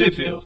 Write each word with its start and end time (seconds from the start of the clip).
Sheffield. 0.00 0.44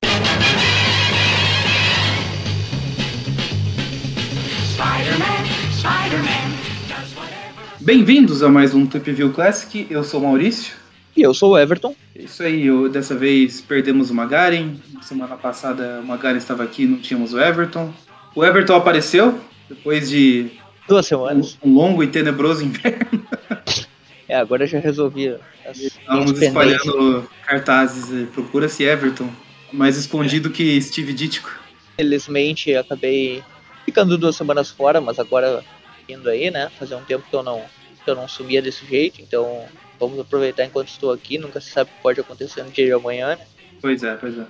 Bem-vindos 7.79 8.43
a 8.43 8.48
mais 8.48 8.75
um 8.75 8.85
Trip 8.85 9.12
View 9.12 9.32
Classic. 9.32 9.87
Eu 9.88 10.03
sou 10.03 10.19
o 10.19 10.25
Maurício. 10.25 10.75
E 11.17 11.22
eu 11.22 11.32
sou 11.32 11.53
o 11.53 11.59
Everton. 11.59 11.95
É 12.17 12.22
Isso 12.22 12.43
aí, 12.43 12.67
eu, 12.67 12.88
dessa 12.88 13.14
vez 13.14 13.61
perdemos 13.61 14.11
o 14.11 14.14
Magaren. 14.14 14.75
Semana 15.00 15.36
passada 15.36 16.00
o 16.02 16.05
Magaren 16.05 16.36
estava 16.36 16.64
aqui 16.64 16.84
não 16.84 16.98
tínhamos 16.98 17.32
o 17.32 17.41
Everton. 17.41 17.95
O 18.34 18.45
Everton 18.45 18.75
apareceu 18.75 19.39
depois 19.68 20.09
de 20.09 20.50
Duas 20.89 21.07
um, 21.07 21.09
semanas. 21.09 21.59
um 21.64 21.73
longo 21.73 22.02
e 22.02 22.09
tenebroso 22.09 22.64
inverno. 22.64 23.25
É, 24.27 24.36
agora 24.36 24.64
eu 24.64 24.66
já 24.66 24.79
resolvi 24.79 25.29
as 25.68 25.79
Estávamos 25.79 26.41
espalhando 26.41 27.29
cartazes. 27.46 28.29
Procura-se 28.30 28.82
Everton, 28.82 29.29
mais 29.75 29.96
escondido 29.96 30.50
que 30.50 30.80
Steve 30.80 31.12
Ditko. 31.12 31.50
Felizmente 31.96 32.74
acabei 32.74 33.42
ficando 33.84 34.16
duas 34.16 34.36
semanas 34.36 34.70
fora, 34.70 35.00
mas 35.00 35.18
agora 35.18 35.62
indo 36.08 36.28
aí, 36.28 36.50
né? 36.50 36.70
Fazia 36.78 36.96
um 36.96 37.04
tempo 37.04 37.24
que 37.28 37.34
eu 37.34 37.42
não, 37.42 37.62
que 38.04 38.10
eu 38.10 38.14
não 38.14 38.28
sumia 38.28 38.62
desse 38.62 38.86
jeito, 38.86 39.20
então 39.20 39.64
vamos 39.98 40.18
aproveitar 40.18 40.64
enquanto 40.64 40.88
estou 40.88 41.12
aqui. 41.12 41.38
Nunca 41.38 41.60
se 41.60 41.70
sabe 41.70 41.90
o 41.90 41.94
que 41.96 42.02
pode 42.02 42.20
acontecer 42.20 42.62
no 42.62 42.70
dia 42.70 42.86
de 42.86 42.92
amanhã, 42.92 43.28
né? 43.36 43.38
Pois 43.80 44.02
é, 44.02 44.14
pois 44.14 44.38
é. 44.38 44.44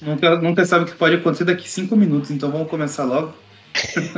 Nunca, 0.00 0.36
nunca 0.36 0.64
sabe 0.64 0.84
o 0.84 0.86
que 0.86 0.94
pode 0.96 1.16
acontecer 1.16 1.44
daqui 1.44 1.68
cinco 1.68 1.96
minutos, 1.96 2.30
então 2.30 2.50
vamos 2.50 2.68
começar 2.68 3.04
logo. 3.04 3.34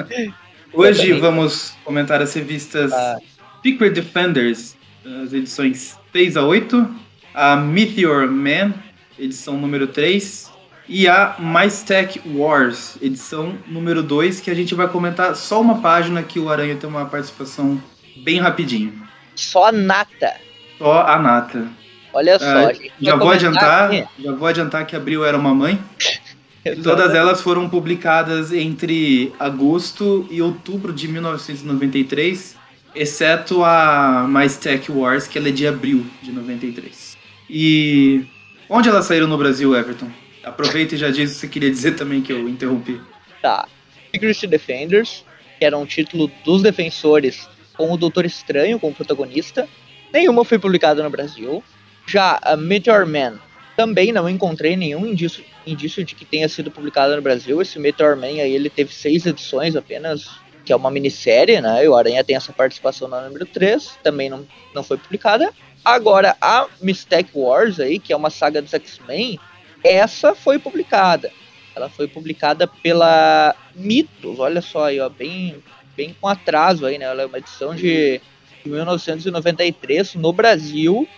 Hoje 0.72 1.12
vamos 1.14 1.74
comentar 1.84 2.20
as 2.22 2.32
revistas 2.34 2.92
Ah. 2.92 3.18
Secret 3.62 3.90
Defenders, 3.90 4.76
as 5.24 5.32
edições 5.32 5.96
6 6.12 6.36
a 6.36 6.44
8, 6.44 6.94
a 7.34 7.56
Meteor 7.56 8.28
Man, 8.30 8.74
edição 9.20 9.56
número 9.56 9.86
3, 9.86 10.50
e 10.88 11.06
a 11.06 11.36
Mystech 11.38 12.20
Wars, 12.26 12.96
edição 13.00 13.54
número 13.68 14.02
2, 14.02 14.40
que 14.40 14.50
a 14.50 14.54
gente 14.54 14.74
vai 14.74 14.88
comentar 14.88 15.36
só 15.36 15.60
uma 15.60 15.80
página 15.80 16.22
que 16.22 16.40
o 16.40 16.50
Aranha 16.50 16.74
tem 16.74 16.88
uma 16.88 17.04
participação 17.04 17.80
bem 18.24 18.40
rapidinho. 18.40 18.92
Só 19.36 19.66
a 19.66 19.72
nata. 19.72 20.34
Só 20.78 21.02
a 21.02 21.18
nata. 21.18 21.68
Olha 22.12 22.38
só. 22.38 22.44
Ah, 22.44 22.72
gente 22.72 22.92
já 23.00 23.14
vou 23.14 23.30
adiantar, 23.30 23.84
aqui. 23.84 24.04
já 24.18 24.32
vou 24.32 24.48
adiantar 24.48 24.86
que 24.86 24.96
abril 24.96 25.24
era 25.24 25.36
uma 25.36 25.54
mãe. 25.54 25.80
Todas 26.82 27.14
elas 27.14 27.40
foram 27.40 27.70
publicadas 27.70 28.52
entre 28.52 29.32
agosto 29.38 30.26
e 30.30 30.42
outubro 30.42 30.92
de 30.92 31.08
1993, 31.08 32.56
exceto 32.94 33.64
a 33.64 34.26
Mais 34.28 34.58
Tech 34.58 34.90
Wars, 34.90 35.26
que 35.26 35.38
ela 35.38 35.48
é 35.48 35.52
de 35.52 35.66
abril 35.66 36.04
de 36.22 36.32
93. 36.32 37.16
E 37.48 38.26
onde 38.70 38.88
elas 38.88 39.04
saíram 39.04 39.26
no 39.26 39.36
Brasil, 39.36 39.76
Everton? 39.76 40.08
Aproveita 40.44 40.94
e 40.94 40.98
já 40.98 41.10
diz 41.10 41.30
o 41.30 41.34
que 41.34 41.40
você 41.40 41.48
queria 41.48 41.70
dizer 41.70 41.96
também 41.96 42.22
que 42.22 42.32
eu 42.32 42.48
interrompi. 42.48 43.00
Tá. 43.42 43.68
Secret 44.12 44.46
Defenders, 44.46 45.24
que 45.58 45.64
era 45.64 45.76
um 45.76 45.84
título 45.84 46.30
dos 46.44 46.62
defensores 46.62 47.48
com 47.76 47.92
o 47.92 47.96
Doutor 47.96 48.24
Estranho 48.24 48.78
como 48.78 48.94
protagonista. 48.94 49.68
Nenhuma 50.12 50.44
foi 50.44 50.58
publicada 50.58 51.02
no 51.02 51.10
Brasil. 51.10 51.62
Já 52.06 52.38
a 52.42 52.56
Meteor 52.56 53.06
Man, 53.06 53.38
também 53.76 54.12
não 54.12 54.28
encontrei 54.28 54.76
nenhum 54.76 55.06
indício, 55.06 55.44
indício 55.66 56.04
de 56.04 56.14
que 56.14 56.24
tenha 56.24 56.48
sido 56.48 56.70
publicada 56.70 57.16
no 57.16 57.22
Brasil. 57.22 57.60
Esse 57.60 57.78
Meteor 57.78 58.16
Man 58.16 58.26
aí, 58.26 58.52
ele 58.52 58.68
teve 58.68 58.92
seis 58.92 59.26
edições 59.26 59.76
apenas, 59.76 60.28
que 60.64 60.72
é 60.72 60.76
uma 60.76 60.90
minissérie, 60.90 61.60
né? 61.60 61.84
E 61.84 61.88
o 61.88 61.94
Aranha 61.94 62.24
tem 62.24 62.36
essa 62.36 62.52
participação 62.52 63.08
na 63.08 63.22
número 63.22 63.46
3, 63.46 63.98
também 64.02 64.28
não, 64.28 64.46
não 64.74 64.82
foi 64.82 64.98
publicada. 64.98 65.50
Agora, 65.84 66.36
a 66.40 66.66
Mistake 66.80 67.30
Wars 67.34 67.80
aí, 67.80 67.98
que 67.98 68.12
é 68.12 68.16
uma 68.16 68.30
saga 68.30 68.60
dos 68.60 68.74
X-Men, 68.74 69.38
essa 69.82 70.34
foi 70.34 70.58
publicada. 70.58 71.30
Ela 71.74 71.88
foi 71.88 72.06
publicada 72.06 72.66
pela 72.66 73.54
Mitos, 73.74 74.38
olha 74.38 74.60
só 74.60 74.84
aí, 74.86 75.00
ó, 75.00 75.08
bem, 75.08 75.56
bem 75.96 76.14
com 76.20 76.28
atraso 76.28 76.84
aí, 76.84 76.98
né? 76.98 77.06
Ela 77.06 77.22
é 77.22 77.26
uma 77.26 77.38
edição 77.38 77.74
de 77.74 78.20
1993 78.64 80.14
no 80.16 80.32
Brasil. 80.32 81.08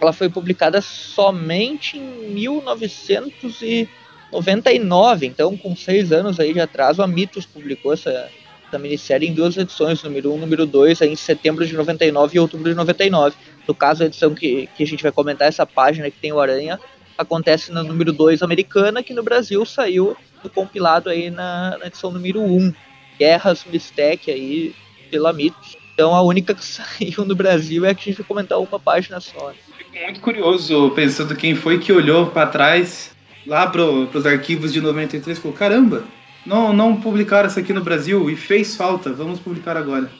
Ela 0.00 0.12
foi 0.12 0.28
publicada 0.28 0.80
somente 0.80 1.98
em 1.98 2.30
1999, 2.30 5.26
então 5.26 5.56
com 5.56 5.74
seis 5.76 6.12
anos 6.12 6.40
aí 6.40 6.52
de 6.52 6.60
atraso, 6.60 7.02
a 7.02 7.06
Mitos 7.06 7.46
publicou 7.46 7.92
essa, 7.92 8.28
essa 8.66 8.78
minissérie 8.78 9.28
em 9.28 9.34
duas 9.34 9.56
edições, 9.56 10.02
número 10.02 10.32
1 10.32 10.34
um, 10.34 10.38
número 10.38 10.66
2, 10.66 11.02
aí 11.02 11.10
em 11.10 11.16
setembro 11.16 11.64
de 11.66 11.74
99 11.74 12.36
e 12.36 12.40
outubro 12.40 12.68
de 12.68 12.76
99. 12.76 13.36
No 13.68 13.74
caso, 13.74 14.02
a 14.02 14.06
edição 14.06 14.34
que, 14.34 14.66
que 14.74 14.82
a 14.82 14.86
gente 14.86 15.02
vai 15.02 15.12
comentar, 15.12 15.46
essa 15.46 15.66
página 15.66 16.10
que 16.10 16.18
tem 16.18 16.32
o 16.32 16.40
Aranha, 16.40 16.80
acontece 17.18 17.70
no 17.70 17.84
número 17.84 18.14
2 18.14 18.42
americana, 18.42 19.02
que 19.02 19.12
no 19.12 19.22
Brasil 19.22 19.62
saiu 19.66 20.16
do 20.42 20.48
compilado 20.48 21.10
aí 21.10 21.30
na, 21.30 21.76
na 21.78 21.86
edição 21.86 22.10
número 22.10 22.40
1, 22.40 22.56
um, 22.56 22.72
Guerras 23.18 23.66
Mistec 23.70 24.30
aí 24.30 24.74
pela 25.10 25.32
Mitos. 25.32 25.76
Então 25.92 26.14
a 26.14 26.22
única 26.22 26.54
que 26.54 26.64
saiu 26.64 27.26
no 27.26 27.34
Brasil 27.34 27.84
é 27.84 27.94
que 27.94 28.00
a 28.00 28.04
gente 28.04 28.18
vai 28.18 28.26
comentar 28.26 28.58
uma 28.58 28.80
página 28.80 29.20
só. 29.20 29.52
Fico 29.76 29.98
muito 30.02 30.20
curioso 30.20 30.90
pensando 30.92 31.36
quem 31.36 31.54
foi 31.54 31.78
que 31.78 31.92
olhou 31.92 32.28
para 32.28 32.46
trás, 32.46 33.14
lá 33.46 33.66
pro, 33.66 34.06
pros 34.06 34.24
arquivos 34.24 34.72
de 34.72 34.80
93 34.80 35.36
e 35.36 35.40
falou: 35.40 35.56
caramba, 35.56 36.04
não, 36.46 36.72
não 36.72 36.96
publicaram 36.96 37.48
isso 37.48 37.58
aqui 37.58 37.72
no 37.72 37.82
Brasil 37.82 38.30
e 38.30 38.36
fez 38.36 38.76
falta, 38.76 39.12
vamos 39.12 39.40
publicar 39.40 39.76
agora. 39.76 40.10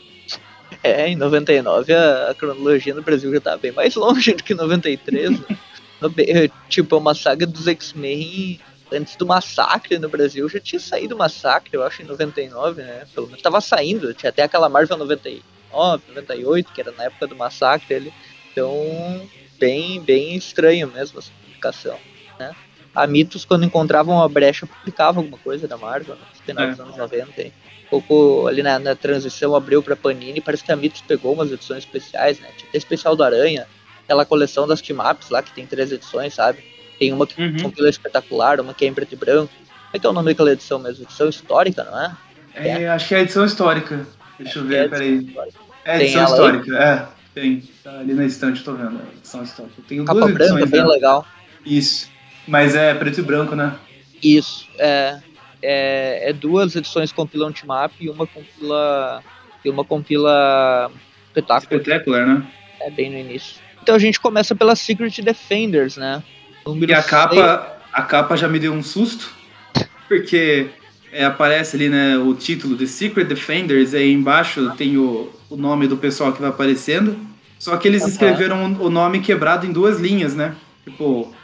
É, 0.83 1.09
em 1.09 1.17
99 1.17 1.93
a, 1.93 2.31
a 2.31 2.35
cronologia 2.35 2.95
no 2.95 3.03
Brasil 3.03 3.33
já 3.35 3.41
tá 3.41 3.57
bem 3.57 3.73
mais 3.73 3.95
longe 3.97 4.33
do 4.35 4.43
que 4.45 4.55
93. 4.55 5.31
né? 5.41 5.47
No- 6.01 6.15
é, 6.17 6.49
tipo, 6.69 6.97
uma 6.97 7.13
saga 7.13 7.45
dos 7.45 7.67
X-Men 7.67 8.61
antes 8.93 9.17
do 9.17 9.27
Massacre 9.27 9.99
no 9.99 10.09
Brasil. 10.09 10.49
Já 10.49 10.61
tinha 10.61 10.79
saído 10.79 11.17
o 11.17 11.19
Massacre, 11.19 11.71
eu 11.75 11.83
acho, 11.83 12.03
em 12.03 12.05
99, 12.05 12.83
né? 12.83 13.05
Pelo 13.13 13.27
menos 13.27 13.43
tava 13.43 13.61
saindo. 13.61 14.15
Tinha 14.15 14.31
até 14.31 14.45
aquela 14.45 14.69
Marvel 14.69 14.97
99, 14.97 16.05
98, 16.15 16.73
que 16.73 16.81
era 16.81 16.93
na 16.93 17.03
época 17.03 17.27
do 17.27 17.35
Massacre 17.35 17.97
ali. 17.97 18.13
Então, 18.53 19.29
bem, 19.59 20.01
bem 20.01 20.37
estranho 20.37 20.87
mesmo 20.87 21.19
essa 21.19 21.33
publicação, 21.43 21.99
né? 22.39 22.55
A 22.95 23.05
Mitos, 23.05 23.45
quando 23.45 23.65
encontrava 23.65 24.13
uma 24.13 24.29
brecha, 24.29 24.67
publicava 24.69 25.19
alguma 25.19 25.39
coisa 25.39 25.67
da 25.67 25.77
Marvel, 25.77 26.15
né? 26.15 26.21
no 26.33 26.43
final 26.45 26.65
É. 26.65 26.71
dos 26.71 26.79
anos 26.81 26.97
90. 26.97 27.41
aí. 27.43 27.53
Pouco 27.91 28.47
ali 28.47 28.63
na, 28.63 28.79
na 28.79 28.95
transição 28.95 29.55
abriu 29.57 29.83
pra 29.83 29.97
Panini, 29.97 30.41
parece 30.41 30.63
que 30.63 30.71
a 30.73 30.77
Mitos 30.77 31.01
pegou 31.01 31.33
umas 31.33 31.51
edições 31.51 31.79
especiais, 31.85 32.39
né? 32.39 32.49
Tinha 32.57 32.69
até 32.69 32.77
especial 32.79 33.17
do 33.17 33.23
Aranha, 33.23 33.67
aquela 34.05 34.25
coleção 34.27 34.67
das 34.67 34.81
team-ups 34.83 35.31
lá, 35.31 35.43
que 35.43 35.53
tem 35.53 35.67
três 35.67 35.91
edições, 35.91 36.35
sabe? 36.35 36.63
Tem 36.99 37.13
uma 37.13 37.27
que 37.27 37.41
Uhum. 37.41 37.57
compila 37.63 37.89
espetacular, 37.89 38.61
uma 38.61 38.75
que 38.75 38.85
é 38.85 38.89
em 38.89 38.93
preto 38.95 39.13
e 39.13 39.17
branco. 39.17 39.53
Como 39.55 39.91
é 39.95 39.99
que 39.99 40.07
é 40.07 40.11
o 40.11 40.13
nome 40.13 40.27
daquela 40.33 40.53
edição 40.53 40.79
mesmo? 40.79 41.05
Edição 41.05 41.29
histórica, 41.29 41.83
não 41.85 41.99
é? 41.99 42.17
É, 42.55 42.89
acho 42.91 43.09
que 43.09 43.15
é 43.15 43.19
a 43.19 43.21
edição 43.23 43.45
histórica. 43.45 44.07
Deixa 44.39 44.59
eu 44.59 44.65
ver, 44.65 44.85
É, 44.85 44.89
peraí. 44.89 45.17
histórica. 45.25 45.59
É 45.85 46.03
edição 46.03 46.21
aí? 46.27 46.31
histórica, 46.31 46.77
é. 46.77 47.09
Tem. 47.35 47.63
Tá 47.85 47.99
ali 48.01 48.13
na 48.15 48.27
estante, 48.27 48.63
tô 48.65 48.75
vendo. 48.75 49.01
Edição 49.17 49.43
histórica. 49.43 49.77
Tem 49.89 50.05
Capa 50.05 50.13
duas 50.21 50.33
branca, 50.33 50.45
edições 50.45 50.71
bem 50.71 50.81
dela. 50.83 50.93
legal. 50.93 51.27
Isso. 51.65 52.11
Mas 52.47 52.75
é 52.75 52.93
preto 52.95 53.21
e 53.21 53.23
branco, 53.23 53.55
né? 53.55 53.75
Isso, 54.23 54.67
é, 54.79 55.21
é, 55.63 56.31
é 56.31 56.33
duas 56.33 56.77
edições 56.77 57.13
compilam 57.13 57.53
team-up 57.53 57.95
e 58.01 58.09
uma 58.09 58.27
compila 58.27 59.23
e 59.65 59.71
uma 59.71 59.85
compila 59.85 60.91
espetáculo, 61.27 61.81
Espetacular, 61.81 62.27
né? 62.27 62.47
é 62.81 62.91
bem 62.91 63.11
no 63.11 63.19
início. 63.19 63.61
Então 63.83 63.95
a 63.95 63.99
gente 63.99 64.21
começa 64.21 64.55
pela 64.55 64.77
Secret 64.77 65.23
Defenders, 65.23 65.97
né? 65.97 66.23
Número 66.67 66.93
E 66.93 66.95
a 66.95 67.03
capa, 67.03 67.77
a 67.93 68.03
capa 68.03 68.37
já 68.37 68.49
me 68.49 68.59
deu 68.59 68.73
um 68.73 68.83
susto, 68.83 69.33
porque 70.07 70.69
é, 71.13 71.25
aparece 71.25 71.77
ali, 71.77 71.89
né, 71.89 72.19
o 72.19 72.35
título 72.35 72.77
The 72.77 72.87
Secret 72.87 73.25
Defenders, 73.25 73.95
aí 73.95 74.13
embaixo 74.13 74.71
tem 74.77 74.97
o, 74.97 75.33
o 75.49 75.57
nome 75.57 75.87
do 75.87 75.97
pessoal 75.97 76.33
que 76.33 76.41
vai 76.41 76.51
aparecendo, 76.51 77.19
só 77.59 77.77
que 77.77 77.89
eles 77.89 78.03
Aham. 78.03 78.11
escreveram 78.11 78.65
o 78.81 78.91
nome 78.91 79.21
quebrado 79.21 79.67
em 79.67 79.73
duas 79.73 79.99
linhas, 79.99 80.35
né? 80.35 80.55
Tipo, 80.85 81.35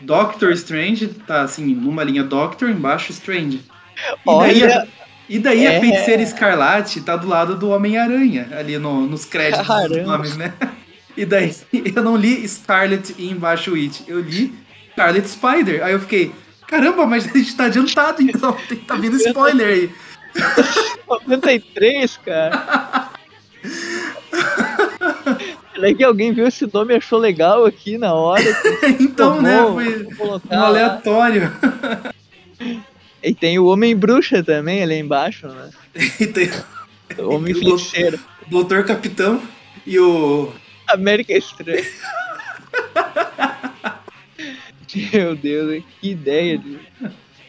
Doctor 0.00 0.50
Strange, 0.52 1.08
tá 1.08 1.42
assim, 1.42 1.74
numa 1.74 2.02
linha 2.02 2.24
Doctor, 2.24 2.70
embaixo 2.70 3.12
Strange. 3.12 3.62
E 4.26 4.38
daí, 4.38 4.64
a, 4.64 4.86
e 5.28 5.38
daí 5.38 5.66
a 5.66 5.72
é. 5.74 5.80
feiticeira 5.80 6.22
Escarlate 6.22 7.00
tá 7.00 7.16
do 7.16 7.28
lado 7.28 7.56
do 7.56 7.70
Homem-Aranha, 7.70 8.48
ali 8.56 8.78
no- 8.78 9.06
nos 9.06 9.24
créditos 9.24 9.66
dos 9.66 9.68
Caramba. 9.68 10.02
nomes, 10.02 10.36
né? 10.36 10.52
E 11.16 11.24
daí 11.24 11.54
eu 11.94 12.02
não 12.02 12.16
li 12.16 12.46
Scarlet 12.48 13.14
e 13.18 13.30
embaixo 13.30 13.74
It, 13.74 14.04
eu 14.08 14.20
li 14.20 14.52
Scarlet 14.92 15.28
Spider. 15.28 15.84
Aí 15.84 15.92
eu 15.92 16.00
fiquei, 16.00 16.32
caramba, 16.66 17.06
mas 17.06 17.26
a 17.26 17.38
gente 17.38 17.54
tá 17.54 17.64
adiantado 17.66 18.22
então, 18.22 18.56
tá 18.86 18.96
vindo 18.96 19.16
spoiler 19.16 19.66
aí. 19.68 19.90
93, 21.16 22.16
cara. 22.18 23.01
Será 25.82 25.94
que 25.96 26.04
alguém 26.04 26.32
viu 26.32 26.46
esse 26.46 26.64
nome 26.72 26.94
e 26.94 26.96
achou 26.96 27.18
legal 27.18 27.66
aqui 27.66 27.98
na 27.98 28.14
hora? 28.14 28.44
então, 29.00 29.34
Pô, 29.34 29.42
né, 29.42 29.58
foi 30.16 30.28
um 30.56 30.62
aleatório. 30.62 31.52
E 33.20 33.34
tem 33.34 33.58
o 33.58 33.66
Homem 33.66 33.96
Bruxa 33.96 34.44
também 34.44 34.80
ali 34.80 34.94
embaixo, 34.94 35.48
né? 35.48 35.70
E 36.20 36.26
tem 36.28 36.48
O 37.18 37.34
Homem 37.34 37.52
o 37.52 37.58
Feiticeiro. 37.58 38.20
Doutor 38.46 38.84
Capitão 38.84 39.42
e 39.84 39.98
o. 39.98 40.52
América 40.86 41.32
Estranha. 41.32 41.84
Meu 45.12 45.34
Deus, 45.34 45.82
que 46.00 46.10
ideia, 46.10 46.58
de... 46.58 46.78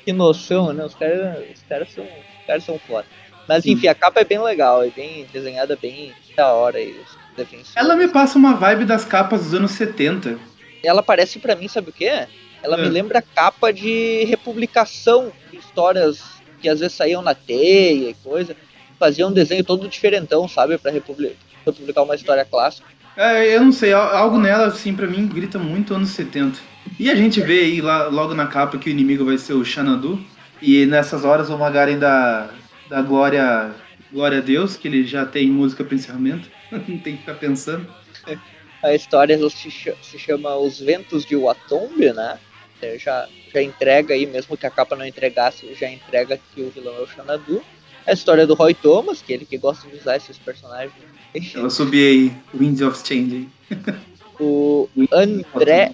que 0.03 0.11
noção, 0.11 0.73
né? 0.73 0.83
Os 0.83 0.95
caras, 0.95 1.37
os 1.53 1.61
caras 1.69 1.93
são, 1.93 2.03
os 2.03 2.47
caras 2.47 2.63
são 2.63 2.79
foda. 2.79 3.05
Mas 3.47 3.63
enfim, 3.67 3.85
a 3.85 3.93
capa 3.93 4.21
é 4.21 4.25
bem 4.25 4.41
legal, 4.41 4.83
é 4.83 4.89
bem 4.89 5.27
desenhada 5.31 5.77
bem 5.79 6.11
da 6.35 6.51
hora 6.51 6.81
aí. 7.41 7.63
Ela 7.75 7.95
me 7.95 8.07
passa 8.07 8.37
uma 8.37 8.53
vibe 8.55 8.85
das 8.85 9.05
capas 9.05 9.43
dos 9.43 9.53
anos 9.53 9.71
70. 9.71 10.37
Ela 10.83 11.01
parece 11.01 11.39
para 11.39 11.55
mim, 11.55 11.67
sabe 11.67 11.89
o 11.89 11.93
que? 11.93 12.05
Ela 12.05 12.77
é. 12.77 12.81
me 12.81 12.89
lembra 12.89 13.21
capa 13.21 13.71
de 13.71 14.23
republicação 14.25 15.31
de 15.51 15.57
histórias 15.57 16.21
que 16.61 16.69
às 16.69 16.79
vezes 16.79 16.95
saíam 16.95 17.21
na 17.21 17.35
teia 17.35 18.09
e 18.09 18.15
coisa. 18.23 18.55
Faziam 18.97 19.29
um 19.29 19.33
desenho 19.33 19.63
todo 19.63 19.87
diferentão, 19.87 20.47
sabe? 20.47 20.77
Pra 20.77 20.91
republicar 20.91 22.03
uma 22.03 22.15
história 22.15 22.45
clássica. 22.45 22.87
É, 23.15 23.55
eu 23.55 23.63
não 23.63 23.71
sei, 23.71 23.93
algo 23.93 24.39
nela, 24.39 24.67
assim, 24.67 24.93
pra 24.95 25.05
mim, 25.05 25.27
grita 25.27 25.59
muito 25.59 25.93
anos 25.93 26.09
70. 26.09 26.59
E 26.99 27.11
a 27.11 27.15
gente 27.15 27.41
vê 27.41 27.59
aí 27.59 27.81
lá, 27.81 28.07
logo 28.07 28.33
na 28.33 28.47
capa 28.47 28.77
que 28.77 28.89
o 28.89 28.91
inimigo 28.91 29.25
vai 29.25 29.37
ser 29.37 29.53
o 29.53 29.65
Xanadu. 29.65 30.19
E 30.61 30.85
nessas 30.85 31.25
horas 31.25 31.49
o 31.49 31.57
Magaren 31.57 31.99
dá, 31.99 32.49
dá 32.89 33.01
glória, 33.01 33.71
glória 34.11 34.37
a 34.37 34.41
Deus, 34.41 34.77
que 34.77 34.87
ele 34.87 35.05
já 35.05 35.25
tem 35.25 35.49
música 35.49 35.83
para 35.83 35.95
encerramento. 35.95 36.49
não 36.87 36.97
tem 36.97 37.15
que 37.15 37.19
ficar 37.19 37.35
pensando. 37.35 37.87
A 38.81 38.93
história 38.93 39.37
se 39.49 40.19
chama 40.19 40.55
Os 40.57 40.79
Ventos 40.79 41.25
de 41.25 41.35
Watombe, 41.35 42.11
né? 42.11 42.37
É, 42.81 42.97
já, 42.99 43.27
já 43.53 43.61
entrega 43.61 44.13
aí, 44.13 44.25
mesmo 44.25 44.57
que 44.57 44.65
a 44.65 44.71
capa 44.71 44.95
não 44.95 45.05
entregasse, 45.05 45.73
já 45.73 45.89
entrega 45.89 46.37
que 46.53 46.61
o 46.61 46.69
vilão 46.69 46.95
é 46.95 47.01
o 47.01 47.07
Xanadu. 47.07 47.63
A 48.05 48.11
história 48.11 48.45
do 48.45 48.53
Roy 48.53 48.73
Thomas, 48.73 49.21
que 49.21 49.31
é 49.31 49.35
ele 49.37 49.45
que 49.45 49.57
gosta 49.57 49.87
de 49.87 49.95
usar 49.95 50.17
esses 50.17 50.37
personagens. 50.37 50.93
Eu 51.55 51.69
subi 51.69 52.05
aí, 52.05 52.37
Winds 52.53 52.81
of 52.81 53.07
Change. 53.07 53.47
o 54.37 54.89
André 55.13 55.93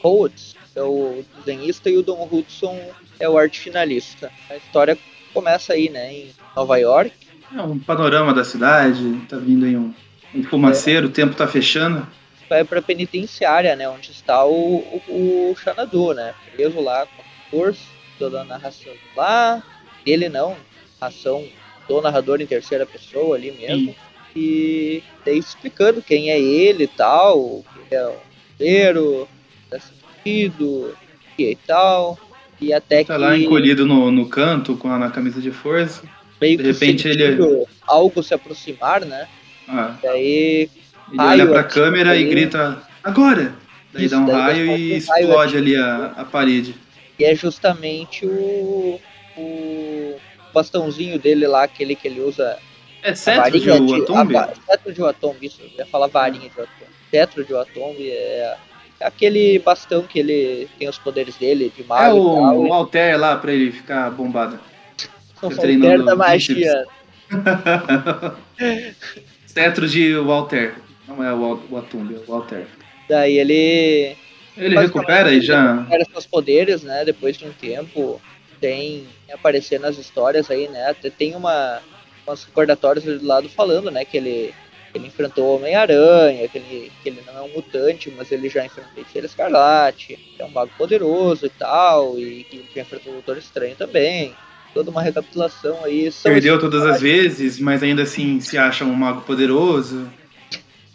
Coates 0.00 0.54
é 0.74 0.82
o 0.82 1.22
desenhista 1.38 1.90
e 1.90 1.98
o 1.98 2.02
Don 2.02 2.26
Hudson 2.30 2.80
é 3.20 3.28
o 3.28 3.36
arte 3.36 3.60
finalista. 3.60 4.32
A 4.48 4.56
história 4.56 4.96
começa 5.34 5.74
aí, 5.74 5.90
né, 5.90 6.12
em 6.12 6.30
Nova 6.56 6.78
York. 6.78 7.12
É 7.54 7.62
um 7.62 7.78
panorama 7.78 8.32
da 8.32 8.44
cidade, 8.44 9.20
tá 9.28 9.36
vindo 9.36 9.66
aí 9.66 9.76
um, 9.76 9.92
um 10.34 10.42
fumaceiro, 10.42 11.06
é. 11.06 11.08
o 11.08 11.12
tempo 11.12 11.34
tá 11.34 11.46
fechando. 11.46 12.06
Vai 12.48 12.64
pra 12.64 12.82
penitenciária, 12.82 13.74
né, 13.74 13.88
onde 13.88 14.10
está 14.10 14.44
o, 14.44 14.76
o, 15.08 15.50
o 15.50 15.56
Xanadu, 15.56 16.12
né, 16.12 16.34
preso 16.54 16.80
lá 16.80 17.06
com 17.06 17.22
a 17.22 17.50
força, 17.50 17.82
toda 18.18 18.40
a 18.40 18.44
narração 18.44 18.92
lá. 19.16 19.62
Ele 20.04 20.28
não, 20.28 20.56
narração 21.00 21.44
do 21.88 22.00
narrador 22.00 22.40
em 22.40 22.46
terceira 22.46 22.84
pessoa 22.84 23.36
ali 23.36 23.52
mesmo. 23.52 23.92
Sim. 23.92 23.96
E 24.36 25.02
daí 25.24 25.38
explicando 25.38 26.02
quem 26.02 26.30
é 26.30 26.38
ele 26.38 26.84
e 26.84 26.88
tal, 26.88 27.64
que 27.88 27.94
é 27.94 28.06
o 28.06 28.16
inteiro, 28.54 29.28
tá 29.70 29.78
sentido, 29.78 30.96
e 31.38 31.56
tal. 31.66 32.18
E 32.60 32.72
até 32.72 33.04
tá 33.04 33.14
que. 33.14 33.20
lá 33.20 33.36
encolhido 33.36 33.86
no, 33.86 34.10
no 34.10 34.28
canto, 34.28 34.76
com 34.76 34.90
a, 34.90 34.98
na 34.98 35.10
camisa 35.10 35.40
de 35.40 35.50
força. 35.50 36.02
Meio 36.40 36.58
de 36.58 36.64
repente 36.64 37.06
ele. 37.08 37.66
Algo 37.86 38.22
se 38.22 38.34
aproximar, 38.34 39.04
né? 39.04 39.28
Ah. 39.68 39.96
Daí. 40.02 40.68
Ele 41.10 41.20
olha 41.20 41.46
pra 41.46 41.64
câmera 41.64 42.16
e 42.16 42.24
grita: 42.24 42.82
Agora! 43.02 43.54
Daí 43.92 44.06
Isso, 44.06 44.14
dá 44.14 44.20
um 44.20 44.26
daí 44.26 44.34
raio 44.34 44.76
e 44.76 44.94
explode 44.96 45.54
raio 45.54 45.58
ali 45.58 45.76
a, 45.76 46.06
a 46.16 46.24
parede. 46.24 46.74
E 47.18 47.24
é 47.24 47.34
justamente 47.34 48.26
o. 48.26 49.00
o 49.36 50.16
bastãozinho 50.52 51.18
dele 51.18 51.46
lá, 51.46 51.64
aquele 51.64 51.94
que 51.94 52.08
ele 52.08 52.20
usa. 52.20 52.58
É 53.02 53.14
cetro 53.14 53.60
de 53.60 53.70
Watombi? 53.70 54.34
Cetro 54.66 54.92
de 54.92 55.00
Watombi, 55.02 55.46
isso. 55.46 55.60
Eu 55.60 55.68
ia 55.78 55.86
falar 55.86 56.06
varinha 56.06 56.48
de 56.48 56.56
Watombi. 56.56 56.92
Cetro 57.10 57.44
de 57.44 57.52
Watombi 57.52 58.10
é 58.10 58.56
aquele 59.00 59.58
bastão 59.58 60.02
que 60.04 60.18
ele 60.18 60.68
tem 60.78 60.88
os 60.88 60.98
poderes 60.98 61.36
dele, 61.36 61.72
de 61.76 61.84
mago. 61.84 62.04
É 62.04 62.12
o, 62.12 62.34
tal, 62.34 62.58
o 62.58 62.72
Alter 62.72 63.18
lá 63.18 63.36
pra 63.36 63.52
ele 63.52 63.70
ficar 63.70 64.10
bombado. 64.10 64.58
Alter 65.42 66.02
da 66.02 66.16
magia. 66.16 66.86
Cetro 69.54 69.88
de 69.88 70.16
Walter. 70.16 70.74
Não 71.06 71.22
é 71.22 71.32
o 71.32 71.78
Atumbi, 71.78 72.16
é 72.16 72.18
o 72.18 72.24
Walter. 72.26 72.66
Daí 73.08 73.38
ele. 73.38 74.16
Ele 74.56 74.78
recupera 74.78 75.32
e 75.32 75.40
já. 75.40 75.76
Recupera 75.76 76.04
seus 76.10 76.26
poderes, 76.26 76.82
né? 76.82 77.04
Depois 77.04 77.36
de 77.36 77.46
um 77.46 77.52
tempo. 77.52 78.20
Tem 78.60 79.06
aparecer 79.32 79.78
nas 79.78 79.98
histórias 79.98 80.50
aí, 80.50 80.68
né? 80.68 80.88
Até 80.88 81.10
tem 81.10 81.34
uma, 81.34 81.80
umas 82.26 82.44
recordatórios 82.44 83.04
do 83.04 83.26
lado 83.26 83.48
falando, 83.48 83.90
né? 83.90 84.04
Que 84.04 84.16
ele 84.16 84.54
ele 84.94 85.08
enfrentou 85.08 85.44
o 85.44 85.56
Homem-Aranha, 85.56 86.48
que 86.48 86.56
ele, 86.56 86.92
que 87.02 87.08
ele 87.08 87.20
não 87.26 87.36
é 87.36 87.42
um 87.42 87.48
mutante, 87.48 88.12
mas 88.16 88.30
ele 88.30 88.48
já 88.48 88.64
enfrentou 88.64 89.04
Feira 89.04 89.26
Escarlate, 89.26 90.16
é 90.38 90.44
um 90.44 90.50
mago 90.50 90.70
poderoso 90.78 91.46
e 91.46 91.50
tal, 91.50 92.16
e 92.16 92.44
que 92.44 92.64
já 92.72 92.82
enfrentou 92.82 93.10
o 93.10 93.16
Doutor 93.16 93.36
Estranho 93.36 93.74
também. 93.74 94.32
Toda 94.74 94.90
uma 94.90 95.00
recapitulação 95.00 95.84
aí. 95.84 96.12
Perdeu 96.22 96.58
todas 96.58 96.84
as 96.84 97.00
vezes, 97.00 97.60
mas 97.60 97.82
ainda 97.82 98.02
assim 98.02 98.40
se 98.40 98.58
acha 98.58 98.84
um 98.84 98.92
mago 98.92 99.20
poderoso. 99.22 100.10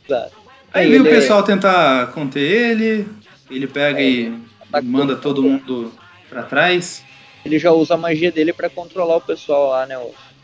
Exato. 0.06 0.36
Aí, 0.74 0.86
aí 0.86 0.94
ele... 0.94 1.00
o 1.00 1.06
pessoal 1.06 1.42
tentar 1.42 2.12
conter 2.12 2.42
ele, 2.42 3.08
ele 3.50 3.68
pega 3.68 4.00
é, 4.02 4.04
e 4.04 4.34
manda 4.84 5.16
todo 5.16 5.42
mundo 5.42 5.94
para 6.30 6.44
trás. 6.44 7.04
Ele 7.46 7.58
já 7.58 7.72
usa 7.72 7.94
a 7.94 7.98
magia 7.98 8.32
dele 8.32 8.52
para 8.52 8.70
controlar 8.70 9.16
o 9.16 9.22
pessoal 9.22 9.70
lá, 9.70 9.86
né? 9.86 9.98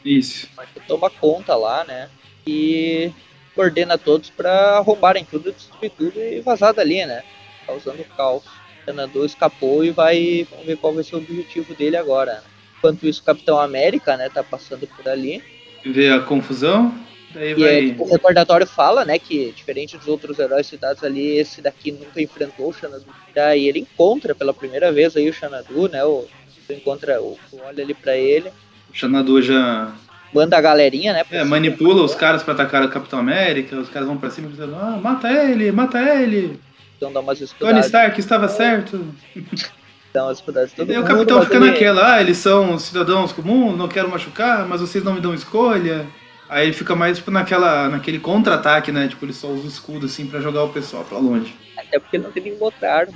Isso. 0.04 0.48
Toma 0.88 1.10
conta 1.10 1.56
lá, 1.56 1.84
né? 1.84 2.10
E 2.48 3.12
ordena 3.56 3.98
todos 3.98 4.30
para 4.30 4.80
roubarem 4.80 5.26
tudo, 5.26 5.52
destruir 5.52 5.92
tudo 5.92 6.20
e 6.20 6.40
vazar 6.42 6.74
dali, 6.74 7.06
né? 7.06 7.22
Causando 7.68 8.04
caos. 8.16 8.44
O 8.46 8.86
senador 8.86 9.26
escapou 9.26 9.84
e 9.84 9.92
vai. 9.92 10.48
Vamos 10.50 10.66
ver 10.66 10.78
qual 10.78 10.94
vai 10.94 11.04
ser 11.04 11.16
o 11.16 11.20
objetivo 11.20 11.74
dele 11.76 11.98
agora. 11.98 12.44
Enquanto 12.86 13.08
isso, 13.08 13.22
o 13.22 13.26
Capitão 13.26 13.60
América, 13.60 14.16
né, 14.16 14.30
tá 14.30 14.44
passando 14.44 14.88
por 14.88 15.08
ali. 15.10 15.44
Vê 15.84 16.10
a 16.10 16.20
confusão. 16.20 16.94
Daí 17.34 17.52
e 17.52 17.56
vai... 17.56 17.78
é, 17.78 17.82
tipo, 17.88 18.04
o 18.04 18.12
recordatório 18.12 18.68
fala, 18.68 19.04
né, 19.04 19.18
que 19.18 19.52
diferente 19.56 19.98
dos 19.98 20.08
outros 20.08 20.38
heróis 20.38 20.68
citados 20.68 21.04
ali, 21.04 21.38
esse 21.38 21.62
daqui 21.62 21.92
nunca 21.92 22.22
enfrentou 22.22 22.70
o 22.70 22.74
Xanadu. 22.74 23.06
Daí 23.34 23.68
ele 23.68 23.80
encontra 23.80 24.36
pela 24.36 24.54
primeira 24.54 24.92
vez 24.92 25.18
aí 25.18 25.28
o 25.28 25.34
Xanadu, 25.34 25.90
né? 25.90 26.04
O, 26.06 26.26
encontra, 26.70 27.20
o, 27.22 27.38
olha 27.66 27.84
ali 27.84 27.94
para 27.94 28.16
ele. 28.16 28.50
O 28.90 28.96
Xanadu 28.96 29.42
já 29.42 29.92
manda 30.32 30.58
a 30.58 30.62
galerinha, 30.62 31.12
né? 31.12 31.26
É, 31.32 31.44
manipula 31.44 32.04
os 32.04 32.14
caras 32.14 32.44
pra 32.44 32.54
atacar 32.54 32.86
o 32.86 32.90
Capitão 32.90 33.20
América, 33.20 33.76
os 33.78 33.90
caras 33.90 34.08
vão 34.08 34.18
pra 34.18 34.30
cima 34.30 34.48
dizendo, 34.48 34.76
ah, 34.76 35.00
mata 35.02 35.32
ele, 35.32 35.72
mata 35.72 36.00
ele. 36.00 36.60
Então 36.98 37.12
dá 37.12 37.20
umas 37.20 37.40
Tony 37.60 37.80
Stark 37.82 38.20
estava 38.20 38.48
certo. 38.48 39.06
Dá 40.16 40.24
umas 40.24 40.40
todo 40.40 40.94
e 40.94 40.98
o 40.98 41.04
Capitão 41.04 41.42
fica 41.42 41.60
naquela, 41.60 42.16
ah, 42.16 42.22
eles 42.22 42.38
são 42.38 42.80
cidadãos 42.80 43.34
comuns, 43.34 43.78
não 43.78 43.90
quero 43.90 44.10
machucar, 44.10 44.66
mas 44.66 44.80
vocês 44.80 45.04
não 45.04 45.14
me 45.14 45.20
dão 45.20 45.34
escolha. 45.34 46.06
Aí 46.48 46.68
ele 46.68 46.74
fica 46.74 46.96
mais 46.96 47.18
tipo, 47.18 47.32
naquela, 47.32 47.90
naquele 47.90 48.20
contra-ataque, 48.20 48.94
né? 48.94 49.10
Tipo, 49.10 49.26
ele 49.26 49.34
só 49.34 49.48
usa 49.48 49.66
o 49.66 49.68
escudo 49.68 50.06
assim 50.06 50.26
pra 50.26 50.40
jogar 50.40 50.64
o 50.64 50.70
pessoal 50.70 51.04
pra 51.04 51.18
longe. 51.18 51.54
Até 51.76 52.00
porque 52.00 52.18
não 52.18 52.32
nenhum 52.34 52.56
outra 52.62 52.94
arma. 52.94 53.14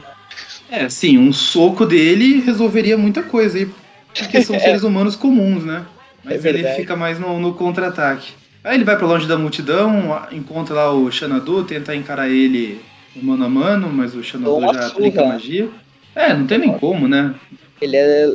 É, 0.70 0.90
sim, 0.90 1.18
um 1.18 1.32
soco 1.32 1.86
dele 1.86 2.42
resolveria 2.42 2.98
muita 2.98 3.24
coisa 3.24 3.58
aí. 3.58 3.72
Porque 4.14 4.42
são 4.42 4.60
seres 4.60 4.84
humanos 4.84 5.16
comuns, 5.16 5.64
né? 5.64 5.86
Mas 6.22 6.44
é 6.44 6.50
ele 6.50 6.68
fica 6.74 6.98
mais 6.98 7.18
no, 7.18 7.40
no 7.40 7.54
contra-ataque. 7.54 8.34
Aí 8.62 8.76
ele 8.76 8.84
vai 8.84 8.98
para 8.98 9.08
longe 9.08 9.26
da 9.26 9.38
multidão, 9.38 10.22
encontra 10.34 10.76
lá 10.76 10.92
o 10.92 11.10
Xanadu, 11.10 11.64
tenta 11.64 11.96
encarar 11.96 12.28
ele 12.28 12.82
mano 13.16 13.46
a 13.46 13.50
mano, 13.50 13.90
mas 13.90 14.14
o 14.16 14.22
Xanadu 14.22 14.74
já 14.74 14.88
aplica 14.88 15.24
magia. 15.24 15.70
É, 16.16 16.34
não 16.34 16.48
tem 16.48 16.58
nem 16.58 16.78
como, 16.78 17.08
né? 17.08 17.36
Ele 17.82 17.96
é, 17.96 18.28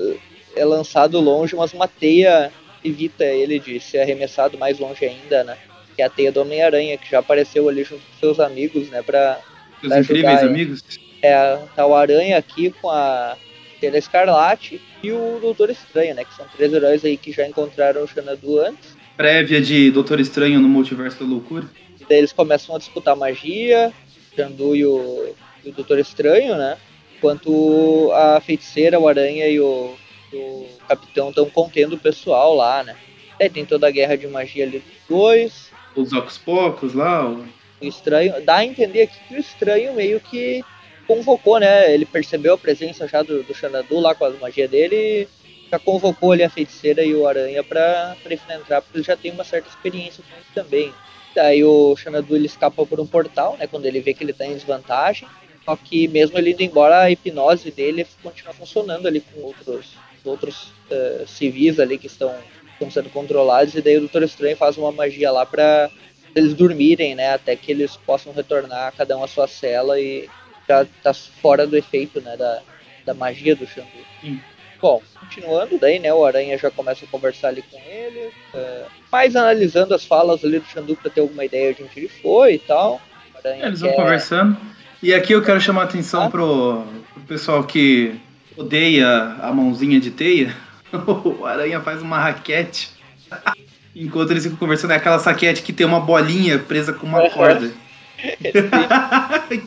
é 0.57 0.65
lançado 0.65 1.21
longe, 1.21 1.55
mas 1.55 1.73
uma 1.73 1.89
teia 1.89 2.51
evita 2.85 3.25
ele 3.25 3.59
de 3.59 3.81
ser 3.81 4.01
arremessado 4.01 4.59
mais 4.59 4.79
longe 4.79 5.05
ainda, 5.05 5.45
né? 5.45 5.57
Que 5.97 6.03
é 6.03 6.05
a 6.07 6.11
teia 6.11 6.33
do 6.33 6.41
Homem-Aranha, 6.41 6.99
que 6.99 7.11
já 7.11 7.19
apareceu 7.19 7.69
ali 7.69 7.85
junto 7.85 8.03
com 8.03 8.19
seus 8.21 8.41
amigos, 8.41 8.89
né? 8.89 9.03
Pra, 9.03 9.39
Os 9.83 9.93
incríveis 9.97 10.43
amigos? 10.43 10.83
É, 11.23 11.59
tá 11.75 11.87
o 11.87 11.95
Aranha 11.95 12.37
aqui 12.37 12.71
com 12.71 12.91
a 12.91 13.37
Teia 13.81 13.97
Escarlate 13.97 14.81
e 15.03 15.11
o 15.13 15.39
Doutor 15.41 15.71
Estranho, 15.71 16.15
né? 16.15 16.25
Que 16.25 16.35
são 16.35 16.47
três 16.57 16.73
heróis 16.73 17.05
aí 17.05 17.17
que 17.17 17.33
já 17.33 17.47
encontraram 17.47 18.03
o 18.03 18.09
Xanadu 18.09 18.61
antes. 18.61 18.97
Prévia 19.17 19.61
de 19.61 19.91
Doutor 19.91 20.21
Estranho 20.21 20.61
no 20.61 20.69
Multiverso 20.69 21.21
da 21.21 21.27
Loucura. 21.27 21.67
E 22.01 22.05
daí 22.05 22.19
eles 22.19 22.33
começam 22.33 22.75
a 22.75 22.79
disputar 22.79 23.17
magia, 23.17 23.93
Xandu 24.35 24.75
e 24.75 24.85
o, 24.85 25.35
e 25.65 25.71
o 25.71 25.73
Doutor 25.73 25.99
Estranho, 25.99 26.57
né? 26.57 26.77
Enquanto 27.17 28.11
a 28.13 28.41
feiticeira, 28.41 28.99
o 28.99 29.09
Aranha 29.09 29.49
e 29.49 29.61
o, 29.61 29.95
o 30.33 30.67
Capitão 30.89 31.31
estão 31.31 31.49
contendo 31.49 31.95
o 31.95 31.99
pessoal 31.99 32.55
lá, 32.55 32.83
né? 32.83 32.97
Aí 33.41 33.49
tem 33.49 33.65
toda 33.65 33.89
a 33.89 33.91
guerra 33.91 34.17
de 34.17 34.27
magia 34.27 34.65
ali 34.65 34.79
dos 34.79 35.09
dois. 35.09 35.71
Os 35.97 36.13
Ocos 36.13 36.39
Pocos 36.39 36.95
lá. 36.95 37.29
O... 37.29 37.45
o 37.81 37.85
estranho. 37.85 38.45
Dá 38.45 38.57
a 38.57 38.65
entender 38.65 39.03
aqui 39.03 39.17
que 39.29 39.35
o 39.35 39.39
estranho 39.39 39.95
meio 39.95 40.21
que 40.21 40.63
convocou, 41.07 41.59
né? 41.59 41.93
Ele 41.93 42.05
percebeu 42.05 42.55
a 42.55 42.59
presença 42.59 43.07
já 43.07 43.23
do, 43.23 43.43
do 43.43 43.55
Xanadu 43.55 43.99
lá 44.01 44.15
com 44.15 44.25
a 44.25 44.31
magia 44.31 44.69
dele 44.69 44.97
e 44.97 45.29
já 45.71 45.79
convocou 45.79 46.33
ali 46.33 46.43
a 46.43 46.51
feiticeira 46.51 47.03
e 47.05 47.15
o 47.15 47.27
Aranha 47.27 47.63
pra, 47.63 48.17
pra 48.23 48.35
enfrentar, 48.35 48.83
porque 48.83 48.99
ele 48.99 49.05
já 49.05 49.17
tem 49.17 49.33
uma 49.33 49.45
certa 49.45 49.69
experiência 49.69 50.23
com 50.23 50.41
isso 50.41 50.51
também. 50.55 50.93
Daí 51.35 51.65
o 51.65 51.97
Xanadu 51.97 52.37
ele 52.37 52.47
escapa 52.47 52.87
por 52.87 53.01
um 53.01 53.07
portal, 53.07 53.57
né? 53.59 53.67
Quando 53.67 53.87
ele 53.87 54.01
vê 54.01 54.15
que 54.15 54.23
ele 54.23 54.33
tá 54.33 54.47
em 54.47 54.55
desvantagem. 54.55 55.29
Só 55.65 55.77
que 55.77 56.07
mesmo 56.09 56.39
ele 56.39 56.51
indo 56.51 56.63
embora, 56.63 57.01
a 57.01 57.11
hipnose 57.11 57.71
dele 57.71 58.07
continua 58.23 58.53
funcionando 58.53 59.07
ali 59.07 59.21
com 59.21 59.41
outros, 59.41 59.97
outros 60.25 60.73
uh, 60.91 61.27
civis 61.27 61.81
ali 61.81 61.97
que 61.97 62.07
estão, 62.07 62.35
estão 62.73 62.91
sendo 62.91 63.09
controlados. 63.11 63.75
E 63.75 63.81
daí 63.81 63.97
o 63.97 64.01
Doutor 64.01 64.23
Estranho 64.23 64.57
faz 64.57 64.77
uma 64.77 64.93
magia 64.93 65.31
lá 65.31 65.47
para 65.47 65.91
eles 66.35 66.53
dormirem, 66.53 67.15
né? 67.15 67.33
Até 67.33 67.57
que 67.57 67.73
eles 67.73 67.97
possam 67.97 68.33
retornar 68.33 68.93
cada 68.97 69.17
um 69.17 69.25
à 69.25 69.29
sua 69.29 69.49
cela 69.49 69.99
e 69.99 70.29
já 70.69 70.87
tá 71.03 71.15
fora 71.15 71.67
do 71.67 71.77
efeito, 71.77 72.21
né? 72.21 72.37
Da, 72.37 72.61
da 73.07 73.15
magia 73.15 73.57
do 73.57 73.67
Xandu. 73.67 73.89
Sim. 74.21 74.41
Bom, 74.81 75.01
continuando 75.19 75.79
daí, 75.79 75.99
né? 75.99 76.13
O 76.13 76.27
Aranha 76.27 76.59
já 76.59 76.71
começa 76.71 77.07
a 77.07 77.09
conversar 77.09 77.49
ali 77.49 77.63
com 77.63 77.79
ele, 77.79 78.27
uh, 78.53 78.87
mais 79.11 79.35
analisando 79.35 79.95
as 79.95 80.05
falas 80.05 80.45
ali 80.45 80.59
do 80.59 80.67
Xandu 80.67 80.95
para 80.95 81.11
ter 81.11 81.23
alguma 81.23 81.45
ideia 81.45 81.73
de 81.73 81.83
onde 81.83 81.99
ele 81.99 82.09
foi 82.09 82.55
e 82.55 82.59
tal. 82.59 83.01
Eles 83.45 83.81
vão 83.81 83.91
quer... 83.91 83.97
conversando. 83.97 84.74
E 85.05 85.13
aqui 85.13 85.35
eu 85.35 85.43
quero 85.43 85.61
chamar 85.61 85.83
a 85.83 85.85
atenção 85.85 86.23
ah. 86.23 86.31
pro, 86.31 86.83
pro 87.13 87.23
pessoal 87.25 87.63
que 87.63 88.19
odeia 88.57 89.37
a 89.39 89.53
mãozinha 89.53 90.01
de 90.01 90.11
teia. 90.11 90.57
o 91.39 91.45
Aranha 91.45 91.79
faz 91.83 92.01
uma 92.01 92.19
raquete. 92.19 92.91
Enquanto 93.95 94.31
eles 94.31 94.45
ficam 94.45 94.57
conversando, 94.57 94.95
é 94.95 94.97
aquela 94.97 95.19
saquete 95.19 95.61
que 95.61 95.75
tem 95.75 95.87
uma 95.87 96.01
bolinha 96.01 96.59
presa 96.59 96.95
com 96.95 97.07
uma 97.07 97.29
corda. 97.29 97.71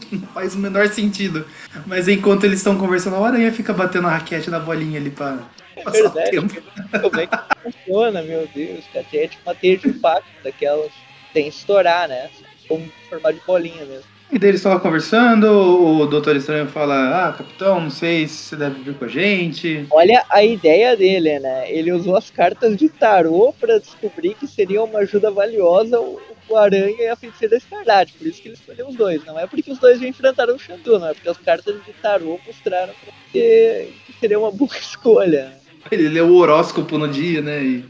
que 0.09 0.15
não 0.15 0.27
faz 0.29 0.55
o 0.55 0.57
menor 0.57 0.87
sentido. 0.87 1.45
Mas 1.85 2.07
enquanto 2.07 2.43
eles 2.43 2.57
estão 2.57 2.75
conversando, 2.75 3.17
a 3.17 3.27
aranha 3.27 3.53
fica 3.53 3.71
batendo 3.71 4.07
a 4.07 4.11
raquete 4.11 4.49
na 4.49 4.59
bolinha 4.59 4.99
ali 4.99 5.11
pra 5.11 5.37
é 5.75 5.83
passar 5.83 6.09
verdade, 6.09 6.31
tempo. 6.31 6.61
Como 6.99 7.21
é 7.21 7.27
que 7.27 7.37
funciona, 7.61 8.23
meu 8.23 8.49
Deus? 8.55 8.83
Cara, 8.91 9.05
é 9.13 9.27
tipo 9.27 9.43
uma 9.47 9.53
teia 9.53 9.77
de 9.77 9.87
impacto 9.87 10.25
daquelas. 10.43 10.91
Tem 11.31 11.43
que 11.43 11.55
estourar, 11.55 12.07
né? 12.07 12.27
Como 12.67 12.91
formar 13.07 13.33
de 13.33 13.41
bolinha 13.45 13.85
mesmo. 13.85 14.16
E 14.29 14.37
daí 14.37 14.49
eles 14.49 14.59
estão 14.59 14.77
conversando, 14.79 15.45
o 15.45 16.05
Doutor 16.05 16.35
Estranho 16.35 16.67
fala, 16.67 17.27
ah, 17.27 17.31
capitão, 17.31 17.79
não 17.79 17.89
sei 17.89 18.27
se 18.27 18.43
você 18.43 18.55
deve 18.57 18.83
vir 18.83 18.93
com 18.95 19.05
a 19.05 19.07
gente. 19.07 19.87
Olha 19.89 20.21
a 20.29 20.43
ideia 20.43 20.97
dele, 20.97 21.39
né? 21.39 21.71
Ele 21.71 21.93
usou 21.93 22.17
as 22.17 22.29
cartas 22.29 22.75
de 22.75 22.89
tarô 22.89 23.53
para 23.57 23.79
descobrir 23.79 24.33
que 24.35 24.45
seria 24.45 24.83
uma 24.83 24.99
ajuda 24.99 25.31
valiosa 25.31 25.97
o, 26.01 26.19
o 26.49 26.57
Aranha 26.57 27.03
e 27.03 27.07
a 27.07 27.15
Feiticeira 27.15 27.55
Escarlate. 27.55 28.13
Por 28.13 28.27
isso 28.27 28.41
que 28.41 28.49
ele 28.49 28.55
escolheu 28.55 28.89
os 28.89 28.95
dois. 28.97 29.23
Não 29.23 29.39
é 29.39 29.47
porque 29.47 29.71
os 29.71 29.79
dois 29.79 30.01
enfrentaram 30.01 30.55
o 30.55 30.59
Xandu, 30.59 30.99
não 30.99 31.07
é 31.07 31.13
porque 31.13 31.29
as 31.29 31.37
cartas 31.37 31.75
de 31.85 31.93
tarô 31.93 32.37
mostraram 32.45 32.93
que, 33.31 33.93
que 34.05 34.13
seria 34.19 34.37
uma 34.37 34.51
boa 34.51 34.71
escolha. 34.77 35.53
Ele 35.89 36.09
leu 36.09 36.27
o 36.27 36.35
horóscopo 36.35 36.97
no 36.97 37.07
dia, 37.07 37.41
né? 37.41 37.63
E... 37.63 37.85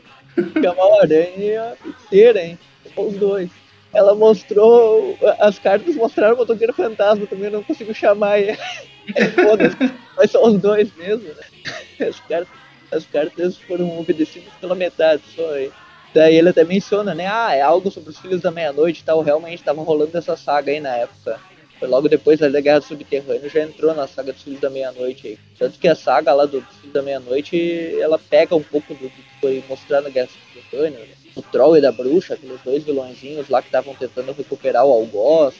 Chamar 0.62 0.86
o 0.86 1.01
Aranha 1.01 1.34
e 1.36 1.58
a 1.58 1.75
Feiticeira, 1.82 2.46
hein? 2.46 2.60
Os 2.96 3.15
dois 3.15 3.50
ela 3.98 4.13
mostrou. 4.13 5.18
As 5.39 5.58
cartas 5.58 5.96
mostraram 5.96 6.36
o 6.36 6.38
motoqueiro 6.38 6.72
fantasma 6.72 7.25
também, 7.25 7.50
não 7.50 7.63
consigo 7.63 7.94
chamar. 7.96 8.38
Foda 9.34 9.75
mas 10.16 10.32
são 10.32 10.44
os 10.44 10.60
dois 10.60 10.94
mesmo, 10.96 11.27
né? 11.30 12.08
As 12.08 12.20
cartas, 12.20 12.48
as 12.92 13.06
cartas 13.06 13.58
foram 13.58 14.00
obedecidas 14.00 14.54
pela 14.62 14.75
metade 14.75 15.24
só. 15.36 15.50
Aí. 15.51 15.72
Daí 16.13 16.36
ele 16.36 16.50
até 16.50 16.63
menciona, 16.63 17.16
né? 17.16 17.27
Ah, 17.27 17.56
é 17.56 17.62
algo 17.62 17.89
sobre 17.89 18.12
os 18.12 18.20
Filhos 18.20 18.42
da 18.42 18.51
Meia-Noite 18.51 19.01
e 19.01 19.04
tal. 19.04 19.22
Realmente 19.22 19.63
tava 19.63 19.82
rolando 19.82 20.16
essa 20.16 20.38
saga 20.38 20.72
aí 20.72 20.80
na 20.80 20.96
época. 20.96 21.39
Foi 21.80 21.88
logo 21.88 22.08
depois 22.08 22.39
da 22.39 22.62
Guerra 22.62 22.82
Subterrânea, 22.82 23.50
já 23.50 23.62
entrou 23.62 23.94
na 23.94 24.08
saga 24.08 24.34
dos 24.34 24.42
Filhos 24.42 24.60
da 24.60 24.70
Meia-Noite 24.70 25.27
aí. 25.27 25.39
Tanto 25.58 25.77
que 25.77 25.88
a 25.88 25.96
saga 25.96 26.34
lá 26.34 26.46
do 26.46 26.62
Filhos 26.62 26.94
da 26.94 27.01
Meia-Noite, 27.04 27.98
ela 28.00 28.18
pega 28.18 28.56
um 28.56 28.63
pouco 28.63 28.94
do 28.96 29.10
que 29.10 29.24
foi 29.39 29.63
mostrado 29.70 30.06
na 30.06 30.10
Guerra 30.10 30.27
Subterrânea, 30.54 31.00
né? 31.00 31.16
O 31.38 31.41
Troll 31.41 31.77
e 31.77 31.82
da 31.82 31.91
Bruxa, 31.91 32.34
aqueles 32.34 32.60
dois 32.63 32.84
vilõezinhos 32.84 33.50
lá 33.50 33.62
que 33.62 33.67
estavam 33.67 33.94
tentando 33.94 34.34
recuperar 34.34 34.86
o 34.86 34.91
Algoz. 34.91 35.56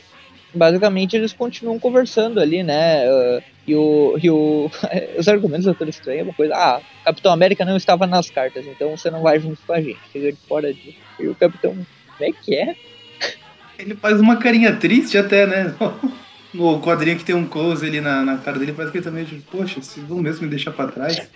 Basicamente 0.54 1.16
eles 1.16 1.34
continuam 1.34 1.78
conversando 1.78 2.40
ali, 2.40 2.64
né? 2.64 3.06
Uh, 3.10 3.44
e 3.68 3.76
o, 3.76 4.18
e 4.22 4.30
o 4.30 4.72
os 5.20 5.28
argumentos 5.28 5.66
do 5.66 5.72
Doutor 5.72 5.90
Estranho 5.90 6.22
é 6.22 6.24
uma 6.24 6.34
coisa. 6.34 6.56
Ah, 6.56 6.82
Capitão 7.04 7.32
América 7.32 7.66
não 7.66 7.78
estava 7.78 8.08
nas 8.08 8.30
cartas, 8.30 8.66
então 8.66 8.96
você 8.96 9.12
não 9.12 9.22
vai 9.22 9.40
junto 9.40 9.62
com 9.66 9.74
a 9.74 9.82
gente. 9.82 10.00
Chega 10.12 10.32
de 10.32 10.40
fora 10.48 10.74
disso. 10.74 10.98
E 11.20 11.28
o 11.28 11.36
Capitão. 11.36 11.74
Como 11.74 12.30
é 12.30 12.32
que 12.32 12.56
é? 12.56 12.76
Ele 13.78 13.96
faz 13.96 14.20
uma 14.20 14.38
carinha 14.38 14.76
triste 14.76 15.18
até, 15.18 15.46
né? 15.46 15.76
No 16.54 16.80
quadrinho 16.80 17.18
que 17.18 17.26
tem 17.26 17.36
um 17.36 17.46
close 17.46 17.86
ali 17.86 18.00
na, 18.00 18.24
na 18.24 18.38
cara 18.38 18.58
dele, 18.58 18.72
parece 18.72 18.92
que 18.92 18.98
ele 18.98 19.06
também, 19.06 19.26
tipo, 19.26 19.42
poxa, 19.52 19.82
vocês 19.82 20.04
vão 20.08 20.18
mesmo 20.20 20.44
me 20.44 20.50
deixar 20.50 20.72
pra 20.72 20.88
trás? 20.88 21.30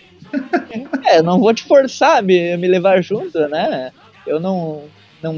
É, 1.06 1.22
não 1.22 1.40
vou 1.40 1.54
te 1.54 1.64
forçar 1.64 2.20
a 2.20 2.22
me, 2.22 2.56
me 2.58 2.68
levar 2.68 3.02
junto, 3.04 3.38
né? 3.50 3.92
Eu 4.32 4.40
não. 4.40 4.86
não 5.22 5.34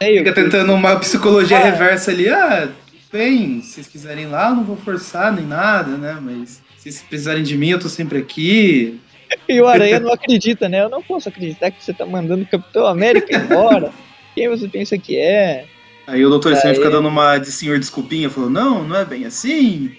sei. 0.00 0.18
Fica 0.18 0.32
tentando 0.32 0.72
uma 0.72 0.98
psicologia 0.98 1.58
ah, 1.58 1.64
reversa 1.64 2.10
ali. 2.10 2.26
Ah, 2.28 2.68
bem, 3.12 3.60
se 3.60 3.74
vocês 3.74 3.86
quiserem 3.86 4.26
lá, 4.26 4.48
eu 4.48 4.56
não 4.56 4.64
vou 4.64 4.76
forçar 4.76 5.30
nem 5.30 5.44
nada, 5.44 5.90
né? 5.98 6.18
Mas 6.20 6.62
se 6.78 6.84
vocês 6.90 7.02
precisarem 7.02 7.42
de 7.42 7.56
mim, 7.56 7.68
eu 7.68 7.78
tô 7.78 7.88
sempre 7.88 8.18
aqui. 8.18 8.98
E 9.48 9.60
o 9.60 9.68
Aranha 9.68 10.00
não 10.00 10.12
acredita, 10.12 10.68
né? 10.68 10.82
Eu 10.82 10.88
não 10.88 11.00
posso 11.00 11.28
acreditar 11.28 11.70
que 11.70 11.84
você 11.84 11.92
tá 11.92 12.04
mandando 12.04 12.42
o 12.42 12.46
Capitão 12.46 12.84
América 12.84 13.36
embora. 13.36 13.92
Quem 14.34 14.48
você 14.48 14.66
pensa 14.66 14.98
que 14.98 15.16
é? 15.16 15.66
Aí 16.04 16.24
o 16.24 16.28
Doutor 16.28 16.52
Estranho 16.52 16.74
fica 16.74 16.90
dando 16.90 17.06
uma 17.06 17.38
de 17.38 17.52
senhor 17.52 17.78
desculpinha, 17.78 18.28
falou, 18.28 18.50
não, 18.50 18.82
não 18.82 18.96
é 18.96 19.04
bem 19.04 19.24
assim. 19.24 19.92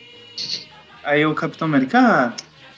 Aí 1.02 1.26
o 1.26 1.34
Capitão 1.34 1.66
América, 1.66 2.00
ah, 2.00 2.34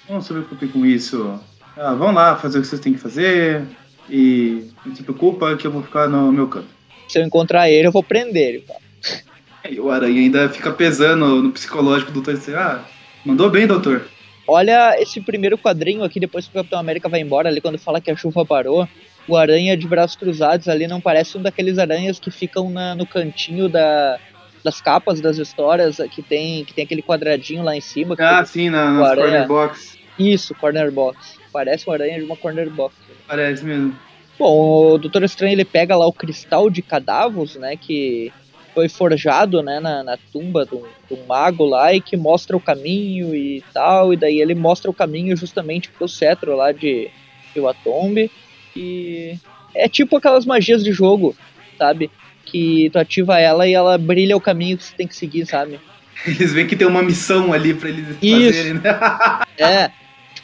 não 0.07 0.21
se 0.21 0.29
preocupe 0.29 0.67
com 0.67 0.85
isso. 0.85 1.39
Ah, 1.75 1.95
vão 1.95 2.11
lá 2.11 2.35
fazer 2.35 2.59
o 2.59 2.61
que 2.61 2.67
vocês 2.67 2.79
têm 2.79 2.93
que 2.93 2.99
fazer. 2.99 3.63
E 4.09 4.69
não 4.85 4.95
se 4.95 5.03
preocupa 5.03 5.55
que 5.55 5.65
eu 5.65 5.71
vou 5.71 5.81
ficar 5.81 6.07
no 6.07 6.31
meu 6.31 6.47
canto. 6.47 6.67
Se 7.07 7.19
eu 7.19 7.23
encontrar 7.23 7.69
ele, 7.69 7.87
eu 7.87 7.91
vou 7.91 8.03
prender 8.03 8.55
ele. 8.55 8.65
E 9.69 9.79
o 9.79 9.89
Aranha 9.89 10.19
ainda 10.19 10.49
fica 10.49 10.71
pesando 10.71 11.41
no 11.41 11.51
psicológico 11.51 12.11
do 12.11 12.21
doutor. 12.21 12.55
Ah, 12.55 12.83
mandou 13.25 13.49
bem, 13.49 13.65
doutor. 13.65 14.05
Olha 14.47 15.01
esse 15.01 15.21
primeiro 15.21 15.57
quadrinho 15.57 16.03
aqui, 16.03 16.19
depois 16.19 16.45
que 16.45 16.51
o 16.51 16.55
Capitão 16.55 16.79
América 16.79 17.07
vai 17.07 17.21
embora, 17.21 17.47
ali 17.47 17.61
quando 17.61 17.77
fala 17.77 18.01
que 18.01 18.11
a 18.11 18.15
chuva 18.15 18.45
parou. 18.45 18.87
O 19.25 19.37
aranha 19.37 19.77
de 19.77 19.87
braços 19.87 20.17
cruzados 20.17 20.67
ali 20.67 20.85
não 20.85 20.99
parece 20.99 21.37
um 21.37 21.41
daqueles 21.41 21.79
aranhas 21.79 22.19
que 22.19 22.29
ficam 22.29 22.69
na, 22.69 22.93
no 22.93 23.05
cantinho 23.05 23.69
da, 23.69 24.19
das 24.63 24.81
capas 24.81 25.21
das 25.21 25.37
histórias 25.37 25.97
que 26.11 26.21
tem, 26.21 26.65
que 26.65 26.73
tem 26.73 26.83
aquele 26.83 27.01
quadradinho 27.01 27.63
lá 27.63 27.73
em 27.75 27.81
cima. 27.81 28.15
Ah, 28.19 28.43
sim, 28.43 28.69
na, 28.69 28.91
nas 28.91 29.11
aranha... 29.11 29.27
corner 29.27 29.47
box. 29.47 29.97
Isso, 30.19 30.53
corner 30.55 30.91
box. 30.91 31.39
Parece 31.51 31.87
uma 31.87 31.93
aranha 31.93 32.19
de 32.19 32.25
uma 32.25 32.35
corner 32.35 32.69
box. 32.69 32.95
Parece 33.27 33.63
mesmo. 33.63 33.95
Bom, 34.37 34.93
o 34.93 34.97
Doutor 34.97 35.23
Estranho 35.23 35.53
ele 35.53 35.65
pega 35.65 35.95
lá 35.95 36.05
o 36.05 36.13
cristal 36.13 36.69
de 36.69 36.81
cadavos, 36.81 37.55
né, 37.55 37.75
que 37.77 38.31
foi 38.73 38.89
forjado, 38.89 39.61
né, 39.61 39.79
na, 39.79 40.03
na 40.03 40.17
tumba 40.31 40.65
do, 40.65 40.87
do, 41.09 41.17
mago 41.27 41.63
lá 41.63 41.93
e 41.93 42.01
que 42.01 42.17
mostra 42.17 42.57
o 42.57 42.61
caminho 42.61 43.35
e 43.35 43.63
tal, 43.73 44.13
e 44.13 44.17
daí 44.17 44.41
ele 44.41 44.55
mostra 44.55 44.89
o 44.89 44.93
caminho 44.93 45.37
justamente 45.37 45.89
pro 45.89 46.07
cetro 46.07 46.55
lá 46.55 46.71
de 46.71 47.09
Iwatombe 47.55 48.31
e 48.75 49.37
é 49.75 49.87
tipo 49.87 50.17
aquelas 50.17 50.45
magias 50.45 50.83
de 50.83 50.91
jogo, 50.91 51.35
sabe? 51.77 52.09
Que 52.45 52.89
tu 52.91 52.97
ativa 52.97 53.39
ela 53.39 53.67
e 53.67 53.73
ela 53.73 53.97
brilha 53.97 54.35
o 54.35 54.41
caminho 54.41 54.77
que 54.77 54.83
você 54.83 54.95
tem 54.95 55.07
que 55.07 55.15
seguir, 55.15 55.45
sabe? 55.45 55.79
Eles 56.25 56.53
veem 56.53 56.67
que 56.67 56.75
tem 56.75 56.87
uma 56.87 57.03
missão 57.03 57.53
ali 57.53 57.73
pra 57.73 57.89
eles 57.89 58.17
Isso. 58.21 58.45
fazerem, 58.45 58.73
né? 58.75 58.81
é, 59.57 59.91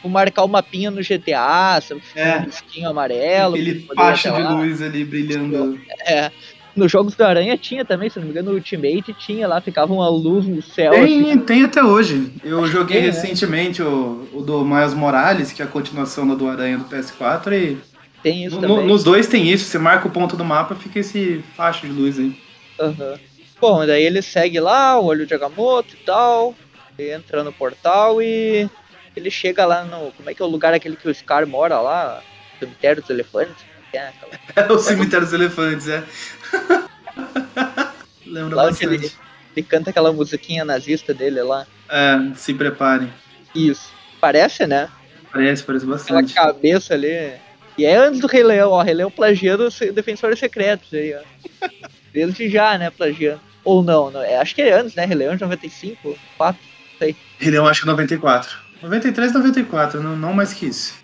tipo, 0.00 0.08
marcar 0.08 0.44
o 0.44 0.48
mapinha 0.48 0.90
no 0.90 1.02
GTA, 1.02 1.80
sabe? 1.80 2.02
É. 2.14 2.38
Um 2.38 2.44
risquinho 2.44 2.88
amarelo. 2.88 3.54
Aquele 3.54 3.86
faixa 3.94 4.32
de 4.32 4.42
luz 4.42 4.82
ali 4.82 5.04
brilhando. 5.04 5.78
É. 6.00 6.30
Nos 6.74 6.90
jogos 6.90 7.14
do 7.14 7.24
Aranha 7.24 7.58
tinha 7.58 7.84
também, 7.84 8.08
se 8.08 8.18
não 8.18 8.26
me 8.26 8.30
engano, 8.30 8.50
no 8.50 8.56
Ultimate 8.56 9.12
tinha 9.14 9.46
lá, 9.46 9.60
ficava 9.60 9.92
uma 9.92 10.08
luz 10.08 10.46
no 10.46 10.62
céu. 10.62 10.92
Tem, 10.92 11.32
assim. 11.32 11.38
tem 11.40 11.64
até 11.64 11.82
hoje. 11.82 12.32
Eu 12.42 12.66
joguei 12.66 13.00
né? 13.00 13.06
recentemente 13.06 13.82
o, 13.82 14.28
o 14.32 14.40
do 14.40 14.64
Miles 14.64 14.94
Morales, 14.94 15.52
que 15.52 15.60
é 15.60 15.64
a 15.64 15.68
continuação 15.68 16.26
do 16.34 16.48
Aranha 16.48 16.78
do 16.78 16.84
PS4, 16.84 17.52
e. 17.52 17.78
Tem 18.22 18.44
isso 18.44 18.56
no, 18.56 18.62
também. 18.62 18.86
Nos 18.86 19.02
dois 19.02 19.26
tem 19.26 19.48
isso, 19.48 19.64
você 19.64 19.78
marca 19.78 20.06
o 20.06 20.10
ponto 20.10 20.36
do 20.36 20.44
mapa, 20.44 20.74
fica 20.74 21.00
esse 21.00 21.42
faixa 21.56 21.86
de 21.86 21.92
luz 21.92 22.18
aí. 22.18 22.36
Uhum. 22.78 23.18
Bom, 23.60 23.86
daí 23.86 24.04
ele 24.04 24.22
segue 24.22 24.60
lá, 24.60 24.98
o 24.98 25.06
olho 25.06 25.26
de 25.26 25.34
Agamotto 25.34 25.94
e 25.94 26.04
tal, 26.04 26.54
entra 26.98 27.42
no 27.42 27.52
portal 27.52 28.22
e 28.22 28.68
ele 29.20 29.30
chega 29.30 29.64
lá 29.64 29.84
no. 29.84 30.10
Como 30.12 30.28
é 30.28 30.34
que 30.34 30.42
é 30.42 30.44
o 30.44 30.48
lugar 30.48 30.74
aquele 30.74 30.96
que 30.96 31.08
o 31.08 31.14
Scar 31.14 31.46
mora 31.46 31.80
lá? 31.80 32.22
Cemitério 32.58 33.00
dos 33.00 33.10
Elefantes? 33.10 33.64
É, 33.92 34.12
é 34.56 34.72
o 34.72 34.78
Cemitério 34.78 35.26
dos 35.26 35.34
Elefantes, 35.34 35.88
é. 35.88 36.04
Lembra 38.26 38.56
lá 38.56 38.64
bastante. 38.66 38.94
Ele, 38.94 39.12
ele 39.56 39.66
canta 39.66 39.90
aquela 39.90 40.12
musiquinha 40.12 40.64
nazista 40.64 41.12
dele 41.12 41.42
lá. 41.42 41.66
É, 41.88 42.18
se 42.34 42.54
preparem. 42.54 43.12
Isso. 43.54 43.92
Parece, 44.20 44.66
né? 44.66 44.88
Parece, 45.32 45.62
parece 45.62 45.86
bastante. 45.86 46.32
Aquela 46.32 46.52
cabeça 46.52 46.94
ali. 46.94 47.32
E 47.78 47.84
é 47.84 47.96
antes 47.96 48.20
do 48.20 48.26
Rei 48.26 48.42
Leão, 48.42 48.70
ó. 48.70 48.82
Rei 48.82 48.94
Leão 48.94 49.10
plagiando 49.10 49.66
os 49.66 49.78
Defensores 49.78 50.38
Secretos 50.38 50.92
aí, 50.92 51.14
ó. 51.14 51.22
Desde 52.12 52.48
já, 52.48 52.76
né, 52.76 52.90
plagiando. 52.90 53.40
Ou 53.64 53.82
não, 53.82 54.10
não, 54.10 54.22
é, 54.22 54.36
acho 54.36 54.54
que 54.54 54.62
é 54.62 54.72
antes, 54.72 54.94
né? 54.94 55.04
Rei 55.04 55.16
Leão 55.16 55.36
de 55.36 55.42
95, 55.42 56.18
4, 56.36 56.60
sei. 56.98 57.16
Rei 57.38 57.50
Leão 57.50 57.66
acho 57.66 57.82
que 57.82 57.86
94. 57.86 58.69
93, 58.82 59.32
94, 59.32 60.02
não, 60.02 60.16
não 60.16 60.32
mais 60.32 60.52
que 60.52 60.66
isso. 60.66 60.94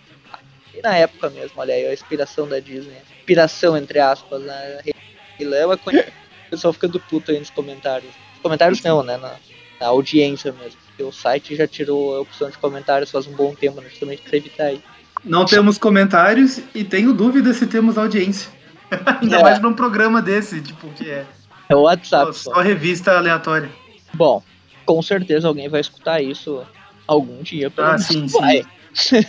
E 0.74 0.82
na 0.82 0.96
época 0.96 1.30
mesmo, 1.30 1.52
olha 1.56 1.74
aí, 1.74 1.86
a 1.86 1.92
inspiração 1.92 2.48
da 2.48 2.58
Disney. 2.58 2.96
Inspiração, 3.18 3.76
entre 3.76 3.98
aspas, 3.98 4.42
né? 4.42 4.80
É 4.84 5.66
O 5.66 6.50
pessoal 6.50 6.72
fica 6.72 6.88
do 6.88 7.00
puto 7.00 7.30
aí 7.30 7.38
nos 7.38 7.50
comentários. 7.50 8.12
Comentários 8.42 8.82
não, 8.82 9.02
né? 9.02 9.16
Na, 9.16 9.34
na 9.80 9.86
audiência 9.88 10.52
mesmo. 10.52 10.78
o 11.00 11.12
site 11.12 11.56
já 11.56 11.66
tirou 11.66 12.16
a 12.16 12.20
opção 12.20 12.50
de 12.50 12.58
comentários 12.58 13.10
faz 13.10 13.26
um 13.26 13.32
bom 13.32 13.54
tempo, 13.54 13.80
né, 13.80 13.88
justamente 13.88 14.22
para 14.22 14.36
evitar 14.36 14.72
isso. 14.72 14.82
Não 15.24 15.44
temos 15.44 15.78
comentários 15.78 16.60
e 16.74 16.84
tenho 16.84 17.12
dúvida 17.12 17.52
se 17.52 17.66
temos 17.66 17.98
audiência. 17.98 18.50
Ainda 19.20 19.38
é. 19.38 19.42
mais 19.42 19.60
num 19.60 19.72
programa 19.72 20.22
desse, 20.22 20.60
tipo, 20.60 20.88
que 20.90 21.10
é. 21.10 21.26
É 21.68 21.74
o 21.74 21.82
WhatsApp. 21.82 22.32
Só, 22.36 22.54
só 22.54 22.60
revista 22.60 23.16
aleatória. 23.16 23.70
Bom, 24.14 24.42
com 24.84 25.02
certeza 25.02 25.48
alguém 25.48 25.68
vai 25.68 25.80
escutar 25.80 26.22
isso 26.22 26.64
algum 27.06 27.42
dia. 27.42 27.72
Ah, 27.76 27.98
sim, 27.98 28.26
vai. 28.26 28.64
sim. 28.94 29.24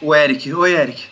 o 0.00 0.14
Eric. 0.14 0.52
Oi, 0.52 0.72
Eric. 0.72 1.02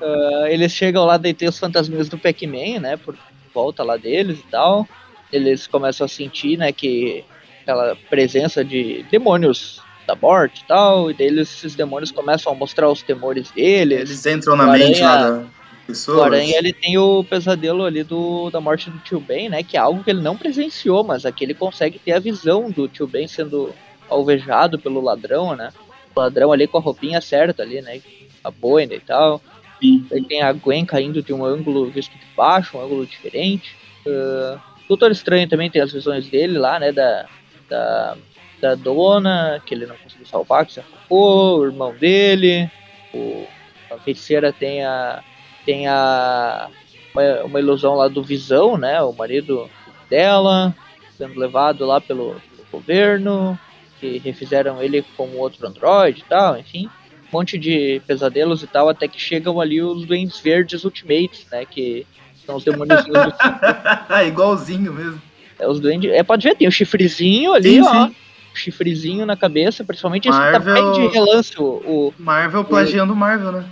Uh, 0.00 0.46
eles 0.48 0.72
chegam 0.72 1.04
lá, 1.04 1.16
daí 1.16 1.34
tem 1.34 1.48
os 1.48 1.58
fantasminhas 1.58 2.08
do 2.08 2.18
Pac-Man, 2.18 2.80
né? 2.80 2.96
Por 2.96 3.16
volta 3.54 3.82
lá 3.82 3.96
deles 3.96 4.38
e 4.38 4.50
tal. 4.50 4.88
Eles 5.32 5.66
começam 5.66 6.04
a 6.04 6.08
sentir, 6.08 6.56
né, 6.58 6.72
que 6.72 7.24
aquela 7.62 7.96
presença 8.08 8.64
de 8.64 9.04
demônios 9.10 9.80
da 10.06 10.16
morte 10.16 10.62
e 10.62 10.66
tal, 10.66 11.10
e 11.10 11.14
daí 11.14 11.38
esses 11.38 11.74
demônios 11.76 12.10
começam 12.10 12.52
a 12.52 12.54
mostrar 12.54 12.88
os 12.88 13.02
temores 13.02 13.50
deles. 13.50 14.10
Eles 14.10 14.26
entram 14.26 14.56
na 14.56 14.66
mente 14.66 15.00
lá 15.00 15.16
da 15.16 15.44
pessoa. 15.86 16.18
O 16.18 16.22
Aranha, 16.22 16.56
ele 16.56 16.72
tem 16.72 16.98
o 16.98 17.22
pesadelo 17.22 17.84
ali 17.84 18.02
do, 18.02 18.50
da 18.50 18.60
morte 18.60 18.90
do 18.90 18.98
Tio 18.98 19.20
Ben, 19.20 19.48
né, 19.48 19.62
que 19.62 19.76
é 19.76 19.80
algo 19.80 20.02
que 20.02 20.10
ele 20.10 20.20
não 20.20 20.36
presenciou, 20.36 21.04
mas 21.04 21.24
aqui 21.24 21.44
ele 21.44 21.54
consegue 21.54 21.98
ter 21.98 22.12
a 22.12 22.18
visão 22.18 22.70
do 22.70 22.88
Tio 22.88 23.06
Ben 23.06 23.28
sendo 23.28 23.72
alvejado 24.10 24.78
pelo 24.78 25.00
ladrão, 25.00 25.56
né, 25.56 25.72
o 26.14 26.20
ladrão 26.20 26.52
ali 26.52 26.66
com 26.66 26.78
a 26.78 26.80
roupinha 26.80 27.20
certa 27.20 27.62
ali, 27.62 27.80
né, 27.80 28.00
a 28.42 28.50
boina 28.50 28.94
e 28.94 29.00
tal. 29.00 29.40
Sim. 29.80 30.06
Ele 30.10 30.26
tem 30.26 30.42
a 30.42 30.52
Gwen 30.52 30.84
caindo 30.84 31.22
de 31.22 31.32
um 31.32 31.44
ângulo 31.44 31.86
visto 31.90 32.12
de 32.12 32.26
baixo, 32.36 32.76
um 32.76 32.82
ângulo 32.82 33.06
diferente. 33.06 33.74
Uh, 34.06 34.60
Doutor 34.86 35.10
Estranho 35.10 35.48
também 35.48 35.70
tem 35.70 35.80
as 35.80 35.92
visões 35.92 36.28
dele 36.28 36.58
lá, 36.58 36.78
né, 36.78 36.92
da, 36.92 37.26
da, 37.68 38.16
da 38.60 38.74
dona, 38.74 39.62
que 39.64 39.72
ele 39.72 39.86
não 39.86 39.96
conseguiu 39.96 40.26
salvar, 40.26 40.66
que 40.66 40.74
se 40.74 40.80
afogou, 40.80 41.60
o 41.60 41.66
irmão 41.66 41.94
dele, 41.94 42.68
o, 43.14 43.46
a 43.90 43.98
feiticeira 43.98 44.52
tem 44.52 44.84
a 44.84 45.22
tem 45.64 45.86
a 45.86 46.68
uma, 47.14 47.44
uma, 47.44 47.60
ilusão 47.60 47.94
lá 47.94 48.08
do 48.08 48.22
Visão, 48.22 48.76
né, 48.76 49.00
o 49.02 49.12
marido 49.12 49.70
dela, 50.08 50.74
sendo 51.16 51.38
levado 51.38 51.86
lá 51.86 52.00
pelo, 52.00 52.40
pelo 52.56 52.68
governo, 52.72 53.58
que 54.00 54.18
refizeram 54.18 54.82
ele 54.82 55.04
como 55.16 55.36
outro 55.36 55.66
androide 55.66 56.20
e 56.20 56.28
tal, 56.28 56.58
enfim, 56.58 56.88
um 57.28 57.38
monte 57.38 57.58
de 57.58 58.00
pesadelos 58.06 58.62
e 58.62 58.66
tal, 58.66 58.88
até 58.88 59.06
que 59.06 59.20
chegam 59.20 59.60
ali 59.60 59.82
os 59.82 60.04
Duendes 60.06 60.40
Verdes 60.40 60.84
Ultimates, 60.84 61.46
né, 61.50 61.64
que 61.64 62.06
são 62.46 62.56
os 62.56 62.64
demônios 62.64 63.04
do... 63.04 63.12
É 64.14 64.26
igualzinho 64.26 64.92
mesmo. 64.92 65.22
É, 65.60 65.68
os 65.68 65.78
duendes. 65.78 66.10
É, 66.10 66.22
pode 66.22 66.48
ver, 66.48 66.56
tem 66.56 66.66
o 66.66 66.72
chifrezinho 66.72 67.52
ali, 67.52 67.74
sim, 67.74 67.82
ó. 67.82 68.06
Sim. 68.06 68.14
chifrezinho 68.54 69.26
na 69.26 69.36
cabeça, 69.36 69.84
principalmente 69.84 70.28
Marvel... 70.28 70.50
esse 70.50 70.58
que 70.58 70.64
tá 70.64 70.74
bem 70.74 70.92
de 70.92 71.14
relance. 71.14 71.60
O, 71.60 71.64
o 71.64 72.14
Marvel 72.18 72.64
plagiando 72.64 73.12
o 73.12 73.16
Marvel, 73.16 73.52
né? 73.52 73.64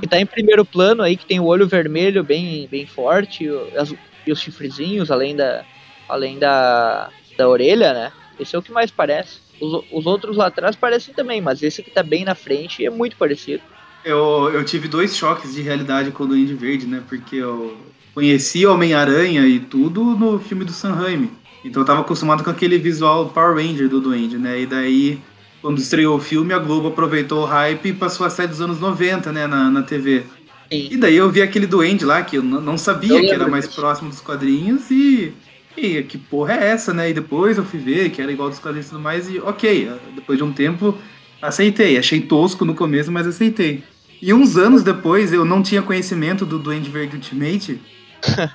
que 0.00 0.06
tá 0.06 0.20
em 0.20 0.26
primeiro 0.26 0.64
plano 0.64 1.02
aí, 1.02 1.16
que 1.16 1.26
tem 1.26 1.40
o 1.40 1.44
olho 1.44 1.66
vermelho 1.66 2.22
bem, 2.22 2.68
bem 2.70 2.86
forte, 2.86 3.48
as, 3.76 3.92
e 4.24 4.32
os 4.32 4.40
chifrezinhos, 4.40 5.10
além 5.10 5.34
da. 5.34 5.64
Além 6.08 6.38
da, 6.38 7.08
da 7.38 7.48
orelha, 7.48 7.94
né? 7.94 8.12
Esse 8.38 8.54
é 8.54 8.58
o 8.58 8.62
que 8.62 8.70
mais 8.70 8.90
parece. 8.90 9.40
Os, 9.62 9.84
os 9.90 10.06
outros 10.06 10.36
lá 10.36 10.48
atrás 10.48 10.74
parecem 10.74 11.14
também, 11.14 11.40
mas 11.40 11.62
esse 11.62 11.82
que 11.82 11.90
tá 11.90 12.02
bem 12.02 12.24
na 12.24 12.34
frente 12.34 12.84
é 12.84 12.90
muito 12.90 13.16
parecido. 13.16 13.62
Eu, 14.04 14.50
eu 14.52 14.64
tive 14.64 14.88
dois 14.88 15.16
choques 15.16 15.54
de 15.54 15.62
realidade 15.62 16.10
com 16.10 16.24
o 16.24 16.26
Duende 16.26 16.54
Verde, 16.54 16.86
né? 16.86 17.02
Porque 17.08 17.36
eu, 17.36 17.76
conheci 18.14 18.66
Homem-Aranha 18.66 19.46
e 19.46 19.58
tudo 19.58 20.04
no 20.04 20.38
filme 20.38 20.64
do 20.64 20.72
Sam 20.72 20.92
Raimi. 20.92 21.30
Então 21.64 21.82
eu 21.82 21.86
tava 21.86 22.00
acostumado 22.00 22.42
com 22.42 22.50
aquele 22.50 22.78
visual 22.78 23.28
Power 23.28 23.56
Ranger 23.56 23.88
do 23.88 24.00
Duende, 24.00 24.36
né? 24.36 24.60
E 24.60 24.66
daí, 24.66 25.18
quando 25.60 25.78
estreou 25.78 26.16
o 26.16 26.20
filme, 26.20 26.52
a 26.52 26.58
Globo 26.58 26.88
aproveitou 26.88 27.42
o 27.42 27.46
hype 27.46 27.86
e 27.88 27.92
passou 27.92 28.26
a 28.26 28.30
série 28.30 28.48
dos 28.48 28.60
anos 28.60 28.80
90, 28.80 29.32
né, 29.32 29.46
na, 29.46 29.70
na 29.70 29.82
TV. 29.82 30.24
Sim. 30.70 30.88
E 30.90 30.96
daí 30.96 31.16
eu 31.16 31.30
vi 31.30 31.42
aquele 31.42 31.66
Duende 31.66 32.04
lá, 32.04 32.22
que 32.22 32.36
eu 32.36 32.42
não 32.42 32.76
sabia 32.76 33.18
eu 33.18 33.20
que 33.20 33.30
era 33.30 33.46
mais 33.46 33.66
próximo 33.66 34.10
dos 34.10 34.20
quadrinhos 34.20 34.90
e... 34.90 35.32
E 35.76 36.02
que 36.02 36.18
porra 36.18 36.54
é 36.54 36.68
essa, 36.68 36.92
né? 36.92 37.10
E 37.10 37.14
depois 37.14 37.56
eu 37.56 37.64
fui 37.64 37.80
ver 37.80 38.10
que 38.10 38.20
era 38.20 38.30
igual 38.30 38.50
dos 38.50 38.58
quadrinhos 38.58 38.86
e 38.86 38.90
tudo 38.90 39.00
mais 39.00 39.28
e 39.28 39.38
ok, 39.38 39.90
depois 40.14 40.38
de 40.38 40.44
um 40.44 40.52
tempo 40.52 40.96
aceitei. 41.40 41.96
Achei 41.96 42.20
tosco 42.20 42.64
no 42.64 42.74
começo, 42.74 43.10
mas 43.10 43.26
aceitei. 43.26 43.82
E 44.20 44.32
uns 44.32 44.56
anos 44.56 44.82
depois 44.82 45.32
eu 45.32 45.44
não 45.44 45.62
tinha 45.62 45.82
conhecimento 45.82 46.46
do 46.46 46.58
Duende 46.58 46.90
Verde 46.90 47.16
Ultimate 47.16 47.80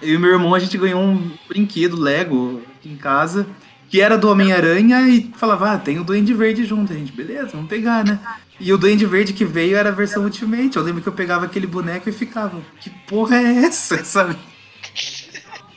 eu 0.02 0.16
e 0.16 0.18
meu 0.18 0.32
irmão, 0.32 0.56
a 0.56 0.60
gente 0.60 0.78
ganhou 0.78 1.02
um 1.02 1.32
brinquedo 1.48 2.00
Lego 2.00 2.62
aqui 2.78 2.90
em 2.90 2.96
casa, 2.96 3.46
que 3.90 4.00
era 4.02 4.18
do 4.18 4.30
Homem-Aranha 4.30 5.02
e 5.08 5.32
falava, 5.36 5.74
ah, 5.74 5.78
tem 5.78 6.00
o 6.00 6.04
Duende 6.04 6.34
Verde 6.34 6.64
junto. 6.66 6.94
A 6.94 6.96
gente, 6.96 7.12
beleza, 7.12 7.50
vamos 7.54 7.68
pegar, 7.68 8.06
né? 8.06 8.20
E 8.60 8.72
o 8.74 8.78
Duende 8.78 9.06
Verde 9.06 9.34
que 9.34 9.46
veio 9.46 9.76
era 9.78 9.90
a 9.90 9.92
versão 9.92 10.24
Ultimate. 10.24 10.78
Eu 10.78 10.84
lembro 10.84 11.02
que 11.02 11.10
eu 11.10 11.14
pegava 11.14 11.46
aquele 11.46 11.68
boneco 11.68 12.10
e 12.10 12.14
ficava, 12.14 12.62
que 12.80 12.90
porra 13.08 13.38
é 13.38 13.66
essa, 13.66 14.04
sabe? 14.06 14.36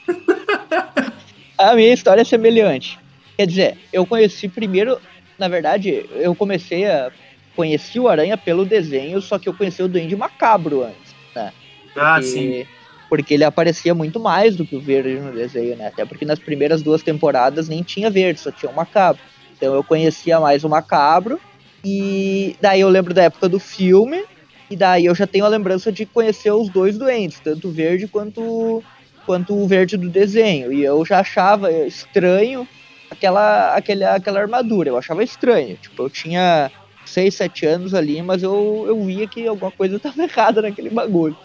a 1.61 1.75
minha 1.75 1.92
história 1.92 2.23
é 2.23 2.25
semelhante. 2.25 2.99
Quer 3.37 3.46
dizer, 3.46 3.79
eu 3.92 4.07
conheci 4.07 4.49
primeiro, 4.49 5.01
na 5.38 5.49
verdade, 5.49 6.07
eu 6.14 6.35
comecei 6.35 6.87
a. 6.87 7.11
Conheci 7.57 7.99
o 7.99 8.09
Aranha 8.09 8.38
pelo 8.38 8.64
desenho, 8.64 9.20
só 9.20 9.38
que 9.38 9.49
eu 9.49 9.53
conheci 9.53 9.83
o 9.83 9.88
Duende 9.88 10.14
Macabro 10.14 10.85
antes, 10.85 11.14
né? 11.35 11.53
Ah, 11.53 11.83
Porque... 11.85 12.01
Ah, 12.01 12.23
sim 12.23 12.66
porque 13.11 13.35
ele 13.35 13.42
aparecia 13.42 13.92
muito 13.92 14.20
mais 14.20 14.55
do 14.55 14.64
que 14.64 14.77
o 14.77 14.81
verde 14.81 15.18
no 15.18 15.33
desenho, 15.33 15.77
né? 15.77 15.88
Até 15.88 16.05
porque 16.05 16.25
nas 16.25 16.38
primeiras 16.38 16.81
duas 16.81 17.03
temporadas 17.03 17.68
nem 17.68 17.83
tinha 17.83 18.09
verde, 18.09 18.38
só 18.38 18.53
tinha 18.53 18.70
o 18.70 18.75
macabro. 18.75 19.20
Então 19.57 19.75
eu 19.75 19.83
conhecia 19.83 20.38
mais 20.38 20.62
o 20.62 20.68
macabro, 20.68 21.40
e 21.85 22.57
daí 22.61 22.81
eu 22.81 22.88
lembro 22.88 23.12
da 23.12 23.25
época 23.25 23.49
do 23.49 23.59
filme, 23.59 24.25
e 24.70 24.77
daí 24.77 25.07
eu 25.07 25.14
já 25.14 25.27
tenho 25.27 25.44
a 25.44 25.49
lembrança 25.49 25.90
de 25.90 26.07
conhecer 26.07 26.53
os 26.53 26.68
dois 26.68 26.96
doentes, 26.96 27.40
tanto 27.40 27.68
o 27.68 27.73
verde 27.73 28.07
quanto, 28.07 28.83
quanto 29.26 29.54
o 29.54 29.66
verde 29.66 29.96
do 29.96 30.09
desenho. 30.09 30.72
E 30.72 30.85
eu 30.85 31.04
já 31.04 31.20
achava 31.20 31.70
estranho 31.72 32.66
aquela, 33.11 33.74
aquela, 33.74 34.14
aquela 34.14 34.40
armadura, 34.40 34.90
eu 34.90 34.96
achava 34.96 35.24
estranho. 35.24 35.76
Tipo, 35.76 36.04
eu 36.04 36.11
tinha 36.11 36.70
6, 37.04 37.35
7 37.35 37.66
anos 37.66 37.94
ali, 37.94 38.22
mas 38.22 38.42
eu, 38.42 38.85
eu 38.87 39.04
via 39.04 39.26
que 39.26 39.46
alguma 39.46 39.70
coisa 39.70 39.96
estava 39.98 40.22
errada 40.22 40.62
naquele 40.62 40.90
bagulho. 40.90 41.37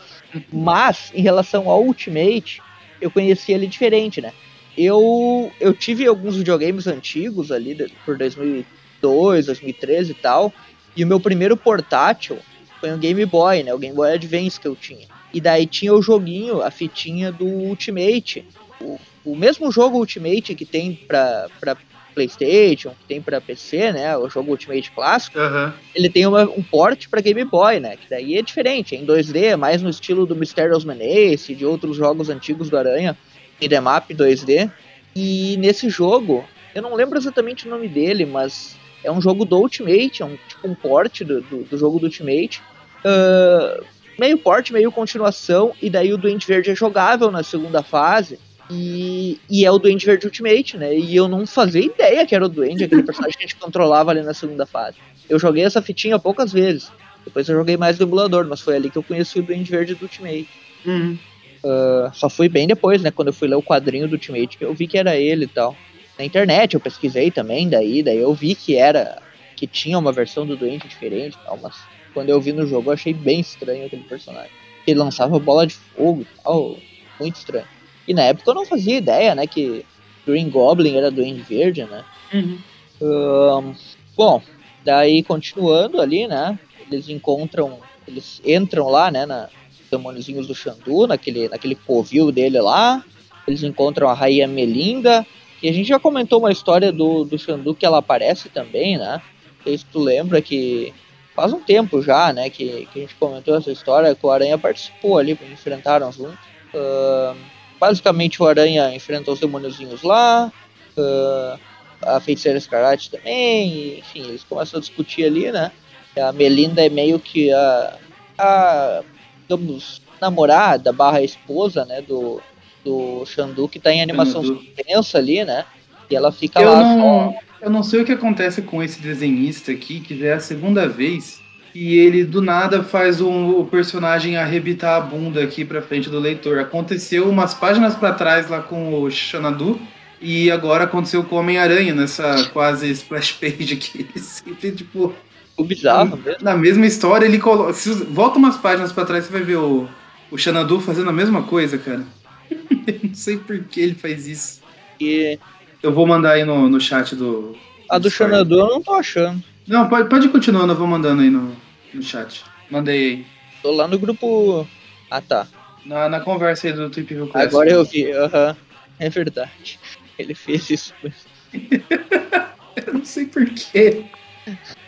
Mas, 0.51 1.11
em 1.13 1.21
relação 1.21 1.69
ao 1.69 1.83
Ultimate, 1.83 2.61
eu 3.01 3.09
conheci 3.09 3.51
ele 3.51 3.67
diferente, 3.67 4.21
né? 4.21 4.31
Eu, 4.77 5.51
eu 5.59 5.73
tive 5.73 6.05
alguns 6.05 6.35
videogames 6.35 6.85
antigos 6.85 7.51
ali, 7.51 7.89
por 8.05 8.17
2002, 8.17 9.45
2013 9.45 10.11
e 10.11 10.13
tal, 10.15 10.53
e 10.95 11.03
o 11.03 11.07
meu 11.07 11.19
primeiro 11.19 11.55
portátil 11.55 12.37
foi 12.79 12.91
um 12.91 12.97
Game 12.97 13.25
Boy, 13.25 13.63
né? 13.63 13.73
O 13.73 13.77
Game 13.77 13.95
Boy 13.95 14.13
Advance 14.13 14.59
que 14.59 14.67
eu 14.67 14.75
tinha. 14.75 15.07
E 15.35 15.41
daí 15.41 15.65
tinha 15.65 15.93
o 15.93 16.01
joguinho, 16.01 16.61
a 16.61 16.71
fitinha 16.71 17.29
do 17.29 17.45
Ultimate. 17.45 18.45
O, 18.79 18.97
o 19.25 19.35
mesmo 19.35 19.69
jogo 19.69 19.97
Ultimate 19.97 20.55
que 20.55 20.63
tem 20.63 20.95
pra, 20.95 21.49
pra 21.59 21.75
PlayStation, 22.13 22.91
que 22.91 23.05
tem 23.05 23.21
para 23.21 23.41
PC, 23.41 23.91
né? 23.91 24.15
O 24.15 24.29
jogo 24.29 24.51
Ultimate 24.51 24.89
clássico. 24.91 25.37
Uhum. 25.37 25.73
Ele 25.93 26.09
tem 26.09 26.25
uma, 26.25 26.43
um 26.43 26.63
port 26.63 27.09
para 27.09 27.19
Game 27.19 27.43
Boy, 27.43 27.81
né? 27.81 27.97
Que 27.97 28.09
daí 28.09 28.37
é 28.37 28.41
diferente, 28.41 28.95
é 28.95 28.97
em 28.97 29.05
2D, 29.05 29.57
mais 29.57 29.81
no 29.81 29.89
estilo 29.89 30.25
do 30.25 30.37
Mysterious 30.37 30.85
Menace, 30.85 31.53
de 31.53 31.65
outros 31.65 31.97
jogos 31.97 32.29
antigos 32.29 32.69
do 32.69 32.77
Aranha, 32.77 33.17
em 33.59 33.81
Map 33.81 34.09
2D. 34.11 34.71
E 35.13 35.57
nesse 35.57 35.89
jogo, 35.89 36.45
eu 36.73 36.81
não 36.81 36.95
lembro 36.95 37.17
exatamente 37.17 37.67
o 37.67 37.69
nome 37.69 37.89
dele, 37.89 38.25
mas 38.25 38.77
é 39.03 39.11
um 39.11 39.19
jogo 39.19 39.43
do 39.43 39.57
Ultimate, 39.57 40.21
é 40.21 40.25
um 40.25 40.37
tipo 40.47 40.65
um 40.65 40.73
port 40.73 41.23
do, 41.23 41.41
do, 41.41 41.63
do 41.63 41.77
jogo 41.77 41.99
do 41.99 42.05
Ultimate. 42.05 42.61
Uh, 43.03 43.83
meio 44.17 44.37
port, 44.37 44.71
meio 44.71 44.91
continuação, 44.91 45.73
e 45.81 45.89
daí 45.89 46.13
o 46.13 46.17
Duende 46.17 46.45
Verde 46.45 46.71
é 46.71 46.75
jogável 46.75 47.31
na 47.31 47.43
segunda 47.43 47.83
fase. 47.83 48.39
E, 48.69 49.39
e 49.49 49.63
é 49.63 49.71
o 49.71 49.77
Duende 49.77 50.05
Verde 50.05 50.25
Ultimate, 50.25 50.77
né? 50.77 50.97
E 50.97 51.15
eu 51.15 51.27
não 51.27 51.45
fazia 51.45 51.85
ideia 51.85 52.25
que 52.25 52.33
era 52.33 52.45
o 52.45 52.49
Duende, 52.49 52.83
aquele 52.83 53.03
personagem 53.03 53.37
que 53.37 53.43
a 53.43 53.47
gente 53.47 53.55
controlava 53.57 54.11
ali 54.11 54.23
na 54.23 54.33
segunda 54.33 54.65
fase. 54.65 54.97
Eu 55.29 55.37
joguei 55.37 55.63
essa 55.63 55.81
fitinha 55.81 56.17
poucas 56.17 56.51
vezes. 56.51 56.91
Depois 57.23 57.47
eu 57.47 57.55
joguei 57.55 57.77
mais 57.77 57.97
do 57.97 58.05
emulador, 58.05 58.45
mas 58.47 58.61
foi 58.61 58.75
ali 58.75 58.89
que 58.89 58.97
eu 58.97 59.03
conheci 59.03 59.39
o 59.39 59.43
Duende 59.43 59.69
Verde 59.69 59.95
do 59.95 60.03
Ultimate. 60.03 60.47
Uhum. 60.85 61.17
Uh, 61.63 62.13
só 62.13 62.29
fui 62.29 62.47
bem 62.47 62.67
depois, 62.67 63.01
né? 63.01 63.11
Quando 63.11 63.29
eu 63.29 63.33
fui 63.33 63.47
ler 63.47 63.55
o 63.55 63.63
quadrinho 63.63 64.07
do 64.07 64.13
Ultimate, 64.13 64.57
que 64.57 64.63
eu 64.63 64.73
vi 64.73 64.87
que 64.87 64.97
era 64.97 65.15
ele 65.15 65.45
e 65.45 65.47
tal. 65.47 65.75
Na 66.17 66.23
internet 66.23 66.75
eu 66.75 66.79
pesquisei 66.79 67.31
também, 67.31 67.67
daí, 67.67 68.01
daí 68.01 68.17
eu 68.17 68.33
vi 68.33 68.55
que 68.55 68.75
era. 68.75 69.21
que 69.55 69.67
tinha 69.67 69.97
uma 69.97 70.11
versão 70.11 70.45
do 70.45 70.55
Duende 70.55 70.87
diferente 70.87 71.35
e 71.35 71.45
tal, 71.45 71.59
mas 71.61 71.75
quando 72.15 72.29
eu 72.29 72.41
vi 72.41 72.51
no 72.51 72.65
jogo 72.65 72.89
eu 72.89 72.93
achei 72.93 73.13
bem 73.13 73.41
estranho 73.41 73.85
aquele 73.85 74.03
personagem. 74.03 74.49
Ele 74.87 74.99
lançava 74.99 75.37
bola 75.37 75.67
de 75.67 75.75
fogo 75.75 76.21
e 76.21 76.41
tal, 76.41 76.77
muito 77.19 77.35
estranho. 77.35 77.67
E 78.07 78.13
na 78.13 78.23
época 78.23 78.49
eu 78.49 78.55
não 78.55 78.65
fazia 78.65 78.97
ideia, 78.97 79.35
né, 79.35 79.45
que 79.45 79.85
Green 80.25 80.49
Goblin 80.49 80.95
era 80.95 81.11
Duende 81.11 81.41
Verde, 81.41 81.83
né? 81.83 82.03
Uhum. 82.33 82.57
Um, 83.01 83.75
bom, 84.15 84.41
daí 84.83 85.21
continuando 85.21 86.01
ali, 86.01 86.27
né, 86.27 86.57
eles 86.89 87.09
encontram, 87.09 87.79
eles 88.07 88.41
entram 88.43 88.89
lá, 88.89 89.11
né, 89.11 89.25
na 89.25 89.49
demôniozinhos 89.91 90.47
do 90.47 90.55
Xandu, 90.55 91.05
naquele, 91.05 91.47
naquele 91.47 91.75
covil 91.75 92.31
dele 92.31 92.59
lá, 92.59 93.03
eles 93.47 93.61
encontram 93.61 94.09
a 94.09 94.13
Rainha 94.13 94.47
Melinda, 94.47 95.25
E 95.61 95.69
a 95.69 95.73
gente 95.73 95.87
já 95.87 95.99
comentou 95.99 96.39
uma 96.39 96.51
história 96.51 96.91
do, 96.91 97.23
do 97.23 97.39
Xandu 97.39 97.73
que 97.73 97.85
ela 97.85 97.97
aparece 97.97 98.49
também, 98.49 98.97
né? 98.97 99.21
Não 99.57 99.63
sei 99.63 99.77
se 99.77 99.85
tu 99.85 99.99
lembra 99.99 100.41
que 100.41 100.93
faz 101.35 101.51
um 101.51 101.59
tempo 101.59 102.01
já, 102.01 102.31
né, 102.31 102.49
que, 102.49 102.87
que 102.91 102.99
a 102.99 103.01
gente 103.01 103.15
comentou 103.15 103.57
essa 103.57 103.71
história, 103.71 104.15
que 104.15 104.25
o 104.25 104.31
Aranha 104.31 104.57
participou 104.57 105.17
ali, 105.17 105.37
enfrentaram 105.51 106.11
juntos. 106.11 106.39
Uh, 106.73 107.35
basicamente 107.79 108.41
o 108.41 108.47
Aranha 108.47 108.93
enfrentou 108.95 109.33
os 109.33 109.39
demôniozinhos 109.39 110.01
lá, 110.01 110.51
uh, 110.97 111.59
a 112.01 112.19
feiticeira 112.19 112.57
Escarlate 112.57 113.11
também, 113.11 113.67
e, 113.67 113.99
enfim, 113.99 114.21
eles 114.21 114.43
começam 114.43 114.77
a 114.77 114.81
discutir 114.81 115.25
ali, 115.25 115.51
né? 115.51 115.71
A 116.17 116.31
Melinda 116.31 116.85
é 116.85 116.89
meio 116.89 117.19
que 117.19 117.51
a, 117.51 117.97
a 118.37 119.03
digamos, 119.41 120.01
namorada 120.21 120.93
barra 120.93 121.21
esposa, 121.21 121.83
né, 121.85 122.01
do, 122.01 122.41
do 122.83 123.25
Xandu, 123.25 123.67
que 123.67 123.79
tá 123.79 123.91
em 123.91 124.01
animação 124.01 124.43
suspensa 124.43 125.17
ali, 125.17 125.43
né? 125.43 125.65
E 126.09 126.15
ela 126.15 126.31
fica 126.31 126.61
eu 126.61 126.71
lá 126.71 126.79
não, 126.81 127.33
só... 127.33 127.39
Eu 127.65 127.71
não 127.71 127.81
sei 127.81 128.01
o 128.01 128.05
que 128.05 128.11
acontece 128.11 128.61
com 128.61 128.83
esse 128.83 129.01
desenhista 129.01 129.71
aqui, 129.71 129.99
que 129.99 130.15
já 130.15 130.27
é 130.27 130.33
a 130.33 130.39
segunda 130.39 130.87
vez 130.87 131.41
e 131.73 131.97
ele 131.97 132.23
do 132.23 132.39
nada 132.39 132.83
faz 132.83 133.19
um, 133.19 133.59
o 133.59 133.65
personagem 133.65 134.37
arrebitar 134.37 134.97
a 134.97 134.99
bunda 134.99 135.43
aqui 135.43 135.65
pra 135.65 135.81
frente 135.81 136.07
do 136.07 136.19
leitor. 136.19 136.59
Aconteceu 136.59 137.27
umas 137.27 137.55
páginas 137.55 137.95
para 137.95 138.13
trás 138.13 138.47
lá 138.51 138.61
com 138.61 139.01
o 139.01 139.09
Xanadu 139.09 139.81
e 140.21 140.51
agora 140.51 140.83
aconteceu 140.83 141.23
com 141.23 141.37
o 141.37 141.39
Homem-Aranha 141.39 141.95
nessa 141.95 142.47
quase 142.53 142.87
splash 142.91 143.31
page 143.31 143.73
aqui. 143.73 144.05
Ele 144.13 144.23
sempre, 144.23 144.71
tipo. 144.71 145.15
O 145.57 145.63
bizarro 145.63 146.17
mesmo. 146.17 146.43
Na 146.43 146.55
mesma 146.55 146.85
história, 146.85 147.25
ele 147.25 147.39
coloca. 147.39 147.73
Se, 147.73 147.89
volta 147.89 148.37
umas 148.37 148.57
páginas 148.57 148.91
para 148.91 149.05
trás, 149.05 149.25
você 149.25 149.31
vai 149.31 149.41
ver 149.41 149.55
o, 149.55 149.87
o 150.29 150.37
Xanadu 150.37 150.79
fazendo 150.81 151.09
a 151.09 151.13
mesma 151.13 151.43
coisa, 151.43 151.79
cara. 151.79 152.03
não 153.01 153.15
sei 153.15 153.37
por 153.37 153.57
que 153.63 153.81
ele 153.81 153.95
faz 153.95 154.27
isso. 154.27 154.61
E... 154.99 155.39
Eu 155.81 155.93
vou 155.93 156.07
mandar 156.07 156.31
aí 156.33 156.43
no, 156.43 156.69
no 156.69 156.79
chat 156.79 157.15
do. 157.15 157.55
A 157.89 157.97
do 157.97 158.09
Xanadu 158.09 158.59
eu 158.59 158.67
não 158.67 158.81
tô 158.81 158.93
achando. 158.93 159.43
Não, 159.67 159.87
pode, 159.87 160.09
pode 160.09 160.29
continuar, 160.29 160.67
eu 160.67 160.75
vou 160.75 160.87
mandando 160.87 161.21
aí 161.21 161.29
no, 161.29 161.55
no 161.93 162.01
chat. 162.01 162.43
Mandei 162.69 162.99
aí. 162.99 163.25
Tô 163.61 163.71
lá 163.71 163.87
no 163.87 163.97
grupo. 163.97 164.67
Ah 165.09 165.21
tá. 165.21 165.47
Na, 165.85 166.09
na 166.09 166.19
conversa 166.19 166.67
aí 166.67 166.73
do 166.73 166.89
Trip 166.89 167.13
View. 167.13 167.29
Agora 167.33 167.69
eu 167.69 167.83
vi, 167.83 168.11
aham. 168.11 168.49
Uhum. 168.49 168.55
É 168.99 169.09
verdade. 169.09 169.79
Ele 170.17 170.33
fez 170.33 170.69
isso. 170.69 170.93
eu 171.53 172.93
não 172.93 173.05
sei 173.05 173.25
porquê. 173.25 174.05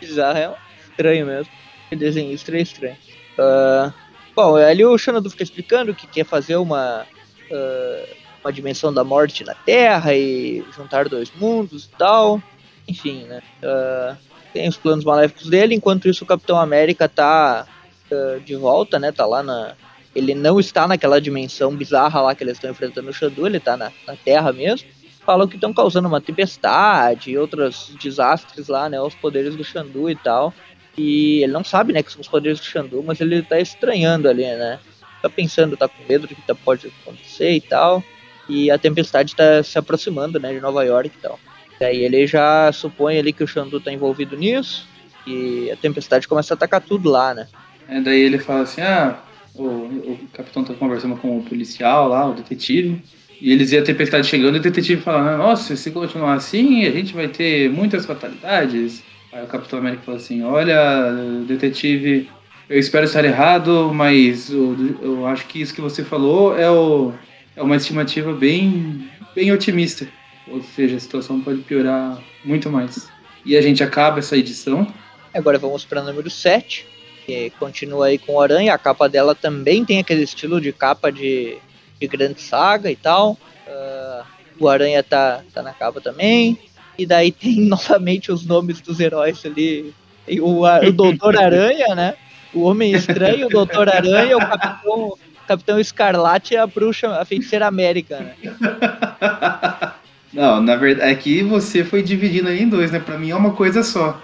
Bizarro, 0.00 0.38
é 0.38 0.54
estranho 0.88 1.26
mesmo. 1.26 1.52
O 1.92 1.96
desenho 1.96 2.32
estranho, 2.32 2.62
estranho. 2.62 2.96
Uh, 3.38 3.92
bom, 4.34 4.56
ali 4.56 4.84
o 4.84 4.98
Xanadu 4.98 5.30
fica 5.30 5.42
explicando 5.42 5.94
que 5.94 6.06
quer 6.06 6.24
fazer 6.24 6.56
uma. 6.56 7.06
Uh, 7.50 8.17
uma 8.42 8.52
dimensão 8.52 8.92
da 8.92 9.04
morte 9.04 9.44
na 9.44 9.54
Terra 9.54 10.14
e 10.14 10.64
juntar 10.74 11.08
dois 11.08 11.30
mundos 11.34 11.84
e 11.84 11.96
tal. 11.96 12.42
Enfim, 12.86 13.24
né? 13.24 13.42
Uh, 13.62 14.16
tem 14.52 14.68
os 14.68 14.76
planos 14.76 15.04
maléficos 15.04 15.48
dele, 15.48 15.74
enquanto 15.74 16.08
isso 16.08 16.24
o 16.24 16.26
Capitão 16.26 16.58
América 16.58 17.08
tá 17.08 17.66
uh, 18.10 18.40
de 18.40 18.56
volta, 18.56 18.98
né? 18.98 19.12
Tá 19.12 19.26
lá 19.26 19.42
na. 19.42 19.74
Ele 20.14 20.34
não 20.34 20.58
está 20.58 20.88
naquela 20.88 21.20
dimensão 21.20 21.76
bizarra 21.76 22.22
lá 22.22 22.34
que 22.34 22.42
eles 22.42 22.54
estão 22.54 22.70
enfrentando 22.70 23.10
o 23.10 23.12
Xandu, 23.12 23.46
ele 23.46 23.60
tá 23.60 23.76
na, 23.76 23.92
na 24.06 24.16
Terra 24.16 24.52
mesmo. 24.52 24.88
Falam 25.24 25.46
que 25.46 25.56
estão 25.56 25.74
causando 25.74 26.08
uma 26.08 26.20
tempestade 26.20 27.30
e 27.30 27.38
outros 27.38 27.94
desastres 28.00 28.68
lá, 28.68 28.88
né? 28.88 29.00
Os 29.00 29.14
poderes 29.14 29.54
do 29.54 29.62
Xandu 29.62 30.08
e 30.08 30.16
tal. 30.16 30.54
E 30.96 31.42
ele 31.44 31.52
não 31.52 31.62
sabe, 31.62 31.92
né, 31.92 32.02
que 32.02 32.10
são 32.10 32.20
os 32.20 32.26
poderes 32.26 32.58
do 32.58 32.64
Xandu, 32.64 33.04
mas 33.06 33.20
ele 33.20 33.40
tá 33.42 33.60
estranhando 33.60 34.28
ali, 34.28 34.42
né? 34.42 34.80
Tá 35.22 35.28
pensando, 35.28 35.76
tá 35.76 35.86
com 35.88 36.02
medo 36.08 36.26
do 36.26 36.34
que 36.34 36.54
pode 36.54 36.88
acontecer 37.02 37.52
e 37.52 37.60
tal. 37.60 38.02
E 38.48 38.70
a 38.70 38.78
tempestade 38.78 39.36
tá 39.36 39.62
se 39.62 39.78
aproximando, 39.78 40.40
né, 40.40 40.52
de 40.52 40.60
Nova 40.60 40.82
York 40.84 41.10
e 41.16 41.22
tal. 41.22 41.38
Daí 41.78 42.04
ele 42.04 42.26
já 42.26 42.72
supõe 42.72 43.18
ali 43.18 43.32
que 43.32 43.44
o 43.44 43.46
Xandu 43.46 43.80
tá 43.80 43.92
envolvido 43.92 44.36
nisso. 44.36 44.86
E 45.26 45.70
a 45.70 45.76
tempestade 45.76 46.26
começa 46.26 46.54
a 46.54 46.56
atacar 46.56 46.80
tudo 46.80 47.10
lá, 47.10 47.34
né? 47.34 47.46
É, 47.88 48.00
daí 48.00 48.20
ele 48.20 48.38
fala 48.38 48.62
assim, 48.62 48.80
ah, 48.80 49.18
o, 49.54 49.64
o 49.64 50.18
capitão 50.32 50.64
tá 50.64 50.74
conversando 50.74 51.16
com 51.16 51.38
o 51.38 51.42
policial 51.42 52.08
lá, 52.08 52.26
o 52.26 52.34
detetive. 52.34 53.02
E 53.40 53.52
eles 53.52 53.70
e 53.70 53.78
a 53.78 53.82
tempestade 53.82 54.26
chegando 54.26 54.56
e 54.56 54.58
o 54.58 54.62
detetive 54.62 55.00
fala, 55.00 55.36
nossa, 55.36 55.76
se 55.76 55.90
continuar 55.90 56.34
assim, 56.34 56.84
a 56.86 56.90
gente 56.90 57.14
vai 57.14 57.28
ter 57.28 57.70
muitas 57.70 58.04
fatalidades. 58.04 59.02
Aí 59.32 59.44
o 59.44 59.46
Capitão 59.46 59.78
América 59.78 60.02
fala 60.04 60.16
assim, 60.16 60.42
olha, 60.42 61.12
detetive, 61.46 62.28
eu 62.68 62.78
espero 62.78 63.04
estar 63.04 63.24
errado, 63.24 63.92
mas 63.94 64.50
eu, 64.50 64.96
eu 65.00 65.26
acho 65.26 65.46
que 65.46 65.60
isso 65.60 65.74
que 65.74 65.80
você 65.80 66.02
falou 66.02 66.58
é, 66.58 66.68
o, 66.70 67.12
é 67.58 67.62
uma 67.62 67.76
estimativa 67.76 68.32
bem, 68.32 69.10
bem 69.34 69.50
otimista. 69.52 70.06
Ou 70.46 70.62
seja, 70.62 70.96
a 70.96 71.00
situação 71.00 71.40
pode 71.40 71.60
piorar 71.62 72.18
muito 72.44 72.70
mais. 72.70 73.08
E 73.44 73.56
a 73.56 73.60
gente 73.60 73.82
acaba 73.82 74.20
essa 74.20 74.36
edição. 74.36 74.86
Agora 75.34 75.58
vamos 75.58 75.84
para 75.84 76.00
o 76.00 76.04
número 76.04 76.30
7, 76.30 76.86
que 77.26 77.50
continua 77.58 78.06
aí 78.06 78.18
com 78.18 78.34
o 78.34 78.40
Aranha. 78.40 78.72
A 78.72 78.78
capa 78.78 79.08
dela 79.08 79.34
também 79.34 79.84
tem 79.84 79.98
aquele 79.98 80.22
estilo 80.22 80.60
de 80.60 80.72
capa 80.72 81.10
de, 81.10 81.58
de 82.00 82.06
grande 82.06 82.40
saga 82.40 82.90
e 82.90 82.96
tal. 82.96 83.32
Uh, 83.66 84.24
o 84.60 84.68
Aranha 84.68 85.02
tá, 85.02 85.42
tá 85.52 85.60
na 85.60 85.72
capa 85.72 86.00
também. 86.00 86.58
E 86.96 87.04
daí 87.04 87.32
tem 87.32 87.60
novamente 87.66 88.30
os 88.30 88.46
nomes 88.46 88.80
dos 88.80 89.00
heróis 89.00 89.44
ali. 89.44 89.92
O, 90.40 90.62
o 90.64 90.92
Doutor 90.92 91.36
Aranha, 91.36 91.94
né? 91.94 92.14
O 92.54 92.62
Homem 92.62 92.92
Estranho, 92.92 93.46
o 93.46 93.50
Doutor 93.50 93.88
Aranha, 93.88 94.36
o 94.36 94.40
Capitão, 94.40 95.18
Capitão 95.48 95.80
Escarlate 95.80 96.52
e 96.52 96.56
a 96.58 96.66
Bruxa, 96.66 97.08
a 97.08 97.24
Feiticeira 97.24 97.66
América, 97.66 98.20
né? 98.20 98.34
Não, 100.30 100.60
na 100.60 100.76
verdade, 100.76 101.10
aqui 101.10 101.42
você 101.42 101.82
foi 101.82 102.02
dividindo 102.02 102.48
aí 102.48 102.62
em 102.62 102.68
dois, 102.68 102.92
né? 102.92 103.00
Pra 103.00 103.16
mim 103.16 103.30
é 103.30 103.34
uma 103.34 103.52
coisa 103.52 103.82
só. 103.82 104.20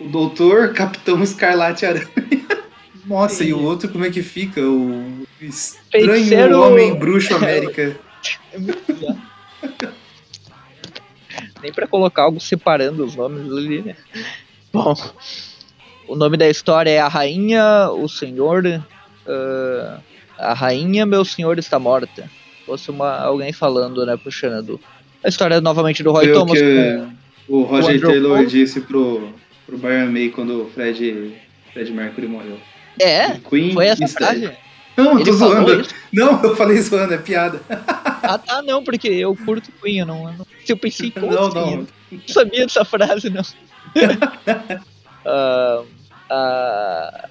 O 0.00 0.08
Doutor, 0.08 0.72
Capitão 0.72 1.22
Escarlate 1.22 1.84
Aranha. 1.84 2.08
Nossa, 3.04 3.44
Sim. 3.44 3.50
e 3.50 3.52
o 3.52 3.62
outro 3.62 3.90
como 3.90 4.06
é 4.06 4.10
que 4.10 4.22
fica? 4.22 4.62
O 4.62 5.26
Estranho 5.40 6.12
Feiticeiro... 6.12 6.62
Homem 6.62 6.94
Bruxo 6.94 7.34
América. 7.34 7.98
Nem 11.62 11.70
pra 11.70 11.86
colocar 11.86 12.22
algo 12.22 12.40
separando 12.40 13.04
os 13.04 13.14
nomes 13.14 13.52
ali, 13.52 13.82
né? 13.82 13.94
Bom, 14.72 14.94
o 16.08 16.16
nome 16.16 16.38
da 16.38 16.48
história 16.48 16.88
é 16.88 16.98
A 16.98 17.08
Rainha, 17.08 17.90
o 17.90 18.08
Senhor. 18.08 18.64
Uh, 18.66 20.00
a 20.40 20.54
Rainha, 20.54 21.06
meu 21.06 21.24
Senhor 21.24 21.58
está 21.58 21.78
morta. 21.78 22.30
Fosse 22.66 22.90
uma, 22.90 23.18
alguém 23.18 23.52
falando, 23.52 24.04
né, 24.06 24.16
puxando 24.16 24.80
a 25.22 25.28
história 25.28 25.60
novamente 25.60 26.02
do 26.02 26.12
Roy 26.12 26.24
Foi 26.24 26.32
Thomas. 26.32 26.58
O, 27.48 27.58
o 27.58 27.62
Roger 27.62 27.96
o 27.96 28.08
Taylor 28.08 28.36
Paul. 28.38 28.46
disse 28.46 28.80
pro, 28.80 29.28
pro 29.66 29.76
Brian 29.76 30.10
May 30.10 30.30
quando 30.30 30.62
o 30.62 30.70
Fred, 30.70 31.34
Fred 31.72 31.92
Mercury 31.92 32.26
morreu. 32.26 32.58
É? 32.98 33.38
Queen 33.48 33.72
foi 33.72 33.86
essa 33.86 34.08
frase? 34.08 34.50
Não, 34.96 35.18
eu 35.18 35.24
tô 35.24 35.32
zoando. 35.32 35.86
Não, 36.12 36.42
eu 36.42 36.56
falei 36.56 36.80
zoando, 36.80 37.14
é 37.14 37.18
piada. 37.18 37.60
Ah, 37.68 38.38
tá, 38.38 38.62
não, 38.62 38.82
porque 38.82 39.08
eu 39.08 39.34
curto 39.36 39.70
Queen, 39.82 39.98
eu 40.00 40.06
não. 40.06 40.32
não 40.32 40.46
se 40.64 40.72
eu 40.72 40.76
pensei 40.76 41.12
em 41.14 41.20
Não, 41.20 41.48
não. 41.48 41.76
não 41.76 41.86
sabia 42.26 42.66
dessa 42.66 42.84
frase, 42.84 43.30
não. 43.30 43.42
uh, 45.26 45.82
uh, 46.30 47.28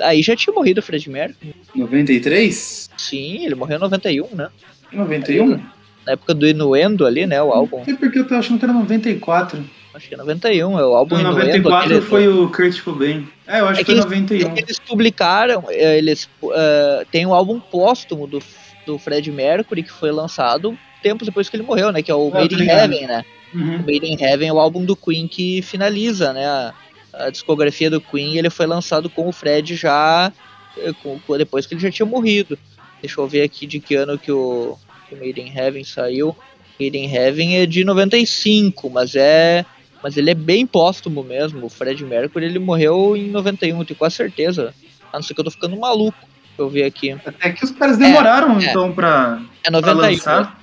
aí 0.00 0.22
já 0.22 0.36
tinha 0.36 0.54
morrido 0.54 0.80
o 0.80 0.82
Fred 0.82 1.08
Mercury. 1.08 1.54
93? 1.74 2.90
Sim, 2.96 3.44
ele 3.44 3.54
morreu 3.54 3.78
em 3.78 3.80
91, 3.80 4.28
né? 4.34 4.48
91? 4.92 5.60
na 6.06 6.12
época 6.12 6.34
do 6.34 6.46
Inuendo 6.46 7.06
ali, 7.06 7.26
né? 7.26 7.42
O 7.42 7.52
álbum. 7.52 7.78
Não 7.78 7.84
sei 7.84 7.94
porque 7.94 8.18
eu 8.18 8.26
tô 8.26 8.34
achando 8.34 8.58
que 8.58 8.64
era 8.64 8.74
94. 8.74 9.64
Acho 9.94 10.08
que 10.08 10.14
é 10.14 10.16
91, 10.16 10.78
é 10.78 10.86
o 10.86 10.94
álbum 10.94 11.16
Não, 11.16 11.32
94 11.32 11.86
Inuendo, 11.86 12.06
foi 12.06 12.28
o 12.28 12.48
Kurt 12.48 12.82
Cobain. 12.82 13.28
É, 13.46 13.60
eu 13.60 13.68
acho 13.68 13.80
é 13.80 13.84
que, 13.84 13.94
que 13.94 14.00
foi 14.00 14.18
91. 14.18 14.56
Eles 14.56 14.78
publicaram, 14.78 15.64
é, 15.68 15.98
eles 15.98 16.28
uh, 16.42 17.04
tem 17.10 17.26
um 17.26 17.34
álbum 17.34 17.60
póstumo 17.60 18.26
do, 18.26 18.38
do 18.86 18.98
Fred 18.98 19.30
Mercury 19.30 19.82
que 19.82 19.92
foi 19.92 20.10
lançado 20.10 20.76
tempos 21.02 21.26
depois 21.26 21.48
que 21.48 21.56
ele 21.56 21.64
morreu, 21.64 21.92
né? 21.92 22.00
Que 22.00 22.10
é 22.10 22.14
o 22.14 22.30
ah, 22.32 22.40
Made 22.40 22.54
in 22.54 22.68
Heaven, 22.68 23.06
né? 23.06 23.24
Uhum. 23.52 23.76
O 23.76 23.78
Made 23.80 24.06
in 24.06 24.16
Heaven 24.18 24.48
é 24.48 24.52
o 24.52 24.58
álbum 24.58 24.84
do 24.84 24.96
Queen 24.96 25.28
que 25.28 25.60
finaliza, 25.60 26.32
né? 26.32 26.46
A, 26.46 26.72
a 27.12 27.30
discografia 27.30 27.90
do 27.90 28.00
Queen. 28.00 28.36
Ele 28.36 28.50
foi 28.50 28.66
lançado 28.66 29.08
com 29.10 29.28
o 29.28 29.32
Fred 29.32 29.74
já 29.74 30.32
eh, 30.76 30.92
com, 31.02 31.18
depois 31.36 31.66
que 31.66 31.74
ele 31.74 31.80
já 31.80 31.90
tinha 31.90 32.06
morrido. 32.06 32.58
Deixa 33.00 33.20
eu 33.20 33.26
ver 33.26 33.42
aqui 33.42 33.66
de 33.66 33.80
que 33.80 33.94
ano 33.94 34.18
que 34.18 34.30
o 34.30 34.76
que 35.08 35.14
Made 35.14 35.40
in 35.40 35.52
Heaven 35.56 35.84
saiu. 35.84 36.36
Made 36.80 36.96
in 36.96 37.12
Heaven 37.12 37.56
é 37.56 37.66
de 37.66 37.84
95, 37.84 38.88
mas 38.90 39.14
é 39.14 39.64
mas 40.02 40.16
ele 40.16 40.30
é 40.30 40.34
bem 40.34 40.66
póstumo 40.66 41.22
mesmo. 41.22 41.66
O 41.66 41.68
Fred 41.68 42.04
Mercury 42.04 42.46
ele 42.46 42.58
morreu 42.58 43.16
em 43.16 43.30
91, 43.30 43.84
tenho 43.84 43.98
quase 43.98 44.16
certeza. 44.16 44.74
A 45.12 45.18
não 45.18 45.22
ser 45.22 45.34
que 45.34 45.40
eu 45.40 45.44
tô 45.44 45.50
ficando 45.50 45.76
maluco. 45.78 46.18
Eu 46.58 46.68
vi 46.68 46.82
aqui. 46.82 47.12
Até 47.12 47.52
que 47.52 47.64
os 47.64 47.70
caras 47.70 47.96
demoraram 47.96 48.58
é, 48.58 48.64
então 48.64 48.88
é. 48.88 48.92
pra, 48.92 49.42
é 49.64 49.70
91, 49.70 49.96
pra 49.96 50.08
lançar. 50.08 50.61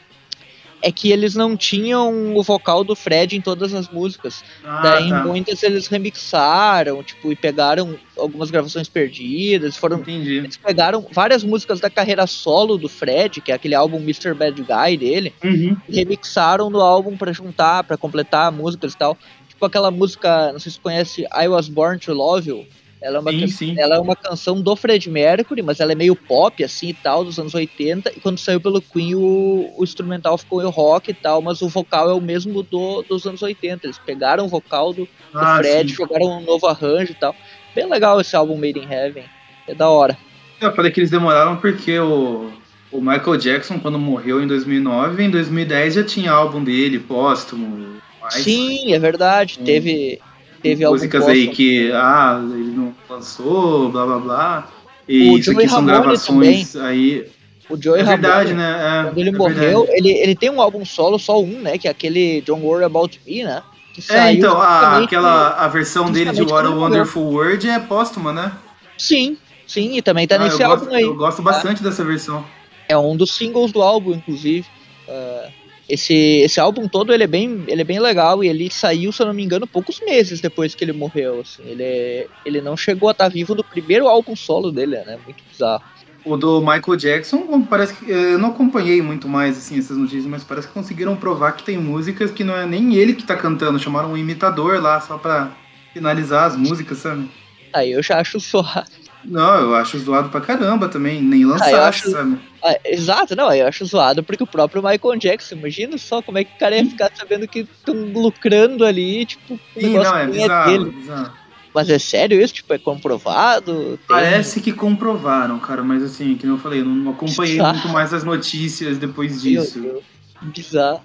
É 0.81 0.91
que 0.91 1.11
eles 1.11 1.35
não 1.35 1.57
tinham 1.57 2.35
o 2.35 2.41
vocal 2.43 2.83
do 2.83 2.95
Fred 2.95 3.35
em 3.35 3.41
todas 3.41 3.73
as 3.73 3.89
músicas. 3.89 4.43
Ah, 4.63 4.81
Daí 4.81 5.09
tá. 5.09 5.19
em 5.19 5.23
muitas 5.27 5.61
eles 5.63 5.87
remixaram, 5.87 7.03
tipo, 7.03 7.31
e 7.31 7.35
pegaram 7.35 7.97
algumas 8.17 8.49
gravações 8.51 8.87
perdidas, 8.87 9.75
foram 9.77 9.97
Entendi. 9.99 10.37
eles 10.37 10.57
pegaram 10.57 11.05
várias 11.11 11.43
músicas 11.43 11.79
da 11.79 11.89
carreira 11.89 12.25
solo 12.27 12.77
do 12.77 12.87
Fred, 12.89 13.41
que 13.41 13.51
é 13.51 13.55
aquele 13.55 13.75
álbum 13.75 13.97
Mr. 13.97 14.33
Bad 14.33 14.61
Guy 14.61 14.97
dele, 14.97 15.33
Uhum. 15.43 15.75
e 15.87 15.95
remixaram 15.95 16.69
no 16.69 16.79
álbum 16.81 17.17
pra 17.17 17.31
juntar, 17.33 17.83
pra 17.83 17.97
completar 17.97 18.51
músicas 18.51 18.93
e 18.93 18.97
tal. 18.97 19.17
Tipo 19.47 19.65
aquela 19.65 19.91
música, 19.91 20.51
não 20.53 20.59
sei 20.59 20.71
se 20.71 20.77
você 20.77 20.81
conhece 20.81 21.21
I 21.37 21.47
Was 21.49 21.67
Born 21.67 21.99
to 21.99 22.13
Love 22.13 22.49
You. 22.49 22.65
Ela 23.01 23.17
é, 23.17 23.19
uma 23.21 23.31
Sim, 23.31 23.47
sim. 23.47 23.75
ela 23.79 23.95
é 23.95 23.99
uma 23.99 24.15
canção 24.15 24.61
do 24.61 24.75
Fred 24.75 25.09
Mercury, 25.09 25.61
mas 25.61 25.79
ela 25.79 25.93
é 25.93 25.95
meio 25.95 26.15
pop 26.15 26.61
assim 26.63 26.89
e 26.89 26.93
tal, 26.93 27.23
dos 27.23 27.39
anos 27.39 27.53
80. 27.53 28.11
E 28.15 28.19
quando 28.19 28.37
saiu 28.37 28.59
pelo 28.59 28.81
Queen, 28.81 29.15
o, 29.15 29.73
o 29.77 29.83
instrumental 29.83 30.37
ficou 30.37 30.61
em 30.61 30.69
rock 30.69 31.11
e 31.11 31.13
tal, 31.13 31.41
mas 31.41 31.61
o 31.61 31.69
vocal 31.69 32.09
é 32.09 32.13
o 32.13 32.19
mesmo 32.19 32.61
do, 32.61 33.01
dos 33.03 33.25
anos 33.25 33.41
80. 33.41 33.85
Eles 33.87 33.97
pegaram 33.97 34.45
o 34.45 34.49
vocal 34.49 34.91
do, 34.93 35.05
do 35.05 35.09
Ah, 35.33 35.57
Fred, 35.57 35.89
sim. 35.89 35.95
jogaram 35.95 36.25
um 36.39 36.41
novo 36.41 36.67
arranjo 36.67 37.11
e 37.11 37.15
tal. 37.15 37.33
Bem 37.73 37.85
legal 37.87 38.19
esse 38.19 38.35
álbum 38.35 38.55
Made 38.57 38.79
in 38.79 38.91
Heaven. 38.91 39.23
É 39.67 39.73
da 39.73 39.87
hora. 39.89 40.17
Eu 40.59 40.73
falei 40.75 40.91
que 40.91 40.99
eles 40.99 41.09
demoraram 41.09 41.55
porque 41.55 41.97
o, 41.99 42.51
o 42.91 42.99
Michael 42.99 43.37
Jackson, 43.37 43.79
quando 43.79 43.97
morreu 43.97 44.43
em 44.43 44.47
2009, 44.47 45.23
em 45.23 45.29
2010 45.29 45.93
já 45.93 46.03
tinha 46.03 46.31
álbum 46.31 46.61
dele, 46.61 46.99
póstumo. 46.99 48.01
mais 48.21 48.33
Sim, 48.43 48.91
é 48.93 48.99
verdade. 48.99 49.57
Hum. 49.61 49.63
Teve, 49.63 50.19
teve 50.61 50.87
músicas 50.87 51.27
aí 51.27 51.47
que, 51.47 51.91
ah, 51.93 52.39
ele 52.53 52.71
não 52.71 52.93
lançou, 53.09 53.89
blá 53.89 54.05
blá 54.05 54.19
blá. 54.19 54.69
E 55.07 55.29
O 55.31 55.37
isso 55.37 55.51
Joey 55.51 55.65
aqui 55.65 55.69
são 55.73 55.85
Ramone 55.85 56.01
gravações 56.01 56.75
aí. 56.75 57.25
O 57.69 57.81
Joey 57.81 58.01
É 58.01 58.03
verdade, 58.03 58.53
Ramone, 58.53 58.67
né? 58.67 58.99
É, 58.99 59.03
quando 59.05 59.17
ele 59.19 59.29
é 59.29 59.31
morreu, 59.31 59.79
verdade. 59.85 59.97
ele, 59.97 60.09
ele 60.19 60.35
tem 60.35 60.49
um 60.49 60.61
álbum 60.61 60.85
solo, 60.85 61.17
só 61.19 61.41
um, 61.41 61.61
né? 61.61 61.77
Que 61.77 61.87
é 61.87 61.91
aquele 61.91 62.41
Don't 62.41 62.63
Worry 62.63 62.83
About 62.83 63.19
Me, 63.25 63.43
né? 63.43 63.61
Que 63.93 64.03
É, 64.13 64.31
então, 64.33 64.59
a, 64.61 64.97
aquela 65.03 65.49
a 65.55 65.67
versão 65.67 66.11
dele 66.11 66.31
de 66.31 66.41
What 66.43 66.67
a. 66.67 66.69
Wonderful 66.69 67.23
World 67.23 67.67
é 67.69 67.79
póstuma, 67.79 68.31
né? 68.31 68.51
Sim, 68.97 69.37
sim, 69.67 69.97
e 69.97 70.01
também 70.01 70.27
tá 70.27 70.35
Ah, 70.35 70.39
nesse 70.39 70.61
álbum 70.63 70.85
gosto, 70.85 70.95
aí. 70.95 71.03
eu 71.03 71.15
gosto 71.15 71.41
bastante 71.41 71.81
dessa 71.83 72.03
versão. 72.03 72.43
É 72.87 72.97
um 72.97 73.15
dos 73.15 73.31
singles 73.31 73.71
do 73.71 73.81
álbum, 73.81 74.13
inclusive. 74.13 74.65
Ah, 75.07 75.47
esse, 75.89 76.13
esse 76.13 76.59
álbum 76.59 76.87
todo 76.87 77.13
ele 77.13 77.23
é, 77.23 77.27
bem, 77.27 77.63
ele 77.67 77.81
é 77.81 77.85
bem 77.85 77.99
legal 77.99 78.43
e 78.43 78.47
ele 78.47 78.69
saiu, 78.71 79.11
se 79.11 79.21
eu 79.21 79.25
não 79.25 79.33
me 79.33 79.43
engano, 79.43 79.65
poucos 79.67 79.99
meses 80.01 80.39
depois 80.39 80.75
que 80.75 80.83
ele 80.83 80.93
morreu. 80.93 81.41
Assim. 81.41 81.63
Ele, 81.65 81.83
é- 81.83 82.27
ele 82.45 82.61
não 82.61 82.77
chegou 82.77 83.09
a 83.09 83.11
estar 83.11 83.27
vivo 83.29 83.55
no 83.55 83.63
primeiro 83.63 84.07
álbum 84.07 84.35
solo 84.35 84.71
dele, 84.71 84.97
né? 85.05 85.17
Muito 85.25 85.43
bizarro. 85.51 85.83
O 86.25 86.35
do 86.35 86.59
Michael 86.59 86.97
Jackson, 86.97 87.61
parece 87.69 87.93
que. 87.93 88.11
Eu 88.11 88.37
não 88.37 88.49
acompanhei 88.49 89.01
muito 89.01 89.27
mais 89.27 89.57
assim, 89.57 89.79
essas 89.79 89.95
notícias, 89.97 90.25
mas 90.25 90.43
parece 90.43 90.67
que 90.67 90.73
conseguiram 90.73 91.15
provar 91.15 91.53
que 91.53 91.63
tem 91.63 91.77
músicas 91.77 92.29
que 92.29 92.43
não 92.43 92.55
é 92.55 92.65
nem 92.65 92.93
ele 92.95 93.13
que 93.13 93.23
tá 93.23 93.35
cantando, 93.37 93.79
chamaram 93.79 94.11
um 94.11 94.17
imitador 94.17 94.81
lá 94.81 94.99
só 94.99 95.17
pra 95.17 95.51
finalizar 95.93 96.45
as 96.45 96.57
músicas, 96.57 96.97
sabe? 96.99 97.29
Aí 97.73 97.91
eu 97.93 98.03
já 98.03 98.19
acho 98.19 98.37
suave. 98.39 98.89
Não, 99.23 99.55
eu 99.61 99.75
acho 99.75 99.97
zoado 99.97 100.29
pra 100.29 100.41
caramba 100.41 100.87
também, 100.89 101.21
nem 101.21 101.45
lançar, 101.45 101.65
Ah, 101.67 101.71
eu 101.71 101.83
acho- 101.83 102.11
sabe? 102.11 102.37
Ah, 102.63 102.77
exato, 102.85 103.35
não, 103.35 103.51
eu 103.53 103.67
acho 103.67 103.85
zoado 103.85 104.23
porque 104.23 104.43
o 104.43 104.47
próprio 104.47 104.83
Michael 104.83 105.17
Jackson, 105.17 105.55
imagina 105.55 105.97
só 105.97 106.21
como 106.21 106.37
é 106.37 106.43
que 106.43 106.53
o 106.55 106.59
cara 106.59 106.75
ia 106.77 106.85
ficar 106.85 107.09
sabendo 107.15 107.47
que 107.47 107.59
estão 107.59 107.95
lucrando 107.95 108.83
ali, 108.85 109.25
tipo, 109.25 109.53
um 109.53 109.79
Sim, 109.79 109.93
não, 109.97 110.17
é 110.17 110.27
nem 110.27 110.41
bizarro, 110.41 110.71
dele. 110.71 110.91
bizarro. 110.91 111.33
Mas 111.73 111.89
é 111.89 111.99
sério 111.99 112.41
isso? 112.41 112.55
Tipo, 112.55 112.73
é 112.73 112.77
comprovado? 112.79 113.73
Tem- 113.97 113.99
Parece 114.07 114.59
que 114.59 114.73
comprovaram, 114.73 115.59
cara, 115.59 115.83
mas 115.83 116.03
assim, 116.03 116.35
que 116.35 116.45
eu 116.47 116.57
falei, 116.57 116.81
eu 116.81 116.85
não 116.85 117.11
acompanhei 117.11 117.53
Bizarro. 117.57 117.73
muito 117.75 117.89
mais 117.89 118.13
as 118.13 118.23
notícias 118.23 118.97
depois 118.97 119.43
Meu 119.43 119.61
disso. 119.63 120.01
Que 120.39 120.45
bizarro. 120.61 121.01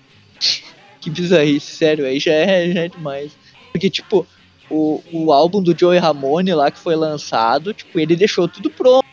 Que 1.00 1.10
bizarrice, 1.10 1.76
sério, 1.76 2.06
aí 2.06 2.18
já 2.18 2.32
é, 2.32 2.72
já 2.72 2.80
é 2.80 2.88
demais. 2.88 3.32
Porque, 3.70 3.90
tipo, 3.90 4.26
o, 4.70 5.02
o 5.12 5.32
álbum 5.32 5.62
do 5.62 5.78
Joey 5.78 5.98
Ramone 5.98 6.54
lá 6.54 6.70
que 6.70 6.78
foi 6.78 6.96
lançado, 6.96 7.74
tipo, 7.74 8.00
ele 8.00 8.16
deixou 8.16 8.48
tudo 8.48 8.70
pronto. 8.70 9.03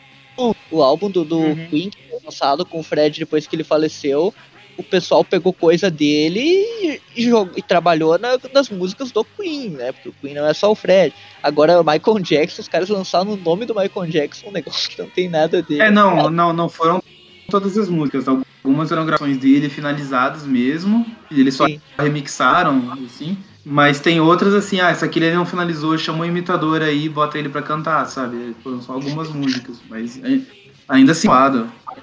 O 0.70 0.82
álbum 0.82 1.10
do, 1.10 1.24
do 1.24 1.38
Uhum. 1.38 1.66
Queen 1.68 1.90
que 1.90 1.98
foi 2.08 2.18
lançado 2.24 2.64
com 2.64 2.80
o 2.80 2.82
Fred 2.82 3.18
depois 3.18 3.46
que 3.46 3.54
ele 3.56 3.64
faleceu, 3.64 4.32
o 4.78 4.82
pessoal 4.82 5.22
pegou 5.22 5.52
coisa 5.52 5.90
dele 5.90 6.40
e, 6.40 7.00
e, 7.16 7.22
jogou- 7.24 7.52
e 7.56 7.62
trabalhou 7.62 8.18
na- 8.18 8.38
nas 8.54 8.70
músicas 8.70 9.10
do 9.12 9.22
Queen, 9.24 9.68
né? 9.70 9.92
Porque 9.92 10.08
o 10.08 10.14
Queen 10.20 10.34
não 10.34 10.46
é 10.46 10.54
só 10.54 10.70
o 10.70 10.74
Fred. 10.74 11.14
Agora, 11.42 11.80
o 11.80 11.84
Michael 11.84 12.18
Jackson, 12.20 12.62
os 12.62 12.68
caras 12.68 12.88
lançaram 12.88 13.32
o 13.32 13.36
nome 13.36 13.66
do 13.66 13.74
Michael 13.74 14.06
Jackson, 14.10 14.48
um 14.48 14.52
negócio 14.52 14.88
que 14.90 15.00
não 15.02 15.10
tem 15.10 15.28
nada 15.28 15.60
dele. 15.62 15.82
É, 15.82 15.90
não, 15.90 16.30
não, 16.30 16.52
não 16.54 16.68
foram 16.70 17.02
todas 17.50 17.76
as 17.76 17.88
músicas. 17.90 18.26
Algumas 18.26 18.90
eram 18.90 19.04
gravações 19.04 19.36
dele 19.36 19.68
finalizadas 19.68 20.44
mesmo. 20.46 21.04
E 21.30 21.38
eles 21.38 21.54
só 21.54 21.66
Sim. 21.66 21.78
remixaram, 21.98 22.92
assim. 23.04 23.36
Mas 23.64 24.00
tem 24.00 24.20
outras 24.20 24.54
assim, 24.54 24.80
ah, 24.80 24.90
essa 24.90 25.06
aqui 25.06 25.20
ele 25.20 25.34
não 25.34 25.46
finalizou, 25.46 25.96
chama 25.96 26.24
um 26.24 26.26
imitador 26.26 26.82
aí, 26.82 27.08
bota 27.08 27.38
ele 27.38 27.48
pra 27.48 27.62
cantar, 27.62 28.04
sabe? 28.06 28.56
Foram 28.62 28.82
só 28.82 28.94
algumas 28.94 29.28
músicas. 29.28 29.76
Mas 29.88 30.18
é, 30.22 30.40
ainda 30.88 31.12
assim, 31.12 31.28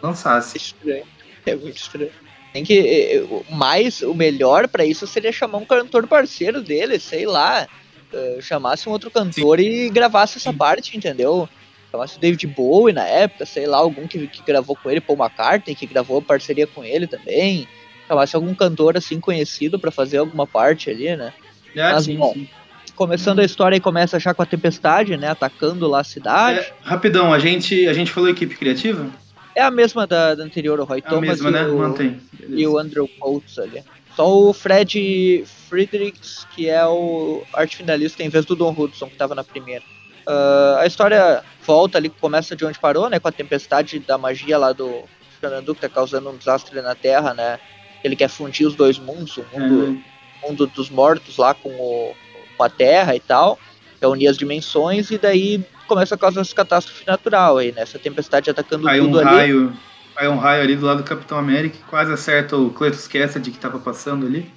lançasse. 0.01 0.57
estranho. 0.57 1.03
É 1.45 1.55
muito 1.55 1.77
estranho. 1.77 2.11
Tem 2.53 2.63
que. 2.63 2.79
eh, 2.79 3.21
o 3.23 3.55
Mais, 3.55 4.01
o 4.01 4.13
melhor 4.13 4.67
pra 4.67 4.85
isso 4.85 5.05
seria 5.05 5.31
chamar 5.31 5.57
um 5.57 5.65
cantor 5.65 6.07
parceiro 6.07 6.61
dele, 6.61 6.99
sei 6.99 7.25
lá. 7.25 7.67
eh, 8.11 8.39
chamasse 8.41 8.87
um 8.87 8.91
outro 8.91 9.11
cantor 9.11 9.59
e 9.59 9.89
gravasse 9.89 10.37
essa 10.37 10.53
parte, 10.53 10.97
entendeu? 10.97 11.47
Chamasse 11.91 12.17
o 12.17 12.19
David 12.19 12.47
Bowie 12.47 12.93
na 12.93 13.05
época, 13.05 13.45
sei 13.45 13.67
lá, 13.67 13.77
algum 13.77 14.07
que, 14.07 14.27
que 14.27 14.41
gravou 14.43 14.75
com 14.75 14.89
ele, 14.89 15.01
Paul 15.01 15.19
McCartney, 15.19 15.75
que 15.75 15.85
gravou 15.85 16.21
parceria 16.21 16.65
com 16.65 16.83
ele 16.83 17.05
também. 17.05 17.67
Chamasse 18.07 18.35
algum 18.35 18.55
cantor 18.55 18.97
assim 18.97 19.19
conhecido 19.19 19.77
pra 19.77 19.91
fazer 19.91 20.17
alguma 20.17 20.47
parte 20.47 20.89
ali, 20.89 21.15
né? 21.15 21.33
É, 21.75 21.93
Mas, 21.93 22.05
sim, 22.05 22.17
bom, 22.17 22.33
sim. 22.33 22.47
Começando 22.95 23.39
a 23.39 23.45
história 23.45 23.75
e 23.77 23.79
começa 23.79 24.19
já 24.19 24.33
com 24.33 24.41
a 24.41 24.45
tempestade, 24.45 25.15
né? 25.15 25.29
Atacando 25.29 25.87
lá 25.87 26.01
a 26.01 26.03
cidade. 26.03 26.59
É, 26.59 26.73
rapidão, 26.81 27.31
a 27.33 27.39
gente, 27.39 27.87
a 27.87 27.93
gente 27.93 28.11
falou 28.11 28.29
equipe 28.29 28.55
criativa? 28.55 29.07
É, 29.55 29.61
a 29.61 29.71
mesma 29.71 30.05
da, 30.05 30.35
da 30.35 30.43
anterior, 30.43 30.79
o 30.79 30.83
Roy 30.83 30.99
É 30.99 31.07
a 31.07 31.09
Thomas 31.09 31.29
mesma, 31.41 31.49
e 31.49 31.53
né? 31.53 31.67
o, 31.67 31.77
Mantém. 31.77 32.19
e 32.47 32.67
o 32.67 32.77
Andrew 32.77 33.07
Coates 33.19 33.57
ali. 33.57 33.83
Só 34.15 34.29
o 34.29 34.51
Fred 34.53 35.45
Fredericks, 35.69 36.45
que 36.53 36.69
é 36.69 36.85
o 36.85 37.41
arte 37.53 37.77
finalista, 37.77 38.21
em 38.21 38.29
vez 38.29 38.43
do 38.45 38.55
Don 38.55 38.75
Hudson, 38.77 39.05
que 39.07 39.13
estava 39.13 39.33
na 39.33 39.43
primeira. 39.43 39.83
Ah, 40.27 40.79
a 40.81 40.85
história 40.85 41.41
volta 41.65 41.97
ali, 41.97 42.09
começa 42.09 42.55
de 42.55 42.65
onde 42.65 42.77
parou, 42.79 43.09
né? 43.09 43.19
Com 43.19 43.27
a 43.27 43.31
tempestade 43.31 43.97
da 43.99 44.17
magia 44.17 44.57
lá 44.57 44.71
do 44.73 45.03
Xanadu, 45.41 45.73
que 45.73 45.81
tá 45.81 45.89
causando 45.89 46.29
um 46.29 46.37
desastre 46.37 46.81
na 46.81 46.95
Terra, 46.95 47.33
né? 47.33 47.59
Ele 48.03 48.15
quer 48.15 48.27
fundir 48.29 48.67
os 48.67 48.75
dois 48.75 48.99
mundos, 48.99 49.37
o 49.37 49.45
mundo, 49.53 49.99
É, 50.03 50.18
mundo 50.43 50.67
dos 50.67 50.89
mortos 50.89 51.37
lá 51.37 51.53
com, 51.53 51.69
o, 51.69 52.13
com 52.57 52.63
a 52.63 52.69
Terra 52.69 53.15
e 53.15 53.19
tal. 53.19 53.59
Quer 53.99 54.07
unir 54.07 54.27
as 54.27 54.37
dimensões 54.37 55.11
e 55.11 55.17
daí 55.17 55.63
começa 55.87 56.15
a 56.15 56.17
causar 56.17 56.41
essa 56.41 56.55
catástrofe 56.55 57.05
natural 57.05 57.57
aí, 57.57 57.71
né? 57.71 57.81
Essa 57.81 57.99
tempestade 57.99 58.49
atacando 58.49 58.87
Aí 58.87 59.01
um 59.01 59.05
tudo 59.05 59.19
ali. 59.19 59.29
raio. 59.29 59.73
Aí 60.15 60.27
um 60.27 60.37
raio 60.37 60.63
ali 60.63 60.75
do 60.75 60.85
lado 60.85 60.97
do 60.97 61.03
Capitão 61.03 61.37
América, 61.37 61.77
quase 61.89 62.11
acerta 62.11 62.55
o 62.57 62.69
Cletus 62.71 63.07
Cassidy 63.07 63.51
que 63.51 63.57
tava 63.57 63.79
passando 63.79 64.25
ali. 64.25 64.51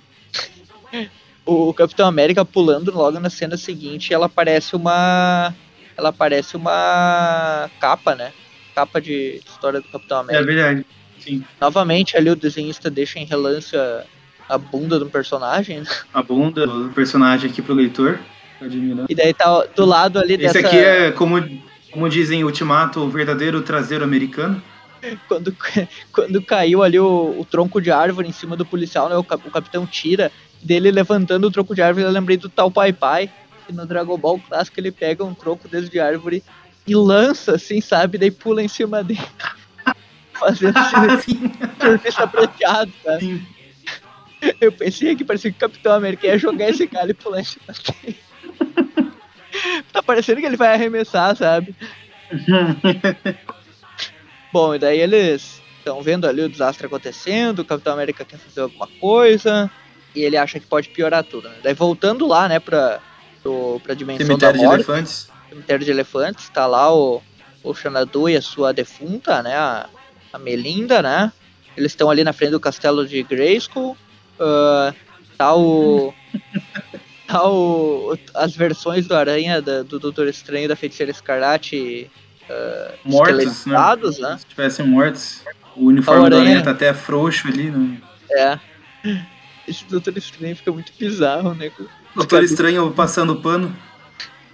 o 1.44 1.72
Capitão 1.74 2.06
América 2.06 2.44
pulando 2.44 2.92
logo 2.94 3.18
na 3.18 3.30
cena 3.30 3.56
seguinte, 3.56 4.12
ela 4.12 4.28
parece 4.28 4.76
uma. 4.76 5.54
Ela 5.96 6.12
parece 6.12 6.56
uma 6.56 7.70
capa, 7.80 8.14
né? 8.14 8.32
Capa 8.74 9.00
de 9.00 9.40
história 9.46 9.80
do 9.80 9.88
Capitão 9.88 10.18
É 10.18 10.20
América. 10.20 10.44
verdade. 10.46 10.86
Sim. 11.20 11.44
Novamente 11.60 12.16
ali 12.16 12.30
o 12.30 12.36
desenhista 12.36 12.90
deixa 12.90 13.18
em 13.18 13.24
relance 13.24 13.76
a, 13.76 14.04
a 14.48 14.58
bunda 14.58 14.98
do 14.98 15.06
personagem. 15.06 15.80
né? 15.80 15.86
A 16.12 16.22
bunda 16.22 16.66
do 16.66 16.90
personagem 16.90 17.50
aqui 17.50 17.62
pro 17.62 17.74
leitor. 17.74 18.18
Tá 18.58 18.66
admirando. 18.66 19.06
E 19.08 19.14
daí 19.14 19.32
tá 19.34 19.64
do 19.74 19.84
lado 19.84 20.18
ali 20.18 20.34
Esse 20.34 20.42
dessa. 20.54 20.58
aqui 20.66 20.76
é, 20.76 21.10
como, 21.12 21.42
como 21.90 22.08
dizem 22.08 22.40
em 22.40 22.44
Ultimato, 22.44 23.00
o 23.00 23.10
verdadeiro 23.10 23.60
traseiro 23.62 24.04
americano. 24.04 24.62
Quando, 25.26 25.56
quando 26.12 26.42
caiu 26.42 26.82
ali 26.82 26.98
o, 26.98 27.34
o 27.38 27.44
tronco 27.44 27.80
de 27.80 27.90
árvore 27.90 28.28
em 28.28 28.32
cima 28.32 28.56
do 28.56 28.64
policial, 28.64 29.08
né? 29.08 29.16
O, 29.16 29.24
cap- 29.24 29.46
o 29.46 29.50
capitão 29.50 29.84
tira 29.86 30.30
dele 30.62 30.90
levantando 30.92 31.46
o 31.46 31.50
tronco 31.50 31.74
de 31.74 31.82
árvore. 31.82 32.04
Eu 32.06 32.10
lembrei 32.12 32.36
do 32.36 32.48
tal 32.48 32.70
Pai 32.70 32.92
Pai. 32.92 33.30
Que 33.66 33.72
no 33.72 33.86
Dragon 33.86 34.16
Ball 34.18 34.38
clássico 34.40 34.78
ele 34.80 34.90
pega 34.92 35.24
um 35.24 35.34
tronco 35.34 35.68
desse 35.68 35.88
de 35.88 35.98
árvore 36.00 36.42
e 36.86 36.94
lança, 36.96 37.54
assim, 37.54 37.80
sabe? 37.80 38.18
Daí 38.18 38.30
pula 38.30 38.62
em 38.62 38.68
cima 38.68 39.02
dele. 39.04 39.20
Fazendo 40.34 40.74
esse 41.18 41.30
Sim. 41.30 41.52
surfista 41.80 42.26
prateado, 42.26 42.92
sabe? 43.04 43.20
Sim. 43.20 43.46
Eu 44.60 44.72
pensei 44.72 45.14
que 45.14 45.24
parecia 45.24 45.50
que 45.50 45.56
o 45.56 45.60
Capitão 45.60 45.92
América 45.92 46.26
ia 46.26 46.38
jogar 46.38 46.68
esse 46.70 46.86
cara 46.86 47.10
e 47.10 47.14
pular 47.14 47.40
em 47.40 47.44
cima 47.44 47.66
dele. 48.02 48.16
Tá 49.92 50.02
parecendo 50.02 50.40
que 50.40 50.46
ele 50.46 50.56
vai 50.56 50.72
arremessar, 50.74 51.36
sabe? 51.36 51.74
Bom, 54.52 54.74
e 54.74 54.78
daí 54.78 54.98
eles 54.98 55.60
estão 55.78 56.02
vendo 56.02 56.26
ali 56.26 56.42
o 56.42 56.48
desastre 56.48 56.86
acontecendo, 56.86 57.60
o 57.60 57.64
Capitão 57.64 57.92
América 57.92 58.24
quer 58.24 58.38
fazer 58.38 58.60
alguma 58.60 58.86
coisa, 59.00 59.70
e 60.14 60.22
ele 60.22 60.36
acha 60.36 60.58
que 60.58 60.66
pode 60.66 60.88
piorar 60.88 61.24
tudo. 61.24 61.48
Né? 61.48 61.56
Daí 61.62 61.74
voltando 61.74 62.26
lá, 62.26 62.48
né, 62.48 62.58
pra, 62.58 63.00
pro, 63.42 63.80
pra 63.82 63.94
dimensão 63.94 64.26
Cemitério 64.26 64.54
da 64.54 64.58
de 64.60 64.64
morte, 64.64 64.80
elefantes. 64.80 65.28
cemitério 65.48 65.84
de 65.84 65.90
elefantes, 65.90 66.48
tá 66.48 66.66
lá 66.66 66.94
o, 66.94 67.22
o 67.62 67.74
Xanadu 67.74 68.28
e 68.28 68.36
a 68.36 68.42
sua 68.42 68.72
defunta, 68.72 69.42
né, 69.42 69.54
a, 69.54 69.88
a 70.32 70.38
Melinda, 70.38 71.02
né, 71.02 71.32
Eles 71.76 71.92
estão 71.92 72.10
ali 72.10 72.24
na 72.24 72.32
frente 72.32 72.50
do 72.52 72.60
castelo 72.60 73.06
de 73.06 73.22
Grayskull. 73.22 73.96
Uh, 74.42 74.94
tá 75.38 75.54
o. 75.54 76.12
tá 77.28 77.48
o. 77.48 78.18
As 78.34 78.56
versões 78.56 79.06
do 79.06 79.14
Aranha, 79.14 79.62
da, 79.62 79.84
do 79.84 80.00
Doutor 80.00 80.26
Estranho 80.26 80.68
da 80.68 80.74
Feiticeira 80.74 81.12
Escarlate. 81.12 82.10
Uh, 82.50 83.08
mortos, 83.08 83.66
né? 83.66 84.28
né? 84.28 84.38
Se 84.38 84.46
tivessem 84.46 84.86
mortos. 84.86 85.42
O 85.76 85.86
uniforme 85.86 86.28
do 86.28 86.36
Aranha 86.36 86.62
tá 86.62 86.72
até 86.72 86.92
frouxo 86.92 87.48
ali, 87.48 87.70
né? 87.70 87.98
É. 88.32 88.58
Esse 89.66 89.84
Doutor 89.84 90.16
Estranho 90.18 90.56
fica 90.56 90.72
muito 90.72 90.92
bizarro, 90.98 91.54
né? 91.54 91.70
Doutor 92.14 92.42
Estranho 92.42 92.90
passando 92.90 93.36
pano. 93.36 93.74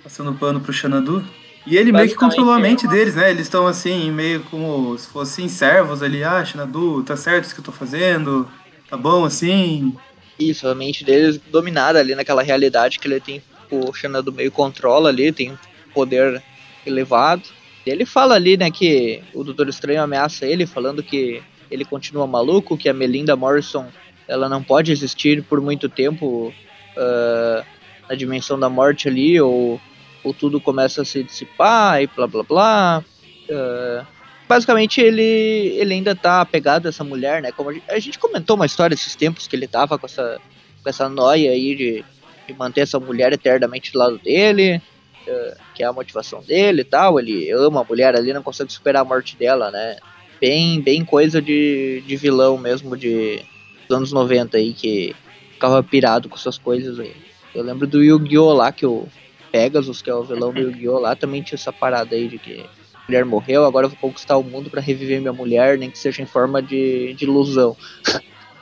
Passando 0.04 0.32
pano 0.34 0.60
pro 0.60 0.72
Xanadu. 0.72 1.24
E 1.66 1.76
ele 1.76 1.92
meio 1.92 2.08
que 2.08 2.14
controlou 2.14 2.52
a 2.52 2.58
mente 2.58 2.86
deles, 2.86 3.14
né? 3.14 3.30
Eles 3.30 3.42
estão 3.42 3.66
assim, 3.66 4.10
meio 4.10 4.42
como 4.44 4.96
se 4.96 5.08
fossem 5.08 5.48
servos 5.48 6.02
ali. 6.02 6.22
Ah, 6.22 6.44
Xanadu, 6.44 7.02
tá 7.02 7.16
certo 7.16 7.44
isso 7.44 7.54
que 7.54 7.60
eu 7.60 7.64
tô 7.64 7.72
fazendo? 7.72 8.48
Tá 8.88 8.96
bom 8.96 9.24
assim? 9.24 9.94
Isso, 10.38 10.66
a 10.68 10.74
mente 10.74 11.04
deles 11.04 11.38
dominada 11.50 11.98
ali 11.98 12.14
naquela 12.14 12.42
realidade 12.42 12.98
que 12.98 13.08
ele 13.08 13.20
tem. 13.20 13.42
O 13.70 13.92
Xanadu 13.92 14.32
meio 14.32 14.50
controla 14.50 15.08
ali, 15.08 15.32
tem 15.32 15.58
poder 15.92 16.42
elevado. 16.86 17.42
Ele 17.84 18.04
fala 18.04 18.34
ali, 18.34 18.56
né, 18.56 18.70
que 18.70 19.22
o 19.34 19.42
Doutor 19.42 19.68
Estranho 19.68 20.02
ameaça 20.02 20.46
ele, 20.46 20.66
falando 20.66 21.02
que 21.02 21.42
ele 21.70 21.84
continua 21.84 22.26
maluco, 22.26 22.76
que 22.76 22.88
a 22.88 22.94
Melinda 22.94 23.36
Morrison 23.36 23.86
ela 24.26 24.48
não 24.48 24.62
pode 24.62 24.92
existir 24.92 25.42
por 25.42 25.60
muito 25.60 25.88
tempo 25.88 26.52
uh, 26.96 27.64
na 28.08 28.14
dimensão 28.14 28.58
da 28.58 28.68
morte 28.68 29.08
ali, 29.08 29.40
ou 29.40 29.80
ou 30.22 30.34
tudo 30.34 30.60
começa 30.60 31.02
a 31.02 31.04
se 31.04 31.22
dissipar 31.22 32.02
e 32.02 32.06
blá 32.06 32.26
blá 32.26 32.42
blá. 32.42 33.04
Uh, 33.48 34.06
basicamente 34.48 35.00
ele, 35.00 35.22
ele 35.22 35.94
ainda 35.94 36.14
tá 36.14 36.40
apegado 36.40 36.86
a 36.86 36.88
essa 36.88 37.04
mulher, 37.04 37.42
né? 37.42 37.52
Como 37.52 37.70
a 37.70 37.72
gente, 37.72 37.84
a 37.90 37.98
gente, 37.98 38.18
comentou 38.18 38.56
uma 38.56 38.66
história 38.66 38.94
esses 38.94 39.14
tempos 39.14 39.46
que 39.46 39.54
ele 39.54 39.68
tava 39.68 39.98
com 39.98 40.06
essa, 40.06 40.40
com 40.82 40.88
essa 40.88 41.08
noia 41.08 41.50
aí 41.50 41.76
de, 41.76 42.04
de 42.46 42.54
manter 42.54 42.80
essa 42.80 42.98
mulher 42.98 43.32
eternamente 43.32 43.92
do 43.92 43.98
lado 43.98 44.18
dele, 44.18 44.80
uh, 45.26 45.56
que 45.74 45.82
é 45.82 45.86
a 45.86 45.92
motivação 45.92 46.40
dele 46.42 46.80
e 46.80 46.84
tal. 46.84 47.20
Ele 47.20 47.50
ama 47.50 47.82
a 47.82 47.84
mulher 47.84 48.16
ali, 48.16 48.32
não 48.32 48.42
consegue 48.42 48.72
superar 48.72 49.02
a 49.02 49.04
morte 49.04 49.36
dela, 49.36 49.70
né? 49.70 49.96
Bem, 50.40 50.80
bem 50.80 51.04
coisa 51.04 51.42
de, 51.42 52.02
de 52.06 52.16
vilão 52.16 52.56
mesmo 52.56 52.96
de 52.96 53.44
dos 53.86 53.96
anos 53.96 54.12
90 54.12 54.56
aí, 54.56 54.72
que 54.72 55.14
ficava 55.52 55.82
pirado 55.82 56.28
com 56.28 56.36
essas 56.36 56.58
coisas 56.58 56.98
aí. 57.00 57.14
Eu 57.54 57.64
lembro 57.64 57.86
do 57.86 58.02
Yu-Gi-Oh! 58.02 58.52
lá 58.52 58.70
que 58.70 58.84
o, 58.84 59.08
Pegasus, 59.50 60.02
que 60.02 60.10
é 60.10 60.14
o 60.14 60.22
vilão 60.22 60.52
do 60.52 60.60
Yu-Gi-Oh! 60.60 60.98
lá, 60.98 61.16
também 61.16 61.42
tinha 61.42 61.56
essa 61.56 61.72
parada 61.72 62.14
aí 62.14 62.28
de 62.28 62.38
que 62.38 62.64
mulher 63.08 63.24
morreu, 63.24 63.64
agora 63.64 63.86
eu 63.86 63.90
vou 63.90 63.98
conquistar 63.98 64.36
o 64.36 64.44
mundo 64.44 64.68
para 64.68 64.82
reviver 64.82 65.20
minha 65.20 65.32
mulher, 65.32 65.78
nem 65.78 65.90
que 65.90 65.98
seja 65.98 66.22
em 66.22 66.26
forma 66.26 66.60
de, 66.62 67.14
de 67.14 67.24
ilusão. 67.24 67.74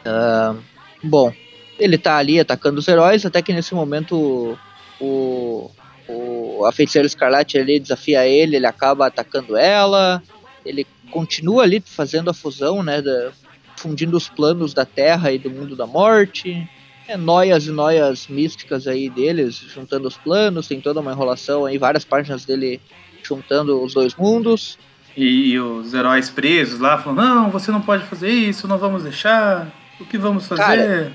uh, 0.06 0.56
bom, 1.02 1.32
ele 1.78 1.98
tá 1.98 2.16
ali 2.16 2.38
atacando 2.38 2.78
os 2.78 2.86
heróis, 2.86 3.26
até 3.26 3.42
que 3.42 3.52
nesse 3.52 3.74
momento 3.74 4.56
o, 5.00 5.70
o, 6.08 6.64
a 6.64 6.70
feiticeira 6.70 7.06
escarlate 7.06 7.58
ali 7.58 7.80
desafia 7.80 8.26
ele, 8.26 8.56
ele 8.56 8.66
acaba 8.66 9.06
atacando 9.06 9.56
ela, 9.56 10.22
ele 10.64 10.86
continua 11.10 11.64
ali 11.64 11.82
fazendo 11.84 12.30
a 12.30 12.34
fusão, 12.34 12.82
né, 12.82 13.02
da, 13.02 13.32
fundindo 13.76 14.16
os 14.16 14.28
planos 14.28 14.72
da 14.72 14.84
Terra 14.84 15.32
e 15.32 15.38
do 15.38 15.50
mundo 15.50 15.74
da 15.74 15.86
morte 15.86 16.68
é, 17.08 17.16
noias 17.16 17.66
e 17.66 17.70
noias 17.70 18.26
místicas 18.26 18.88
aí 18.88 19.08
deles, 19.08 19.54
juntando 19.54 20.08
os 20.08 20.16
planos, 20.16 20.66
tem 20.66 20.80
toda 20.80 21.00
uma 21.00 21.12
enrolação 21.12 21.64
aí, 21.64 21.78
várias 21.78 22.04
páginas 22.04 22.44
dele 22.44 22.80
juntando 23.26 23.82
os 23.82 23.94
dois 23.94 24.14
mundos. 24.14 24.78
E, 25.16 25.58
os 25.58 25.94
heróis 25.94 26.28
presos 26.28 26.78
lá 26.78 26.98
falando, 26.98 27.22
não, 27.22 27.50
você 27.50 27.70
não 27.70 27.80
pode 27.80 28.04
fazer 28.04 28.28
isso, 28.28 28.68
não 28.68 28.76
vamos 28.76 29.02
deixar, 29.02 29.66
o 29.98 30.04
que 30.04 30.18
vamos 30.18 30.46
fazer? 30.46 30.62
Cara, 30.62 31.12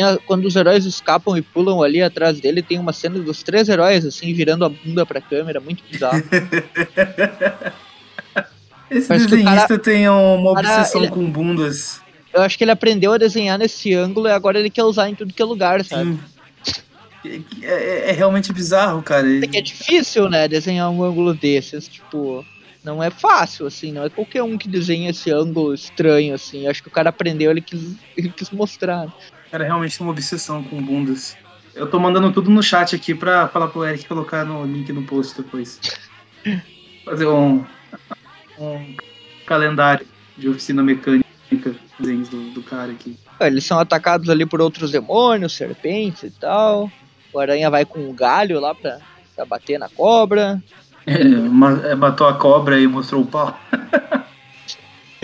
a, 0.00 0.18
quando 0.26 0.46
os 0.46 0.56
heróis 0.56 0.84
escapam 0.84 1.36
e 1.36 1.42
pulam 1.42 1.80
ali 1.80 2.02
atrás 2.02 2.40
dele, 2.40 2.62
tem 2.62 2.80
uma 2.80 2.92
cena 2.92 3.20
dos 3.20 3.44
três 3.44 3.68
heróis, 3.68 4.04
assim, 4.04 4.34
virando 4.34 4.64
a 4.64 4.68
bunda 4.68 5.06
pra 5.06 5.20
câmera, 5.20 5.60
muito 5.60 5.84
bizarro. 5.88 6.20
Esse 8.90 9.08
Parece 9.08 9.26
desenhista 9.26 9.68
cara, 9.68 9.78
tem 9.78 10.08
uma 10.08 10.50
obsessão 10.50 11.00
cara, 11.00 11.04
ele... 11.04 11.08
com 11.08 11.30
bundas 11.30 12.02
eu 12.34 12.42
acho 12.42 12.58
que 12.58 12.64
ele 12.64 12.72
aprendeu 12.72 13.12
a 13.12 13.18
desenhar 13.18 13.56
nesse 13.56 13.94
ângulo 13.94 14.26
e 14.26 14.32
agora 14.32 14.58
ele 14.58 14.68
quer 14.68 14.82
usar 14.82 15.08
em 15.08 15.14
tudo 15.14 15.32
que 15.32 15.40
é 15.40 15.44
lugar, 15.44 15.84
sabe? 15.84 16.18
É, 16.18 16.33
é, 17.62 18.10
é, 18.10 18.12
realmente 18.12 18.52
bizarro, 18.52 19.02
cara. 19.02 19.26
É 19.44 19.46
que 19.46 19.56
é 19.56 19.62
difícil, 19.62 20.28
né, 20.28 20.46
desenhar 20.46 20.90
um 20.90 21.02
ângulo 21.02 21.34
desses, 21.34 21.88
tipo, 21.88 22.44
não 22.84 23.02
é 23.02 23.10
fácil, 23.10 23.66
assim, 23.66 23.92
não 23.92 24.04
é 24.04 24.10
qualquer 24.10 24.42
um 24.42 24.58
que 24.58 24.68
desenha 24.68 25.10
esse 25.10 25.30
ângulo 25.30 25.72
estranho, 25.72 26.34
assim. 26.34 26.66
Acho 26.66 26.82
que 26.82 26.88
o 26.88 26.92
cara 26.92 27.08
aprendeu, 27.08 27.50
ele 27.50 27.60
quis, 27.60 27.96
ele 28.16 28.28
quis 28.28 28.50
mostrar. 28.50 29.12
Cara, 29.50 29.64
realmente 29.64 29.96
tem 29.96 30.06
uma 30.06 30.12
obsessão 30.12 30.62
com 30.62 30.82
bundas. 30.82 31.36
Eu 31.74 31.88
tô 31.88 31.98
mandando 31.98 32.32
tudo 32.32 32.50
no 32.50 32.62
chat 32.62 32.94
aqui 32.94 33.14
pra 33.14 33.48
falar 33.48 33.68
pro 33.68 33.84
Eric 33.84 34.06
colocar 34.06 34.44
no 34.44 34.64
link 34.64 34.92
no 34.92 35.02
post 35.02 35.40
depois. 35.40 35.80
Fazer 37.04 37.26
um, 37.26 37.64
um 38.58 38.96
calendário 39.44 40.06
de 40.36 40.48
oficina 40.48 40.82
mecânica 40.82 41.24
desenhos 41.98 42.28
do, 42.28 42.50
do 42.50 42.62
cara 42.62 42.92
aqui. 42.92 43.16
É, 43.38 43.46
eles 43.46 43.64
são 43.64 43.78
atacados 43.78 44.28
ali 44.28 44.46
por 44.46 44.60
outros 44.60 44.90
demônios, 44.90 45.54
serpentes 45.54 46.22
e 46.24 46.30
tal. 46.30 46.90
O 47.34 47.40
aranha 47.40 47.68
vai 47.68 47.84
com 47.84 47.98
um 47.98 48.14
galho 48.14 48.60
lá 48.60 48.72
pra, 48.74 48.98
pra 49.34 49.44
bater 49.44 49.76
na 49.76 49.88
cobra. 49.88 50.62
É, 51.04 51.90
é 51.90 51.94
matou 51.96 52.28
a 52.28 52.34
cobra 52.34 52.80
e 52.80 52.86
mostrou 52.86 53.22
o 53.22 53.26
pau. 53.26 53.58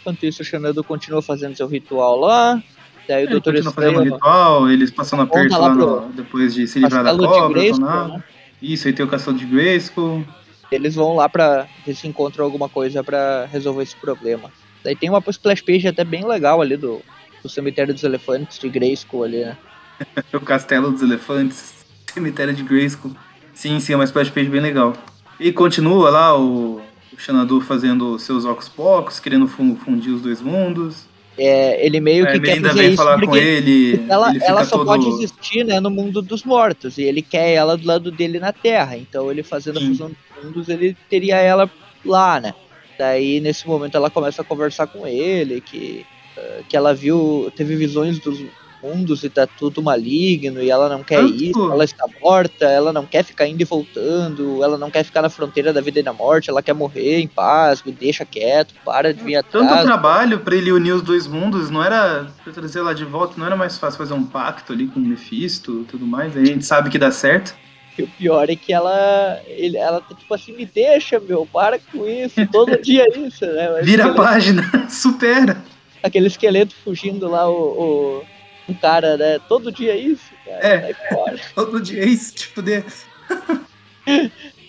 Enquanto 0.00 0.26
isso, 0.26 0.42
o 0.42 0.44
Xanadu 0.44 0.82
continua 0.82 1.22
fazendo 1.22 1.56
seu 1.56 1.68
ritual 1.68 2.18
lá. 2.18 2.60
Daí 3.08 3.22
o 3.22 3.26
Ele 3.26 3.30
Doutor 3.30 3.54
continua 3.54 3.72
fazendo 3.72 4.02
ritual, 4.02 4.68
eles 4.68 4.90
passando 4.90 5.22
aperto 5.22 5.56
lá, 5.56 5.72
no, 5.72 6.08
depois 6.12 6.52
de 6.52 6.66
se 6.66 6.80
livrar 6.80 7.04
da 7.04 7.16
cobra. 7.16 7.62
né? 7.62 8.24
Isso, 8.60 8.88
aí 8.88 8.92
tem 8.92 9.06
o 9.06 9.08
castelo 9.08 9.36
de 9.36 9.46
Grayskull. 9.46 10.24
Eles 10.70 10.96
vão 10.96 11.14
lá 11.14 11.28
pra 11.28 11.68
ver 11.86 11.94
se 11.94 12.08
encontram 12.08 12.44
alguma 12.44 12.68
coisa 12.68 13.04
para 13.04 13.46
resolver 13.46 13.84
esse 13.84 13.94
problema. 13.94 14.50
Daí 14.82 14.96
tem 14.96 15.08
uma 15.08 15.22
splash 15.28 15.62
page 15.62 15.86
até 15.86 16.02
bem 16.02 16.26
legal 16.26 16.60
ali 16.60 16.76
do, 16.76 17.00
do 17.42 17.48
cemitério 17.48 17.94
dos 17.94 18.02
elefantes 18.02 18.58
de 18.58 18.68
Grayskull 18.68 19.24
ali, 19.24 19.44
né? 19.44 19.56
o 20.32 20.40
castelo 20.40 20.90
dos 20.90 21.02
elefantes, 21.02 21.84
cemitério 22.12 22.54
de 22.54 22.62
Grayskull. 22.62 23.12
Sim, 23.54 23.78
sim, 23.80 23.92
é 23.92 23.96
uma 23.96 24.04
splash 24.04 24.30
page 24.30 24.48
bem 24.48 24.60
legal. 24.60 24.94
E 25.38 25.52
continua 25.52 26.10
lá 26.10 26.38
o, 26.38 26.80
o 27.12 27.18
Xanadu 27.18 27.60
fazendo 27.60 28.18
seus 28.18 28.44
ocos 28.44 28.68
pocos, 28.68 29.20
querendo 29.20 29.46
fundir 29.46 30.12
os 30.12 30.22
dois 30.22 30.40
mundos. 30.40 31.06
É, 31.36 31.84
ele 31.84 31.98
meio 31.98 32.26
que 32.26 32.38
quer 32.40 32.60
fazer 32.60 32.88
isso 32.88 32.96
falar 32.96 33.18
com 33.24 33.34
ele, 33.34 34.04
ela, 34.06 34.30
ele 34.30 34.44
ela 34.44 34.64
só 34.66 34.76
todo... 34.76 34.86
pode 34.86 35.08
existir 35.08 35.64
né, 35.64 35.80
no 35.80 35.90
mundo 35.90 36.20
dos 36.20 36.44
mortos 36.44 36.98
e 36.98 37.04
ele 37.04 37.22
quer 37.22 37.54
ela 37.54 37.74
do 37.74 37.86
lado 37.86 38.10
dele 38.10 38.38
na 38.38 38.52
Terra. 38.52 38.96
Então 38.98 39.30
ele 39.30 39.42
fazendo 39.42 39.78
Sim. 39.78 39.86
a 39.86 39.88
fusão 39.88 40.08
dos 40.08 40.44
mundos, 40.44 40.68
ele 40.68 40.96
teria 41.08 41.36
ela 41.36 41.70
lá, 42.04 42.38
né? 42.38 42.54
Daí, 42.98 43.40
nesse 43.40 43.66
momento, 43.66 43.96
ela 43.96 44.10
começa 44.10 44.42
a 44.42 44.44
conversar 44.44 44.86
com 44.86 45.06
ele, 45.06 45.60
que, 45.60 46.04
uh, 46.36 46.64
que 46.68 46.76
ela 46.76 46.94
viu, 46.94 47.50
teve 47.56 47.74
visões 47.74 48.18
dos 48.18 48.38
mundos 48.82 49.22
e 49.22 49.30
tá 49.30 49.46
tudo 49.46 49.82
maligno, 49.82 50.62
e 50.62 50.70
ela 50.70 50.88
não 50.88 51.02
quer 51.02 51.22
ir, 51.24 51.52
ela 51.56 51.84
está 51.84 52.06
morta, 52.20 52.64
ela 52.64 52.92
não 52.92 53.06
quer 53.06 53.22
ficar 53.22 53.46
indo 53.46 53.60
e 53.60 53.64
voltando, 53.64 54.62
ela 54.62 54.76
não 54.76 54.90
quer 54.90 55.04
ficar 55.04 55.22
na 55.22 55.28
fronteira 55.28 55.72
da 55.72 55.80
vida 55.80 56.00
e 56.00 56.02
da 56.02 56.12
morte, 56.12 56.50
ela 56.50 56.62
quer 56.62 56.74
morrer 56.74 57.20
em 57.20 57.28
paz, 57.28 57.82
me 57.82 57.92
deixa 57.92 58.24
quieto, 58.24 58.74
para 58.84 59.12
de 59.14 59.22
vir 59.22 59.36
atrás. 59.36 59.68
Tanto 59.68 59.84
trabalho 59.84 60.40
para 60.40 60.56
ele 60.56 60.72
unir 60.72 60.92
os 60.92 61.02
dois 61.02 61.26
mundos, 61.26 61.70
não 61.70 61.82
era, 61.82 62.26
pra 62.42 62.52
trazer 62.52 62.80
ela 62.80 62.94
de 62.94 63.04
volta, 63.04 63.34
não 63.36 63.46
era 63.46 63.56
mais 63.56 63.78
fácil 63.78 63.98
fazer 63.98 64.14
um 64.14 64.24
pacto 64.24 64.72
ali 64.72 64.86
com 64.86 64.98
o 64.98 65.02
Mephisto 65.02 65.82
e 65.82 65.84
tudo 65.84 66.06
mais, 66.06 66.36
a 66.36 66.44
gente 66.44 66.64
sabe 66.64 66.90
que 66.90 66.98
dá 66.98 67.10
certo. 67.10 67.54
E 67.98 68.02
o 68.02 68.08
pior 68.08 68.48
é 68.48 68.56
que 68.56 68.72
ela, 68.72 69.40
ele, 69.46 69.76
ela 69.76 70.00
tá 70.00 70.14
tipo 70.14 70.32
assim, 70.32 70.56
me 70.56 70.64
deixa, 70.64 71.20
meu, 71.20 71.46
para 71.46 71.78
com 71.78 72.08
isso, 72.08 72.46
todo 72.50 72.76
dia 72.80 73.04
é 73.04 73.18
isso, 73.18 73.44
né? 73.44 73.70
Mas 73.70 73.84
Vira 73.84 74.06
a 74.06 74.14
página, 74.14 74.62
supera. 74.88 75.62
Aquele 76.02 76.26
esqueleto 76.26 76.74
fugindo 76.82 77.28
lá, 77.28 77.48
o, 77.48 77.52
o, 77.52 78.22
o 78.68 78.74
cara, 78.74 79.16
né? 79.16 79.38
Todo 79.48 79.72
dia 79.72 79.92
é 79.92 79.98
isso, 79.98 80.30
cara. 80.44 80.66
É, 80.66 80.94
todo 81.54 81.80
dia 81.80 82.02
é 82.02 82.06
isso, 82.06 82.34
tipo 82.34 82.62
de... 82.62 82.84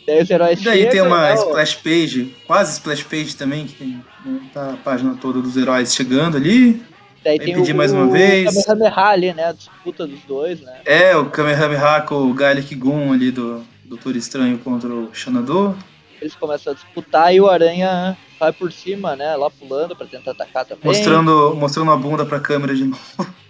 Daí 0.05 0.21
os 0.21 0.29
heróis 0.29 0.61
Daí 0.61 0.79
chegam, 0.79 0.91
tem 0.91 1.01
uma 1.01 1.29
né, 1.29 1.35
splash 1.35 1.75
page, 1.75 2.35
quase 2.45 2.73
splash 2.73 3.03
page 3.03 3.35
também, 3.35 3.65
que 3.65 3.73
tem 3.73 4.03
né, 4.25 4.39
tá 4.53 4.73
a 4.73 4.77
página 4.77 5.15
toda 5.19 5.41
dos 5.41 5.55
heróis 5.55 5.95
chegando 5.95 6.35
ali. 6.35 6.83
Daí 7.23 7.39
tem 7.39 7.55
pedir 7.55 7.71
o, 7.71 7.75
mais 7.75 7.93
uma 7.93 8.05
o 8.05 8.11
vez. 8.11 8.65
Kamehameha 8.65 9.05
ali, 9.05 9.33
né? 9.33 9.45
A 9.45 9.51
disputa 9.53 10.05
dos 10.05 10.19
dois, 10.21 10.59
né? 10.59 10.81
É, 10.85 11.15
o 11.15 11.29
Kamehameha 11.29 12.01
com 12.01 12.15
o 12.15 12.33
Garlic 12.33 12.75
Gun 12.75 13.13
ali 13.13 13.31
do 13.31 13.63
Doutor 13.85 14.15
Estranho 14.17 14.57
contra 14.57 14.89
o 14.89 15.09
Xanadu. 15.13 15.77
Eles 16.19 16.35
começam 16.35 16.73
a 16.73 16.75
disputar 16.75 17.33
e 17.33 17.39
o 17.39 17.49
Aranha 17.49 18.17
vai 18.37 18.51
por 18.51 18.71
cima, 18.73 19.15
né? 19.15 19.35
Lá 19.37 19.49
pulando 19.49 19.95
pra 19.95 20.05
tentar 20.05 20.31
atacar 20.31 20.65
também. 20.65 20.83
Mostrando, 20.83 21.55
mostrando 21.55 21.91
a 21.91 21.97
bunda 21.97 22.25
pra 22.25 22.41
câmera 22.41 22.75
de 22.75 22.83
novo. 22.85 23.01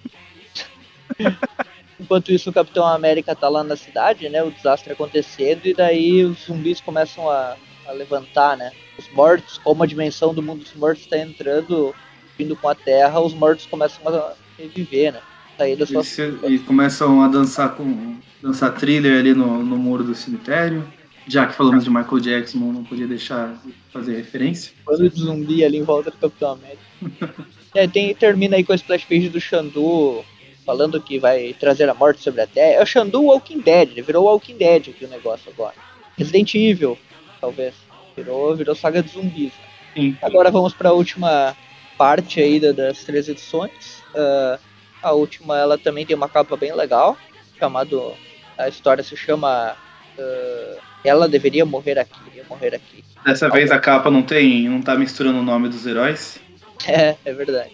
Enquanto 1.99 2.32
isso, 2.32 2.49
o 2.49 2.53
Capitão 2.53 2.86
América 2.86 3.36
tá 3.36 3.47
lá 3.47 3.64
na 3.64 3.76
cidade, 3.76 4.28
né? 4.30 4.43
O 4.43 4.51
desastre 4.51 4.93
acontecendo, 4.93 5.66
e 5.66 5.74
daí 5.74 6.24
os 6.26 6.45
zumbis 6.45 6.82
começam 6.82 7.30
a, 7.30 7.55
a 7.88 7.91
levantar, 7.91 8.57
né? 8.57 8.72
Os 8.97 9.09
mortos, 9.14 9.57
como 9.57 9.84
a 9.84 9.88
dimensão 9.88 10.34
do 10.34 10.41
mundo 10.41 10.64
dos 10.64 10.74
mortos 10.74 11.03
está 11.03 11.18
entrando 11.18 11.95
vindo 12.38 12.55
com 12.55 12.68
a 12.68 12.76
Terra, 12.76 13.20
os 13.20 13.34
mortos 13.34 13.66
começam 13.66 14.07
a 14.07 14.34
reviver, 14.57 15.14
né? 15.14 15.22
Sair 15.57 15.76
da 15.76 15.86
sua 15.86 16.01
e, 16.49 16.55
e 16.55 16.59
começam 16.59 17.22
a 17.22 17.28
dançar 17.28 17.76
com 17.76 18.18
dançar 18.41 18.74
thriller 18.76 19.20
ali 19.20 19.34
no, 19.34 19.64
no 19.64 19.78
muro 19.78 20.03
do 20.03 20.16
cemitério. 20.16 20.86
Já 21.26 21.47
que 21.47 21.53
falamos 21.53 21.86
de 21.86 21.89
Michael 21.89 22.20
Jackson, 22.20 22.57
não 22.57 22.84
podia 22.84 23.07
deixar 23.07 23.53
de 23.64 23.74
fazer 23.91 24.18
referência. 24.18 24.74
Quando 24.84 25.09
de 25.09 25.22
zumbi 25.22 25.64
ali 25.64 25.78
em 25.78 25.84
volta 25.84 26.11
do 26.11 26.18
Capitão 26.18 26.51
América. 26.51 27.45
é, 27.74 27.88
tem, 27.88 28.14
termina 28.14 28.57
aí 28.57 28.64
com 28.64 28.74
a 28.74 28.76
splash 28.76 29.05
page 29.05 29.30
do 29.30 29.39
Xandu 29.39 30.26
falando 30.66 31.01
que 31.01 31.20
vai 31.20 31.55
trazer 31.59 31.89
a 31.89 31.93
morte 31.93 32.22
sobre 32.22 32.41
a 32.41 32.47
Terra. 32.47 32.80
É 32.80 32.84
o 32.84 32.86
Xandu 32.86 33.24
Walking 33.24 33.61
Dead, 33.61 33.91
ele 33.91 34.01
virou 34.01 34.26
Walking 34.26 34.57
Dead 34.57 34.89
aqui 34.89 35.05
o 35.05 35.09
negócio 35.09 35.51
agora. 35.51 35.76
Resident 36.18 36.53
Evil, 36.55 36.97
talvez. 37.39 37.74
Virou, 38.16 38.55
virou 38.55 38.76
saga 38.76 39.01
de 39.01 39.09
zumbis. 39.09 39.53
Sim. 39.93 40.16
Agora 40.22 40.51
vamos 40.51 40.74
para 40.74 40.89
a 40.89 40.93
última 40.93 41.55
parte 41.97 42.39
aí 42.39 42.59
das 42.59 43.03
três 43.03 43.28
edições. 43.28 44.03
Uh, 44.14 44.59
a 45.01 45.11
última, 45.11 45.57
ela 45.57 45.78
também 45.78 46.05
tem 46.05 46.16
uma 46.16 46.30
capa 46.30 46.55
bem 46.55 46.74
legal, 46.74 47.18
chamado 47.59 48.14
a 48.57 48.68
história 48.68 49.03
se 49.03 49.18
chama 49.18 49.76
uh, 50.18 50.82
Ela 51.03 51.28
deveria 51.28 51.66
morrer 51.66 51.99
aqui, 51.99 52.18
deveria 52.24 52.45
morrer 52.49 52.76
aqui. 52.76 53.03
Dessa 53.26 53.49
vez 53.49 53.72
a 53.72 53.80
capa 53.80 54.11
não 54.11 54.22
tem, 54.22 54.70
não 54.70 54.82
tá 54.82 54.95
misturando 54.95 55.39
o 55.39 55.43
nome 55.43 55.70
dos 55.70 55.86
heróis. 55.86 56.39
É, 56.86 57.16
é 57.24 57.32
verdade. 57.32 57.72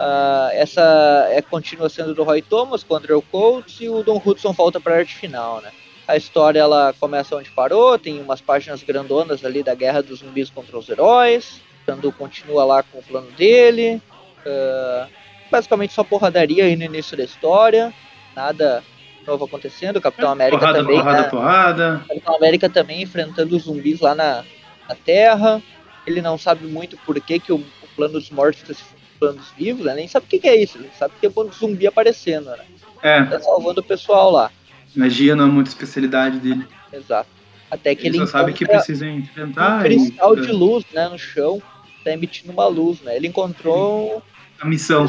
Uh, 0.00 0.50
essa 0.52 1.26
é 1.30 1.42
continua 1.42 1.88
sendo 1.88 2.14
do 2.14 2.22
Roy 2.22 2.40
Thomas 2.40 2.84
com 2.84 2.94
o 2.94 2.96
Andrew 2.96 3.20
Coates 3.20 3.80
e 3.80 3.88
o 3.88 4.02
Don 4.04 4.22
Hudson 4.24 4.52
volta 4.52 4.80
para 4.80 4.94
a 4.94 4.98
arte 4.98 5.14
final, 5.14 5.60
né? 5.60 5.72
A 6.06 6.16
história 6.16 6.60
ela 6.60 6.94
começa 6.98 7.36
onde 7.36 7.50
parou, 7.50 7.98
tem 7.98 8.20
umas 8.20 8.40
páginas 8.40 8.82
grandonas 8.82 9.44
ali 9.44 9.62
da 9.62 9.74
guerra 9.74 10.02
dos 10.02 10.20
zumbis 10.20 10.50
contra 10.50 10.78
os 10.78 10.88
heróis. 10.88 11.60
Sandu 11.84 12.12
continua 12.12 12.64
lá 12.64 12.82
com 12.82 12.98
o 12.98 13.02
plano 13.02 13.30
dele. 13.32 14.00
Uh, 14.46 15.08
basicamente 15.50 15.92
só 15.92 16.04
porradaria 16.04 16.64
aí 16.64 16.76
no 16.76 16.84
início 16.84 17.16
da 17.16 17.24
história. 17.24 17.92
Nada 18.36 18.82
novo 19.26 19.44
acontecendo. 19.44 19.96
O 19.96 20.00
Capitão 20.00 20.30
América 20.30 20.58
porrada, 20.58 20.78
também. 20.78 20.96
Porrada, 20.96 21.22
né? 21.22 21.28
porrada. 21.28 22.04
Capitão 22.08 22.36
América 22.36 22.70
também 22.70 23.02
enfrentando 23.02 23.56
os 23.56 23.64
zumbis 23.64 24.00
lá 24.00 24.14
na, 24.14 24.44
na 24.88 24.94
Terra. 24.94 25.62
Ele 26.06 26.22
não 26.22 26.38
sabe 26.38 26.66
muito 26.66 26.96
por 26.98 27.20
que, 27.20 27.38
que 27.38 27.52
o, 27.52 27.56
o 27.56 27.88
plano 27.96 28.14
dos 28.14 28.30
mortos 28.30 28.78
está 29.18 29.36
se 29.36 29.36
plano 29.36 29.38
dos 29.38 29.50
vivos, 29.52 29.84
né? 29.84 29.94
Nem 29.94 30.08
sabe 30.08 30.26
o 30.26 30.28
que, 30.28 30.38
que, 30.38 30.48
é 30.48 30.56
isso. 30.56 30.78
Ele 30.78 30.90
sabe 30.98 31.14
que 31.20 31.26
é 31.26 31.30
um 31.34 31.52
zumbi 31.52 31.86
aparecendo, 31.86 32.50
né? 32.50 32.64
É. 33.02 33.24
Tá 33.24 33.40
salvando 33.40 33.80
o 33.80 33.84
pessoal 33.84 34.30
lá. 34.30 34.50
Magia 34.94 35.36
não 35.36 35.44
é 35.44 35.48
muita 35.48 35.70
especialidade 35.70 36.38
dele. 36.38 36.66
Exato. 36.92 37.28
Até 37.70 37.94
que 37.94 38.06
ele, 38.06 38.16
ele 38.16 38.26
só 38.26 38.32
sabe 38.38 38.52
que 38.52 38.66
precisa 38.66 39.06
enfrentar. 39.06 39.80
Um 39.80 39.82
cristal 39.82 40.38
e... 40.38 40.40
de 40.40 40.52
luz, 40.52 40.84
né, 40.92 41.08
no 41.08 41.18
chão, 41.18 41.62
tá 42.02 42.12
emitindo 42.12 42.52
uma 42.52 42.66
luz, 42.66 43.00
né? 43.02 43.16
Ele 43.16 43.26
encontrou 43.26 44.22
a 44.60 44.66
missão. 44.66 45.04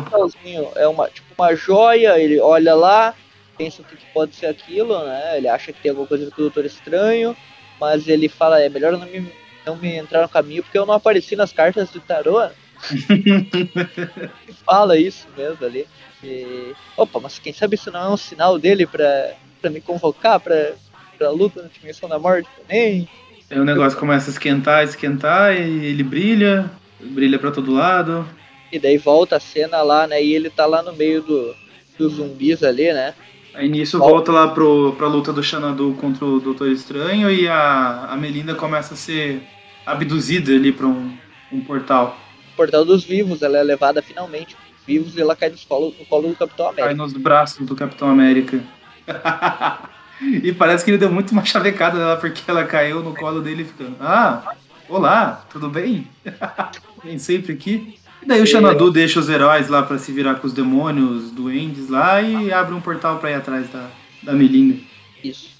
Um 0.45 0.71
é 0.75 0.87
uma 0.87 1.09
tipo 1.09 1.27
uma 1.37 1.55
joia, 1.55 2.19
ele 2.19 2.39
olha 2.39 2.75
lá, 2.75 3.15
pensa 3.57 3.81
o 3.81 3.85
que, 3.85 3.97
pode 4.13 4.35
ser 4.35 4.47
aquilo, 4.47 5.03
né? 5.05 5.37
Ele 5.37 5.47
acha 5.47 5.71
que 5.71 5.81
tem 5.81 5.89
alguma 5.89 6.07
coisa 6.07 6.29
com 6.29 6.33
o 6.33 6.45
Doutor 6.45 6.65
Estranho, 6.65 7.35
mas 7.79 8.07
ele 8.07 8.27
fala, 8.27 8.61
é 8.61 8.69
melhor 8.69 8.91
não 8.91 9.07
me, 9.07 9.31
não 9.65 9.77
me 9.77 9.95
entrar 9.95 10.21
no 10.21 10.29
caminho 10.29 10.63
porque 10.63 10.77
eu 10.77 10.85
não 10.85 10.93
apareci 10.93 11.35
nas 11.35 11.53
cartas 11.53 11.91
de 11.91 11.99
tarô. 11.99 12.49
fala 14.65 14.97
isso 14.97 15.27
mesmo 15.37 15.65
ali. 15.65 15.85
E, 16.23 16.73
opa, 16.97 17.19
mas 17.19 17.39
quem 17.39 17.53
sabe 17.53 17.75
isso 17.75 17.91
não 17.91 17.99
é 18.01 18.09
um 18.09 18.17
sinal 18.17 18.57
dele 18.57 18.85
pra, 18.85 19.33
pra 19.61 19.69
me 19.69 19.81
convocar 19.81 20.39
pra, 20.39 20.73
pra 21.17 21.29
luta 21.29 21.61
na 21.61 21.69
dimensão 21.69 22.09
da 22.09 22.19
morte 22.19 22.49
também? 22.57 23.07
Aí 23.49 23.59
o 23.59 23.65
negócio 23.65 23.97
começa 23.97 24.29
a 24.29 24.33
esquentar, 24.33 24.83
esquentar, 24.83 25.55
e 25.55 25.85
ele 25.85 26.03
brilha, 26.03 26.69
brilha 26.99 27.39
pra 27.39 27.51
todo 27.51 27.73
lado. 27.73 28.27
E 28.71 28.77
daí 28.77 28.97
volta 28.97 29.37
a 29.37 29.39
cena 29.39 29.81
lá, 29.81 30.05
né? 30.05 30.23
E 30.23 30.35
ele 30.35 30.49
tá 30.49 30.65
lá 30.65 30.83
no 30.83 30.93
meio 30.93 31.23
do, 31.23 31.55
dos 31.97 32.13
zumbis 32.13 32.61
ali, 32.63 32.93
né? 32.93 33.15
Aí 33.53 33.67
nisso 33.67 33.97
volta, 33.97 34.13
volta 34.13 34.31
lá 34.31 34.47
pro, 34.49 34.93
pra 34.93 35.07
luta 35.07 35.33
do 35.33 35.43
Xanadu 35.43 35.95
contra 35.99 36.23
o 36.23 36.39
Doutor 36.39 36.69
Estranho 36.69 37.31
e 37.31 37.47
a, 37.47 38.09
a 38.11 38.15
Melinda 38.15 38.53
começa 38.53 38.93
a 38.93 38.97
ser 38.97 39.41
abduzida 39.85 40.51
ali 40.51 40.71
pra 40.71 40.85
um, 40.85 41.17
um 41.51 41.61
portal. 41.61 42.17
Portal 42.59 42.83
dos 42.83 43.05
Vivos, 43.05 43.41
ela 43.41 43.57
é 43.57 43.63
levada 43.63 44.01
finalmente 44.01 44.53
vivos 44.85 45.15
e 45.15 45.21
ela 45.21 45.33
cai 45.33 45.49
no 45.49 45.57
colo, 45.65 45.95
no 45.97 46.05
colo 46.05 46.27
do 46.27 46.35
Capitão 46.35 46.65
América. 46.65 46.87
Cai 46.87 46.93
nos 46.93 47.13
braços 47.13 47.65
do 47.65 47.73
Capitão 47.73 48.09
América. 48.09 48.61
e 50.43 50.51
parece 50.51 50.83
que 50.83 50.91
ele 50.91 50.97
deu 50.97 51.09
muito 51.09 51.31
uma 51.31 51.45
chavecada 51.45 51.97
nela 51.97 52.17
porque 52.17 52.41
ela 52.51 52.65
caiu 52.65 53.01
no 53.01 53.15
colo 53.15 53.39
dele 53.39 53.63
ficando. 53.63 53.95
Ah, 54.01 54.55
olá, 54.89 55.45
tudo 55.49 55.69
bem? 55.69 56.05
Vem 57.01 57.17
sempre 57.17 57.53
aqui. 57.53 57.95
E 58.21 58.25
daí 58.25 58.41
o 58.41 58.45
Xanadu 58.45 58.91
deixa 58.91 59.21
os 59.21 59.29
heróis 59.29 59.69
lá 59.69 59.81
para 59.81 59.97
se 59.97 60.11
virar 60.11 60.35
com 60.35 60.45
os 60.45 60.51
demônios, 60.51 61.31
duendes 61.31 61.87
lá 61.87 62.21
e 62.21 62.51
abre 62.51 62.75
um 62.75 62.81
portal 62.81 63.19
para 63.19 63.31
ir 63.31 63.35
atrás 63.35 63.69
da, 63.69 63.87
da 64.21 64.33
Melinda. 64.33 64.77
Isso. 65.23 65.51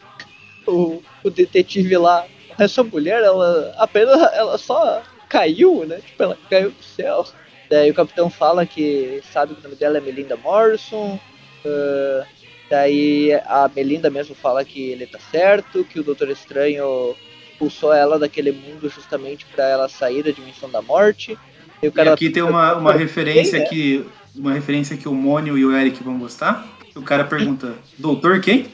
O, 0.67 1.01
o 1.23 1.29
detetive 1.29 1.95
lá, 1.97 2.25
essa 2.57 2.83
mulher, 2.83 3.23
ela 3.23 3.73
apenas 3.77 4.19
ela 4.33 4.57
só 4.57 5.01
caiu, 5.29 5.85
né? 5.85 5.99
Tipo, 6.05 6.23
ela 6.23 6.37
caiu 6.49 6.71
do 6.71 6.83
céu. 6.83 7.25
Daí 7.69 7.91
o 7.91 7.93
capitão 7.93 8.29
fala 8.29 8.65
que 8.65 9.21
sabe 9.31 9.53
que 9.53 9.59
o 9.59 9.63
nome 9.63 9.75
dela 9.75 9.99
é 9.99 10.01
Melinda 10.01 10.35
Morrison. 10.35 11.19
Uh, 11.63 12.25
daí 12.69 13.31
a 13.45 13.69
Melinda 13.73 14.09
mesmo 14.09 14.33
fala 14.33 14.65
que 14.65 14.89
ele 14.89 15.05
tá 15.05 15.19
certo, 15.31 15.83
que 15.83 15.99
o 15.99 16.03
Doutor 16.03 16.29
Estranho 16.29 17.15
expulsou 17.51 17.93
ela 17.93 18.17
daquele 18.17 18.51
mundo 18.51 18.89
justamente 18.89 19.45
para 19.45 19.65
ela 19.65 19.87
sair 19.87 20.23
da 20.23 20.31
dimensão 20.31 20.69
da 20.69 20.81
morte. 20.81 21.37
E, 21.81 21.87
e 21.87 22.01
aqui 22.01 22.29
tem 22.29 22.41
uma, 22.41 22.75
uma 22.75 22.93
referência 22.93 23.59
né? 23.59 23.65
que 23.65 24.05
uma 24.35 24.53
referência 24.53 24.97
que 24.97 25.07
o 25.07 25.13
Mônio 25.13 25.57
e 25.57 25.65
o 25.65 25.75
Eric 25.75 26.03
vão 26.03 26.17
gostar. 26.17 26.67
O 26.95 27.01
cara 27.01 27.23
pergunta: 27.23 27.75
"Doutor 27.97 28.41
quem?" 28.41 28.67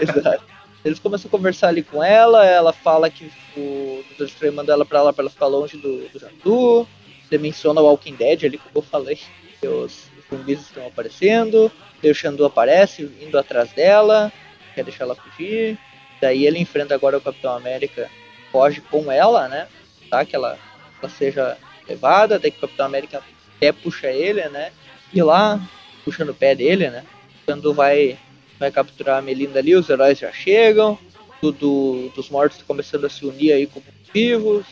Exato. 0.00 0.44
Eles 0.84 0.98
começam 0.98 1.28
a 1.28 1.30
conversar 1.30 1.68
ali 1.68 1.82
com 1.82 2.02
ela, 2.02 2.46
ela 2.46 2.72
fala 2.72 3.10
que 3.10 3.30
o 3.56 4.02
Doutor 4.08 4.26
Estranho 4.26 4.54
manda 4.54 4.72
ela 4.72 4.84
pra 4.84 5.02
lá 5.02 5.12
pra 5.12 5.22
ela 5.22 5.30
ficar 5.30 5.46
longe 5.46 5.76
do, 5.76 6.08
do 6.08 6.18
Jandu. 6.18 6.88
Menciona 7.30 7.80
o 7.80 7.84
Walking 7.84 8.16
Dead 8.16 8.44
ali, 8.44 8.58
como 8.58 8.78
eu 8.78 8.82
falei, 8.82 9.18
que 9.60 9.66
os, 9.66 10.08
os 10.18 10.24
zumbis 10.28 10.60
estão 10.60 10.86
aparecendo. 10.86 11.70
Daí 12.02 12.10
o 12.10 12.14
Xandu 12.14 12.44
aparece, 12.44 13.02
indo 13.20 13.38
atrás 13.38 13.72
dela, 13.72 14.32
quer 14.74 14.82
deixar 14.84 15.04
ela 15.04 15.14
fugir. 15.14 15.78
Daí 16.20 16.46
ele 16.46 16.58
enfrenta 16.58 16.94
agora 16.94 17.18
o 17.18 17.20
Capitão 17.20 17.54
América, 17.54 18.10
foge 18.50 18.80
com 18.80 19.12
ela, 19.12 19.48
né? 19.48 19.68
Tá? 20.10 20.24
Que 20.24 20.34
ela, 20.34 20.58
ela 21.00 21.10
seja 21.10 21.56
levada, 21.88 22.38
daí 22.38 22.50
que 22.50 22.58
o 22.58 22.62
Capitão 22.62 22.86
América 22.86 23.22
até 23.56 23.70
puxa 23.70 24.08
ele, 24.08 24.42
né? 24.48 24.72
E 25.12 25.22
lá, 25.22 25.60
puxando 26.04 26.30
o 26.30 26.34
pé 26.34 26.54
dele, 26.54 26.90
né? 26.90 27.04
Quando 27.46 27.74
vai 27.74 28.18
vai 28.60 28.70
capturar 28.70 29.18
a 29.18 29.22
Melinda 29.22 29.58
ali, 29.58 29.74
os 29.74 29.88
heróis 29.88 30.18
já 30.18 30.30
chegam, 30.30 30.98
tudo 31.40 32.12
dos 32.14 32.28
mortos 32.28 32.62
começando 32.62 33.06
a 33.06 33.08
se 33.08 33.24
unir 33.24 33.52
aí 33.52 33.66
com 33.66 33.80
os 33.80 34.12
vivos, 34.12 34.66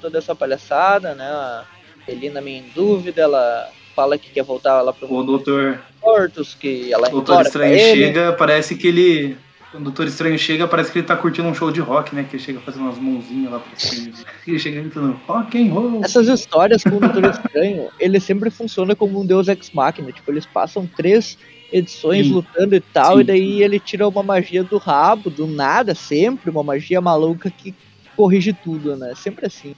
toda 0.00 0.16
essa 0.16 0.34
palhaçada, 0.34 1.14
né? 1.14 1.26
A 1.26 1.64
Melinda 2.08 2.40
meio 2.40 2.64
em 2.64 2.68
dúvida, 2.74 3.20
ela 3.20 3.68
fala 3.94 4.16
que 4.16 4.30
quer 4.30 4.42
voltar 4.42 4.80
lá 4.80 4.92
pro 4.92 5.12
o 5.12 5.22
doutor 5.22 5.78
mortos, 6.02 6.54
que 6.54 6.92
ela 6.92 7.08
O 7.08 7.12
Doutor 7.12 7.42
Estranho 7.42 7.78
chega, 7.78 8.32
parece 8.32 8.74
que 8.74 8.88
ele 8.88 9.36
quando 9.70 9.82
o 9.82 9.84
Doutor 9.90 10.06
Estranho 10.06 10.38
chega, 10.38 10.66
parece 10.66 10.90
que 10.90 11.00
ele 11.00 11.06
tá 11.06 11.16
curtindo 11.16 11.48
um 11.48 11.54
show 11.54 11.70
de 11.70 11.80
rock, 11.80 12.14
né? 12.14 12.24
Que 12.28 12.36
ele 12.36 12.42
chega 12.42 12.60
fazendo 12.60 12.84
umas 12.84 12.98
mãozinhas 12.98 13.52
lá 13.52 13.58
pra 13.58 13.76
cima. 13.76 14.14
Ele 14.46 14.58
chega 14.58 14.80
gritando 14.80 15.20
rock 15.26 15.60
and 15.60 15.72
roll. 15.72 16.00
Essas 16.02 16.28
histórias 16.28 16.82
com 16.82 16.96
o 16.96 17.00
Doutor 17.00 17.24
Estranho, 17.26 17.90
ele 18.00 18.18
sempre 18.18 18.48
funciona 18.48 18.94
como 18.94 19.20
um 19.20 19.26
deus 19.26 19.48
ex 19.48 19.70
machina. 19.72 20.12
Tipo, 20.12 20.30
eles 20.30 20.46
passam 20.46 20.86
três 20.86 21.36
edições 21.72 22.26
Sim. 22.26 22.32
lutando 22.32 22.74
e 22.74 22.80
tal, 22.80 23.14
Sim. 23.14 23.20
e 23.20 23.24
daí 23.24 23.62
ele 23.62 23.80
tira 23.80 24.08
uma 24.08 24.22
magia 24.22 24.62
do 24.62 24.78
rabo, 24.78 25.30
do 25.30 25.46
nada, 25.46 25.94
sempre, 25.94 26.50
uma 26.50 26.62
magia 26.62 27.00
maluca 27.00 27.50
que 27.50 27.74
corrige 28.16 28.52
tudo, 28.52 28.96
né? 28.96 29.14
Sempre 29.14 29.46
assim. 29.46 29.74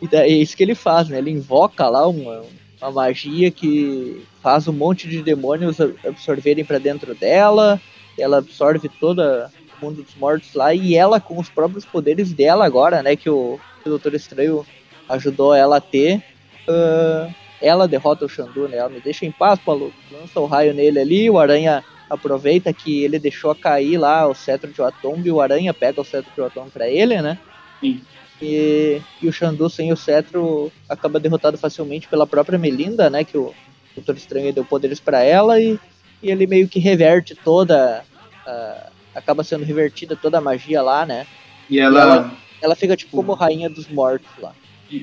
E 0.00 0.06
daí 0.06 0.32
é 0.32 0.36
isso 0.36 0.56
que 0.56 0.62
ele 0.62 0.74
faz, 0.74 1.08
né? 1.08 1.18
Ele 1.18 1.30
invoca 1.30 1.88
lá 1.88 2.06
uma, 2.06 2.44
uma 2.80 2.90
magia 2.90 3.50
que 3.50 4.22
faz 4.42 4.68
um 4.68 4.72
monte 4.72 5.08
de 5.08 5.22
demônios 5.22 5.80
absorverem 6.06 6.64
para 6.64 6.78
dentro 6.78 7.14
dela, 7.14 7.80
ela 8.16 8.38
absorve 8.38 8.88
todo 8.88 9.20
o 9.20 9.84
mundo 9.84 10.02
dos 10.02 10.14
mortos 10.14 10.54
lá, 10.54 10.74
e 10.74 10.94
ela, 10.94 11.20
com 11.20 11.38
os 11.38 11.48
próprios 11.48 11.84
poderes 11.84 12.32
dela 12.32 12.64
agora, 12.64 13.02
né? 13.02 13.16
Que 13.16 13.28
o, 13.28 13.58
que 13.82 13.88
o 13.88 13.90
Doutor 13.90 14.14
Estranho 14.14 14.64
ajudou 15.08 15.54
ela 15.54 15.78
a 15.78 15.80
ter. 15.80 16.22
Uh, 16.68 17.32
ela 17.60 17.88
derrota 17.88 18.24
o 18.24 18.28
Xandu, 18.28 18.68
né? 18.68 18.76
Ela 18.78 18.88
me 18.88 19.00
deixa 19.00 19.26
em 19.26 19.32
paz, 19.32 19.58
Paulo. 19.58 19.92
Lança 20.10 20.38
o 20.40 20.46
raio 20.46 20.72
nele 20.72 21.00
ali, 21.00 21.30
o 21.30 21.38
Aranha 21.38 21.84
aproveita 22.08 22.72
que 22.72 23.02
ele 23.04 23.18
deixou 23.18 23.54
cair 23.54 23.98
lá 23.98 24.26
o 24.26 24.34
cetro 24.34 24.72
de 24.72 24.80
Atom 24.80 25.20
e 25.22 25.30
o 25.30 25.40
Aranha 25.40 25.74
pega 25.74 26.00
o 26.00 26.04
cetro 26.04 26.30
de 26.34 26.40
Atom 26.40 26.68
pra 26.70 26.88
ele, 26.88 27.20
né? 27.20 27.38
Sim. 27.80 28.00
E, 28.40 29.02
e 29.20 29.28
o 29.28 29.32
Xandu 29.32 29.68
sem 29.68 29.92
o 29.92 29.96
cetro 29.96 30.72
acaba 30.88 31.18
derrotado 31.18 31.58
facilmente 31.58 32.08
pela 32.08 32.26
própria 32.26 32.58
Melinda, 32.58 33.10
né? 33.10 33.24
Que 33.24 33.36
o 33.36 33.52
Doutor 33.94 34.16
Estranho 34.16 34.52
deu 34.52 34.64
poderes 34.64 35.00
para 35.00 35.22
ela 35.22 35.60
e, 35.60 35.78
e 36.22 36.30
ele 36.30 36.46
meio 36.46 36.68
que 36.68 36.78
reverte 36.78 37.34
toda. 37.34 38.04
Uh, 38.46 38.90
acaba 39.14 39.42
sendo 39.42 39.64
revertida 39.64 40.14
toda 40.14 40.38
a 40.38 40.40
magia 40.40 40.80
lá, 40.80 41.04
né? 41.04 41.26
E 41.68 41.80
ela. 41.80 41.98
E 41.98 42.02
ela, 42.02 42.32
ela 42.62 42.76
fica 42.76 42.96
tipo 42.96 43.16
como 43.16 43.34
rainha 43.34 43.68
dos 43.68 43.88
mortos 43.88 44.30
lá 44.38 44.54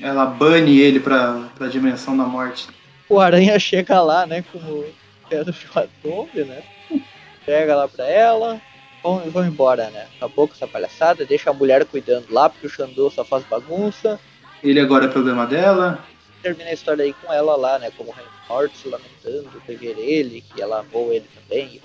ela 0.02 0.26
bane 0.26 0.78
ele 0.78 1.00
pra, 1.00 1.48
pra 1.56 1.68
dimensão 1.68 2.16
da 2.16 2.24
morte. 2.24 2.66
o 3.08 3.20
Aranha 3.20 3.58
chega 3.58 4.00
lá, 4.00 4.26
né, 4.26 4.44
com 4.52 4.58
o 4.58 4.84
Pedro 5.28 5.54
Atombe, 5.74 6.44
né? 6.44 6.62
Pega 7.44 7.76
lá 7.76 7.88
pra 7.88 8.08
ela, 8.08 8.60
vão, 9.02 9.18
vão 9.30 9.46
embora, 9.46 9.88
né? 9.90 10.06
Acabou 10.16 10.48
com 10.48 10.54
essa 10.54 10.66
palhaçada, 10.66 11.24
deixa 11.24 11.50
a 11.50 11.54
mulher 11.54 11.84
cuidando 11.84 12.26
lá, 12.30 12.48
porque 12.48 12.66
o 12.66 12.70
Xandô 12.70 13.10
só 13.10 13.24
faz 13.24 13.44
bagunça. 13.44 14.18
Ele 14.62 14.80
agora 14.80 15.04
é 15.04 15.08
problema 15.08 15.46
dela. 15.46 16.04
Termina 16.42 16.70
a 16.70 16.74
história 16.74 17.04
aí 17.04 17.12
com 17.12 17.32
ela 17.32 17.56
lá, 17.56 17.78
né? 17.78 17.90
Como 17.96 18.10
o 18.10 18.12
Rei 18.12 18.24
Norte 18.48 18.76
se 18.78 18.88
lamentando 18.88 19.48
por 19.64 19.76
ver 19.76 19.96
ele, 19.98 20.42
que 20.42 20.60
ela 20.60 20.80
amou 20.80 21.12
ele 21.12 21.26
também. 21.34 21.80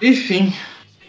E 0.00 0.08
Enfim. 0.08 0.52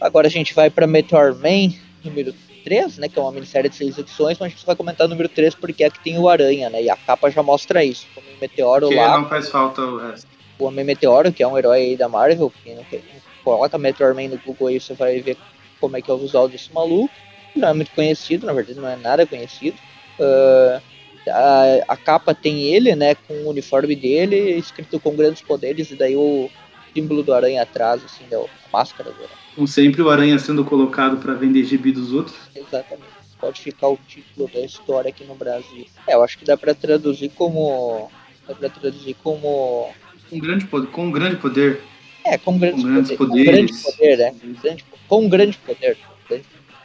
Agora 0.01 0.27
a 0.27 0.31
gente 0.31 0.53
vai 0.53 0.69
pra 0.69 0.87
Meteor 0.87 1.35
Man, 1.35 1.73
número 2.03 2.33
3, 2.69 2.99
né? 2.99 3.09
Que 3.09 3.17
é 3.17 3.21
uma 3.21 3.31
minissérie 3.31 3.69
de 3.69 3.75
seis 3.75 3.97
edições, 3.97 4.37
mas 4.37 4.47
a 4.47 4.49
gente 4.49 4.65
vai 4.65 4.75
comentar 4.75 5.07
o 5.07 5.09
número 5.09 5.27
3 5.27 5.55
porque 5.55 5.83
é 5.83 5.89
que 5.89 6.03
tem 6.03 6.19
o 6.19 6.29
Aranha, 6.29 6.69
né? 6.69 6.83
E 6.83 6.89
a 6.89 6.95
capa 6.95 7.31
já 7.31 7.41
mostra 7.41 7.83
isso. 7.83 8.05
Como 8.13 8.27
o 8.27 8.39
Meteoro 8.39 8.89
que 8.89 8.95
lá. 8.95 9.17
não 9.17 9.27
faz 9.27 9.49
falta 9.49 9.81
o 9.81 9.97
resto. 9.97 10.27
O 10.59 10.65
Homem 10.65 10.85
Meteoro, 10.85 11.33
que 11.33 11.41
é 11.41 11.47
um 11.47 11.57
herói 11.57 11.79
aí 11.79 11.97
da 11.97 12.07
Marvel, 12.07 12.53
quem 12.63 12.75
não 12.75 12.83
quer, 12.83 13.01
coloca 13.43 13.77
Meteor 13.77 14.13
Man 14.13 14.27
no 14.27 14.37
Google 14.37 14.67
aí, 14.67 14.79
você 14.79 14.93
vai 14.93 15.19
ver 15.19 15.35
como 15.79 15.97
é 15.97 16.01
que 16.01 16.11
é 16.11 16.13
o 16.13 16.17
visual 16.17 16.47
desse 16.47 16.71
maluco. 16.71 17.13
Não 17.55 17.69
é 17.69 17.73
muito 17.73 17.91
conhecido, 17.91 18.45
na 18.45 18.53
verdade 18.53 18.79
não 18.79 18.87
é 18.87 18.95
nada 18.95 19.25
conhecido. 19.25 19.77
Uh, 20.19 20.81
a, 21.27 21.63
a, 21.87 21.97
capa 21.97 22.35
tem 22.35 22.61
ele, 22.63 22.95
né, 22.95 23.15
com 23.15 23.33
o 23.33 23.49
uniforme 23.49 23.95
dele, 23.95 24.51
escrito 24.57 24.99
com 24.99 25.15
grandes 25.15 25.41
poderes, 25.41 25.89
e 25.89 25.95
daí 25.95 26.15
o 26.15 26.49
símbolo 26.93 27.23
do 27.23 27.33
aranha 27.33 27.63
atrás, 27.63 28.03
assim, 28.03 28.25
da 28.29 28.43
máscara 28.71 29.09
do 29.09 29.15
aranha. 29.15 29.38
Como 29.55 29.67
sempre, 29.67 30.01
o 30.01 30.09
aranha 30.09 30.37
sendo 30.39 30.63
colocado 30.63 31.17
para 31.17 31.33
vender 31.33 31.63
gibi 31.63 31.91
dos 31.91 32.13
outros. 32.13 32.35
Exatamente. 32.55 33.19
Pode 33.39 33.61
ficar 33.61 33.87
o 33.87 33.97
título 34.07 34.49
da 34.53 34.59
história 34.59 35.09
aqui 35.09 35.23
no 35.23 35.35
Brasil. 35.35 35.85
É, 36.05 36.15
eu 36.15 36.23
acho 36.23 36.37
que 36.37 36.45
dá 36.45 36.57
para 36.57 36.75
traduzir 36.75 37.29
como. 37.29 38.11
Dá 38.47 38.53
pra 38.53 38.69
traduzir 38.69 39.15
como. 39.23 39.89
Com 40.29 40.39
grande 40.39 40.65
poder. 40.65 40.87
Com 40.87 41.11
grande 41.11 41.35
poder. 41.37 41.81
É, 42.25 42.37
com 42.37 42.57
grandes, 42.59 42.83
com 42.83 42.89
grandes 42.89 43.17
poder, 43.17 43.45
poderes. 43.45 43.83
Com 43.83 43.91
grande 43.91 43.97
poder, 43.97 44.17
né? 44.17 44.35
Grande, 44.61 44.85
com 45.07 45.29
grande 45.29 45.57
poder. 45.57 45.97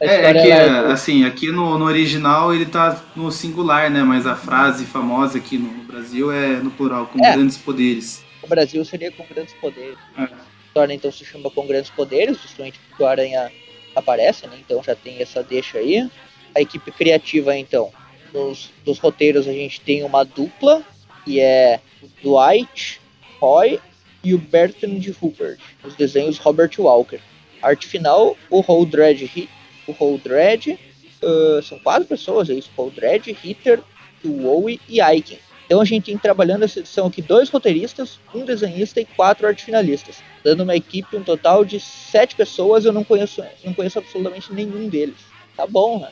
A 0.01 0.05
é, 0.05 0.25
é 0.25 0.33
que, 0.33 0.51
é, 0.51 0.69
assim, 0.93 1.25
aqui 1.25 1.51
no, 1.51 1.79
no, 1.79 1.85
original 1.85 2.55
ele 2.55 2.67
tá 2.67 3.03
no 3.15 3.31
singular, 3.31 3.91
né? 3.91 4.03
Mas 4.03 4.27
a 4.27 4.35
frase 4.35 4.85
famosa 4.85 5.39
aqui 5.39 5.57
no, 5.57 5.71
no 5.71 5.85
Brasil 5.85 6.33
é 6.33 6.57
no 6.57 6.71
plural, 6.71 7.07
com 7.07 7.25
é. 7.25 7.33
grandes 7.33 7.57
poderes. 7.57 8.25
O 8.43 8.47
Brasil 8.47 8.85
seria 8.85 9.11
com 9.13 9.25
grandes 9.25 9.55
poderes. 9.55 9.97
É. 10.19 10.29
A 10.75 10.81
história 10.81 10.95
então 10.95 11.13
se 11.13 11.25
chama 11.25 11.49
Com 11.51 11.69
Grandes 11.69 11.91
Poderes, 11.91 12.37
justamente 12.43 12.81
porque 12.81 13.01
o 13.01 13.07
Aranha 13.07 13.49
aparece, 13.95 14.49
né? 14.49 14.59
Então 14.59 14.83
já 14.83 14.97
tem 14.97 15.23
essa 15.23 15.41
deixa 15.41 15.79
aí. 15.79 16.11
A 16.53 16.61
equipe 16.61 16.91
criativa, 16.91 17.57
então, 17.57 17.93
nos, 18.33 18.99
roteiros 18.99 19.47
a 19.47 19.53
gente 19.53 19.81
tem 19.81 20.03
uma 20.03 20.25
dupla, 20.25 20.83
que 21.25 21.39
é 21.39 21.79
o 22.03 22.09
Dwight, 22.21 23.01
Roy 23.39 23.79
e 24.25 24.35
o 24.35 24.39
Bertrand 24.39 25.01
Rupert. 25.21 25.61
Os 25.85 25.95
desenhos 25.95 26.39
Robert 26.39 26.73
Walker. 26.77 27.21
Arte 27.63 27.87
final, 27.87 28.37
o 28.51 28.61
Holdred 28.61 29.49
o 29.87 29.93
Holdred, 29.93 30.77
uh, 31.23 31.63
são 31.63 31.79
quatro 31.79 32.09
pessoas, 32.09 32.51
é 32.51 32.55
isso, 32.55 32.71
Holdred, 32.77 33.37
Hitter, 33.45 33.81
Wowie 34.25 34.81
e 34.89 35.01
Aiken. 35.01 35.39
Então 35.67 35.81
a 35.81 35.85
gente 35.85 36.07
tem 36.07 36.19
trabalhando 36.19 36.65
essa 36.65 36.81
edição 36.81 37.07
aqui 37.07 37.23
dois 37.23 37.49
roteiristas, 37.49 38.19
um 38.35 38.45
desenhista 38.45 39.01
e 39.01 39.05
quatro 39.05 39.47
arte 39.47 39.65
finalistas, 39.65 40.23
dando 40.43 40.63
uma 40.63 40.77
equipe 40.77 41.17
um 41.17 41.23
total 41.23 41.65
de 41.65 41.81
sete 41.81 42.35
pessoas. 42.35 42.85
Eu 42.85 42.93
não 42.93 43.03
conheço, 43.03 43.43
não 43.65 43.73
conheço 43.73 43.99
absolutamente 43.99 44.53
nenhum 44.53 44.89
deles. 44.89 45.17
Tá 45.57 45.67
bom, 45.67 46.01
né? 46.01 46.11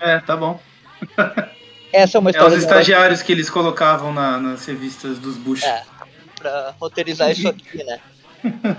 É, 0.00 0.20
tá 0.20 0.36
bom. 0.36 0.60
Essa 1.92 2.16
é 2.16 2.20
uma 2.20 2.30
história. 2.30 2.54
É 2.54 2.56
os 2.56 2.62
estagiários 2.62 3.22
que 3.22 3.32
eles 3.32 3.50
colocavam 3.50 4.12
na, 4.12 4.38
nas 4.38 4.64
revistas 4.64 5.18
dos 5.18 5.36
Bush. 5.36 5.64
É, 5.64 5.82
pra 6.38 6.74
roteirizar 6.80 7.30
isso 7.30 7.48
aqui, 7.48 7.84
né? 7.84 8.00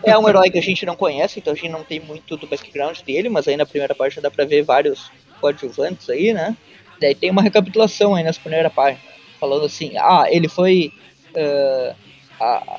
É 0.03 0.17
um 0.17 0.27
herói 0.27 0.49
que 0.49 0.57
a 0.57 0.61
gente 0.61 0.85
não 0.85 0.95
conhece, 0.95 1.39
então 1.39 1.53
a 1.53 1.55
gente 1.55 1.69
não 1.69 1.83
tem 1.83 1.99
muito 1.99 2.35
do 2.35 2.47
background 2.47 2.99
dele, 3.01 3.29
mas 3.29 3.47
aí 3.47 3.55
na 3.55 3.65
primeira 3.65 3.95
página 3.95 4.23
dá 4.23 4.31
pra 4.31 4.45
ver 4.45 4.63
vários 4.63 5.09
coadjuvantes 5.39 6.09
aí, 6.09 6.33
né? 6.33 6.55
Daí 6.99 7.15
tem 7.15 7.31
uma 7.31 7.41
recapitulação 7.41 8.15
aí 8.15 8.23
nessa 8.23 8.39
primeira 8.39 8.69
página, 8.69 9.01
falando 9.43 9.65
assim, 9.65 9.91
ah, 9.97 10.25
ele 10.29 10.47
foi. 10.47 10.93
Uh, 11.35 11.93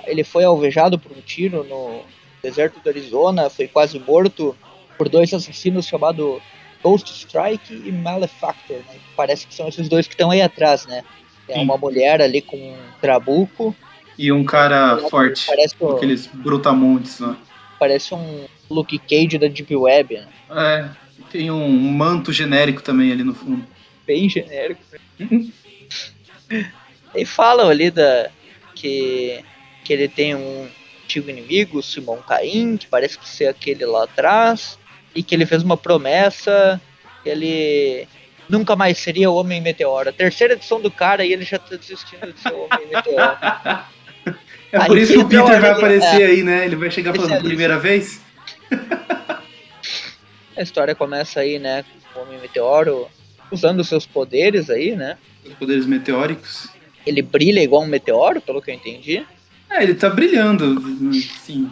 ele 0.07 0.25
foi 0.25 0.45
alvejado 0.45 0.99
por 0.99 1.13
um 1.13 1.21
tiro 1.21 1.63
no 1.65 2.01
deserto 2.43 2.81
do 2.81 2.89
Arizona, 2.89 3.51
foi 3.51 3.69
quase 3.69 3.99
morto 3.99 4.57
por 4.97 5.09
dois 5.09 5.33
assassinos 5.33 5.87
chamados 5.87 6.41
Ghost 6.83 7.11
Strike 7.11 7.83
e 7.85 7.93
Malefactor, 7.93 8.77
né? 8.77 8.97
Parece 9.17 9.47
que 9.47 9.55
são 9.55 9.69
esses 9.69 9.89
dois 9.89 10.07
que 10.07 10.15
estão 10.15 10.31
aí 10.31 10.43
atrás, 10.43 10.87
né? 10.87 11.03
É 11.49 11.59
uma 11.61 11.77
mulher 11.77 12.23
ali 12.23 12.41
com 12.41 12.57
um 12.57 12.77
trabuco 13.01 13.75
e 14.19 14.33
um 14.33 14.45
cara 14.45 14.99
forte. 15.11 15.47
Parece 15.47 15.77
com 15.77 15.93
aqueles 15.93 16.27
brutamontes 16.27 17.19
lá. 17.21 17.37
Parece 17.79 18.15
um 18.15 18.47
Luke 18.71 18.99
Cage 18.99 19.39
da 19.39 19.49
Deep 19.49 19.75
Web, 19.75 20.15
né? 20.17 20.29
É, 20.51 20.91
tem 21.31 21.51
um 21.51 21.69
manto 21.69 22.33
genérico 22.33 22.83
também 22.83 23.13
ali 23.13 23.25
no 23.25 23.35
fundo. 23.35 23.67
Bem 24.07 24.29
genérico. 24.29 24.83
E 27.15 27.25
falam 27.25 27.69
ali 27.69 27.91
da, 27.91 28.31
que, 28.75 29.45
que 29.85 29.93
ele 29.93 30.09
tem 30.09 30.35
um 30.35 30.69
antigo 31.05 31.31
inimigo, 31.31 31.83
Simon 31.83 32.19
Caim, 32.19 32.77
que 32.77 32.87
parece 32.87 33.19
que 33.19 33.29
ser 33.29 33.47
aquele 33.47 33.85
lá 33.85 34.05
atrás, 34.05 34.79
e 35.15 35.23
que 35.23 35.35
ele 35.35 35.47
fez 35.47 35.63
uma 35.63 35.77
promessa 35.77 36.81
que 37.23 37.29
ele 37.29 38.09
nunca 38.49 38.77
mais 38.77 38.99
seria 38.99 39.31
o 39.31 39.37
Homem 39.37 39.61
Meteoro. 39.61 40.09
A 40.09 40.13
terceira 40.13 40.55
edição 40.55 40.81
do 40.81 40.91
cara 40.91 41.25
e 41.25 41.33
ele 41.33 41.45
já 41.45 41.59
tá 41.59 41.77
desistindo 41.77 42.33
de 42.33 42.41
ser 42.41 42.53
o 42.53 42.65
Homem 42.65 42.89
Meteoro. 42.93 43.39
É 44.73 44.87
por 44.87 44.97
aí 44.97 45.05
isso 45.05 45.13
que 45.13 45.19
o 45.21 45.29
Peter 45.29 45.61
vai 45.61 45.71
aparecer 45.71 46.23
é, 46.23 46.27
aí, 46.27 46.43
né? 46.43 46.65
Ele 46.65 46.75
vai 46.75 46.91
chegar 46.91 47.15
falando 47.15 47.41
primeira 47.45 47.79
vez. 47.79 48.21
A 50.57 50.63
história 50.63 50.97
começa 50.97 51.39
aí, 51.39 51.61
né? 51.61 51.85
Com 52.13 52.19
o 52.19 52.23
Homem 52.25 52.41
Meteoro 52.41 53.09
usando 53.53 53.85
seus 53.85 54.05
poderes 54.05 54.69
aí, 54.71 54.97
né? 54.97 55.17
Os 55.45 55.55
poderes 55.55 55.87
meteóricos. 55.87 56.69
Ele 57.07 57.23
brilha 57.23 57.63
igual 57.63 57.83
um 57.83 57.87
meteoro, 57.87 58.41
pelo 58.41 58.63
que 58.63 58.71
eu 58.71 58.75
entendi. 58.75 59.25
É, 59.71 59.83
ele 59.83 59.95
tá 59.95 60.09
brilhando, 60.09 60.81
sim. 61.45 61.71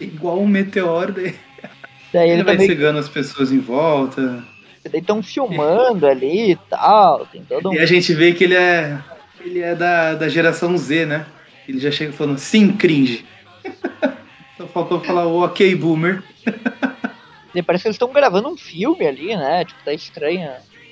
Igual 0.00 0.40
um 0.40 0.46
meteoro. 0.46 1.12
Daí, 1.12 1.34
daí 2.12 2.30
ele, 2.30 2.32
ele 2.32 2.42
vai 2.44 2.54
também... 2.54 2.68
cegando 2.68 2.98
as 2.98 3.08
pessoas 3.08 3.50
em 3.50 3.58
volta. 3.58 4.44
Daí 4.90 5.00
estão 5.00 5.22
filmando 5.22 6.06
ali 6.06 6.52
e 6.52 6.56
tal. 6.70 7.26
Tem 7.26 7.42
todo 7.42 7.70
um... 7.70 7.74
E 7.74 7.78
a 7.78 7.86
gente 7.86 8.12
vê 8.14 8.32
que 8.32 8.44
ele 8.44 8.54
é. 8.54 8.98
Ele 9.40 9.60
é 9.60 9.74
da, 9.74 10.14
da 10.14 10.28
geração 10.28 10.76
Z, 10.76 11.06
né? 11.06 11.26
Ele 11.68 11.78
já 11.78 11.90
chega 11.90 12.12
falando 12.12 12.38
sim, 12.38 12.72
cringe. 12.72 13.24
Só 14.56 14.66
faltou 14.66 15.00
falar 15.00 15.26
o 15.26 15.44
ok, 15.44 15.74
boomer. 15.74 16.22
Parece 17.66 17.82
que 17.82 17.88
eles 17.88 17.96
estão 17.96 18.12
gravando 18.12 18.48
um 18.48 18.56
filme 18.56 19.06
ali, 19.06 19.36
né? 19.36 19.64
Tipo, 19.64 19.80
tá 19.84 19.92
estranho. 19.92 20.50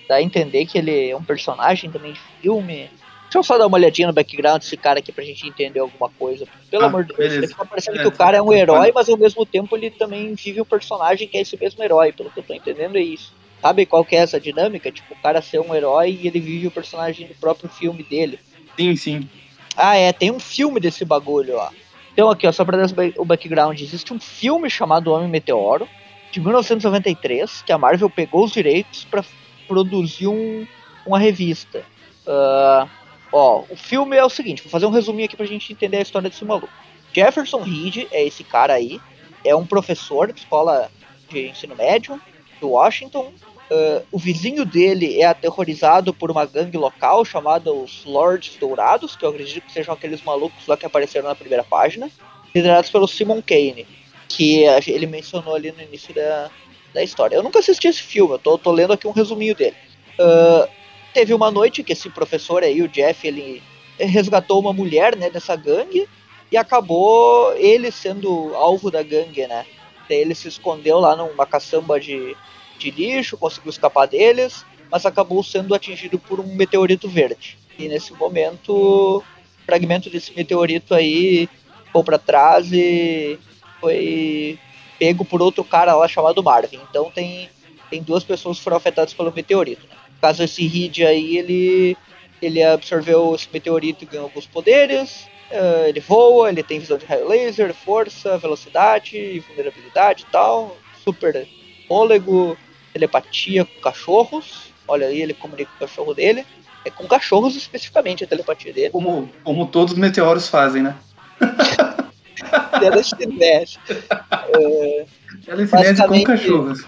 Dá 0.09 0.17
a 0.17 0.23
entender 0.23 0.67
que 0.67 0.79
ele 0.79 1.11
é 1.11 1.17
um 1.17 1.23
personagem 1.23 1.91
também 1.91 2.13
de 2.13 2.21
filme. 2.41 2.91
Deixa 3.25 3.39
eu 3.39 3.43
só 3.43 3.59
dar 3.59 3.67
uma 3.67 3.77
olhadinha 3.77 4.07
no 4.07 4.15
background 4.15 4.61
desse 4.61 4.77
cara 4.77 5.01
aqui 5.01 5.11
pra 5.11 5.25
gente 5.25 5.47
entender 5.47 5.81
alguma 5.81 6.09
coisa. 6.09 6.47
Pelo 6.71 6.85
ah, 6.85 6.87
amor 6.87 7.05
de 7.05 7.13
Deus, 7.15 7.33
ele 7.33 7.49
tá 7.49 7.65
parecendo 7.65 7.99
que 7.99 8.07
o 8.07 8.13
cara 8.13 8.37
é 8.37 8.43
um 8.43 8.53
herói, 8.53 8.93
mas 8.95 9.09
ao 9.09 9.17
mesmo 9.17 9.45
tempo 9.45 9.77
ele 9.77 9.91
também 9.91 10.33
vive 10.35 10.61
um 10.61 10.65
personagem 10.65 11.27
que 11.27 11.37
é 11.37 11.41
esse 11.41 11.59
mesmo 11.59 11.83
herói. 11.83 12.13
Pelo 12.13 12.31
que 12.31 12.39
eu 12.39 12.45
tô 12.45 12.55
entendendo, 12.55 12.97
é 12.97 13.03
isso. 13.03 13.33
Sabe 13.61 13.85
qual 13.85 14.05
que 14.05 14.15
é 14.15 14.21
essa 14.21 14.41
dinâmica? 14.41 14.93
Tipo, 14.93 15.15
o 15.15 15.21
cara 15.21 15.43
ser 15.43 15.59
um 15.61 15.75
herói 15.75 16.19
e 16.23 16.29
ele 16.29 16.39
vive 16.39 16.69
o 16.69 16.71
personagem 16.71 17.27
do 17.27 17.35
próprio 17.35 17.69
filme 17.69 18.05
dele. 18.05 18.39
Sim, 18.77 18.95
sim. 18.95 19.29
Ah, 19.77 19.97
é, 19.97 20.13
tem 20.13 20.31
um 20.31 20.39
filme 20.39 20.79
desse 20.79 21.05
bagulho, 21.05 21.57
ó. 21.57 21.71
Então 22.13 22.31
aqui, 22.31 22.47
ó, 22.47 22.53
só 22.53 22.65
pra 22.65 22.79
dar 22.79 22.89
o 23.19 23.25
background, 23.25 23.79
existe 23.81 24.13
um 24.15 24.21
filme 24.21 24.71
chamado 24.71 25.13
Homem 25.13 25.29
Meteoro, 25.29 25.89
de 26.33 26.41
1993, 26.41 27.63
que 27.63 27.73
a 27.73 27.79
Marvel 27.79 28.09
pegou 28.09 28.45
os 28.45 28.53
direitos 28.53 29.05
para 29.05 29.23
produzir 29.67 30.29
um, 30.29 30.67
uma 31.05 31.19
revista. 31.19 31.85
Uh, 32.27 32.89
ó, 33.33 33.65
o 33.69 33.77
filme 33.77 34.17
é 34.17 34.25
o 34.25 34.31
seguinte, 34.31 34.63
vou 34.63 34.71
fazer 34.71 34.87
um 34.87 34.91
resuminho 34.91 35.27
aqui 35.27 35.37
pra 35.37 35.47
gente 35.47 35.73
entender 35.73 35.99
a 35.99 36.03
história 36.03 36.29
desse 36.29 36.45
maluco. 36.45 36.73
Jefferson 37.13 37.63
Reed 37.63 38.07
é 38.11 38.25
esse 38.25 38.45
cara 38.45 38.75
aí, 38.75 39.01
é 39.45 39.55
um 39.55 39.67
professor 39.67 40.33
de 40.33 40.41
escola 40.41 40.91
de 41.29 41.49
ensino 41.49 41.75
médio 41.75 42.21
do 42.61 42.71
Washington, 42.71 43.33
Uh, 43.69 44.07
o 44.13 44.19
vizinho 44.19 44.65
dele 44.65 45.21
é 45.21 45.25
aterrorizado 45.25 46.15
por 46.15 46.31
uma 46.31 46.47
gangue 46.47 46.79
local 46.79 47.25
chamada 47.25 47.73
os 47.73 48.05
Lords 48.05 48.57
Dourados, 48.61 49.17
que 49.17 49.25
eu 49.25 49.31
acredito 49.31 49.65
que 49.65 49.73
sejam 49.73 49.93
aqueles 49.93 50.23
malucos 50.23 50.69
lá 50.69 50.77
que 50.77 50.87
apareceram 50.87 51.29
na 51.29 51.35
primeira 51.35 51.65
página, 51.65 52.09
liderados 52.55 52.91
pelo 52.91 53.09
Simon 53.09 53.43
Kane, 53.43 53.85
que 54.29 54.63
ele 54.87 55.07
mencionou 55.07 55.57
ali 55.57 55.73
no 55.73 55.83
início 55.83 56.15
da, 56.15 56.49
da 56.97 57.03
história. 57.05 57.37
Eu 57.37 57.43
nunca 57.43 57.61
assisti 57.61 57.87
esse 57.87 58.03
filme, 58.03 58.35
eu 58.35 58.39
tô, 58.39 58.59
tô 58.59 58.73
lendo 58.73 58.93
aqui 58.93 59.07
um 59.07 59.13
resuminho 59.13 59.55
dele. 59.55 59.77
Uh, 60.19 60.69
teve 61.15 61.33
uma 61.33 61.51
noite 61.51 61.85
que 61.85 61.93
esse 61.93 62.11
professor 62.11 62.63
aí, 62.63 62.83
o 62.83 62.89
Jeff, 62.89 63.27
ele 63.27 63.63
resgatou 63.99 64.59
uma 64.61 64.73
mulher 64.73 65.17
né, 65.17 65.31
dessa 65.31 65.55
gangue 65.55 66.09
e 66.51 66.57
acabou 66.57 67.55
ele 67.57 67.91
sendo 67.91 68.55
alvo 68.55 68.91
da 68.91 69.03
gangue, 69.03 69.47
né? 69.47 69.65
Ele 70.09 70.35
se 70.35 70.49
escondeu 70.49 70.99
lá 70.99 71.17
numa 71.17 71.47
caçamba 71.47 71.99
de 71.99 72.37
de 72.79 72.91
lixo, 72.91 73.37
conseguiu 73.37 73.71
escapar 73.71 74.07
deles, 74.07 74.65
mas 74.91 75.07
acabou 75.07 75.43
sendo 75.43 75.75
atingido 75.75 76.19
por 76.19 76.41
um 76.41 76.55
meteorito 76.55 77.09
verde. 77.09 77.59
E 77.79 77.89
nesse 77.89 78.13
momento 78.13 79.23
fragmento 79.65 80.09
desse 80.09 80.33
meteorito 80.35 80.95
aí 80.95 81.49
ficou 81.87 82.05
para 82.05 82.19
trás 82.19 82.73
e 82.73 83.39
foi 83.81 84.59
pego 84.99 85.25
por 85.25 85.43
outro 85.43 85.65
cara 85.65 85.95
lá 85.95 86.09
chamado 86.09 86.43
Marvin. 86.43 86.81
Então 86.91 87.11
tem, 87.11 87.49
tem 87.91 88.03
duas 88.03 88.25
pessoas 88.25 88.59
que 88.59 88.65
foram 88.65 88.77
afetadas 88.77 89.15
pelo 89.15 89.33
meteorito. 89.33 89.87
Né? 89.87 89.97
No 90.15 90.21
caso, 90.21 90.43
esse 90.43 90.67
Reed 90.67 91.01
aí, 91.01 91.39
ele, 91.39 91.97
ele 92.41 92.63
absorveu 92.63 93.35
esse 93.35 93.49
meteorito 93.53 94.05
e 94.05 94.07
ganhou 94.07 94.25
alguns 94.25 94.47
poderes. 94.47 95.27
Uh, 95.51 95.87
ele 95.87 96.01
voa, 96.01 96.49
ele 96.49 96.63
tem 96.63 96.81
visão 96.81 96.99
de 96.99 97.07
raio 97.07 97.29
laser, 97.29 97.73
força, 97.73 98.37
velocidade, 98.37 99.41
vulnerabilidade 99.41 100.25
e 100.29 100.33
tal. 100.33 100.77
Super 101.05 101.47
fôlego, 101.87 102.57
telepatia 102.93 103.65
com 103.65 103.81
cachorros. 103.81 104.73
Olha 104.89 105.07
aí, 105.07 105.23
ele 105.23 105.35
comunica 105.35 105.71
com 105.71 105.85
o 105.85 105.89
cachorro 105.89 106.15
dele. 106.15 106.45
É 106.85 106.91
com 106.91 107.07
cachorros 107.07 107.57
especificamente 107.57 108.25
a 108.25 108.27
telepatia 108.27 108.73
dele. 108.73 108.91
Como, 108.91 109.29
como 109.43 109.67
todos 109.67 109.93
os 109.93 109.99
meteoros 109.99 110.49
fazem, 110.49 110.83
né? 110.83 110.97
Telecinese. 112.79 113.79
é, 113.89 115.07
Telecinese 115.45 116.07
com 116.07 116.23
cachorros. 116.25 116.85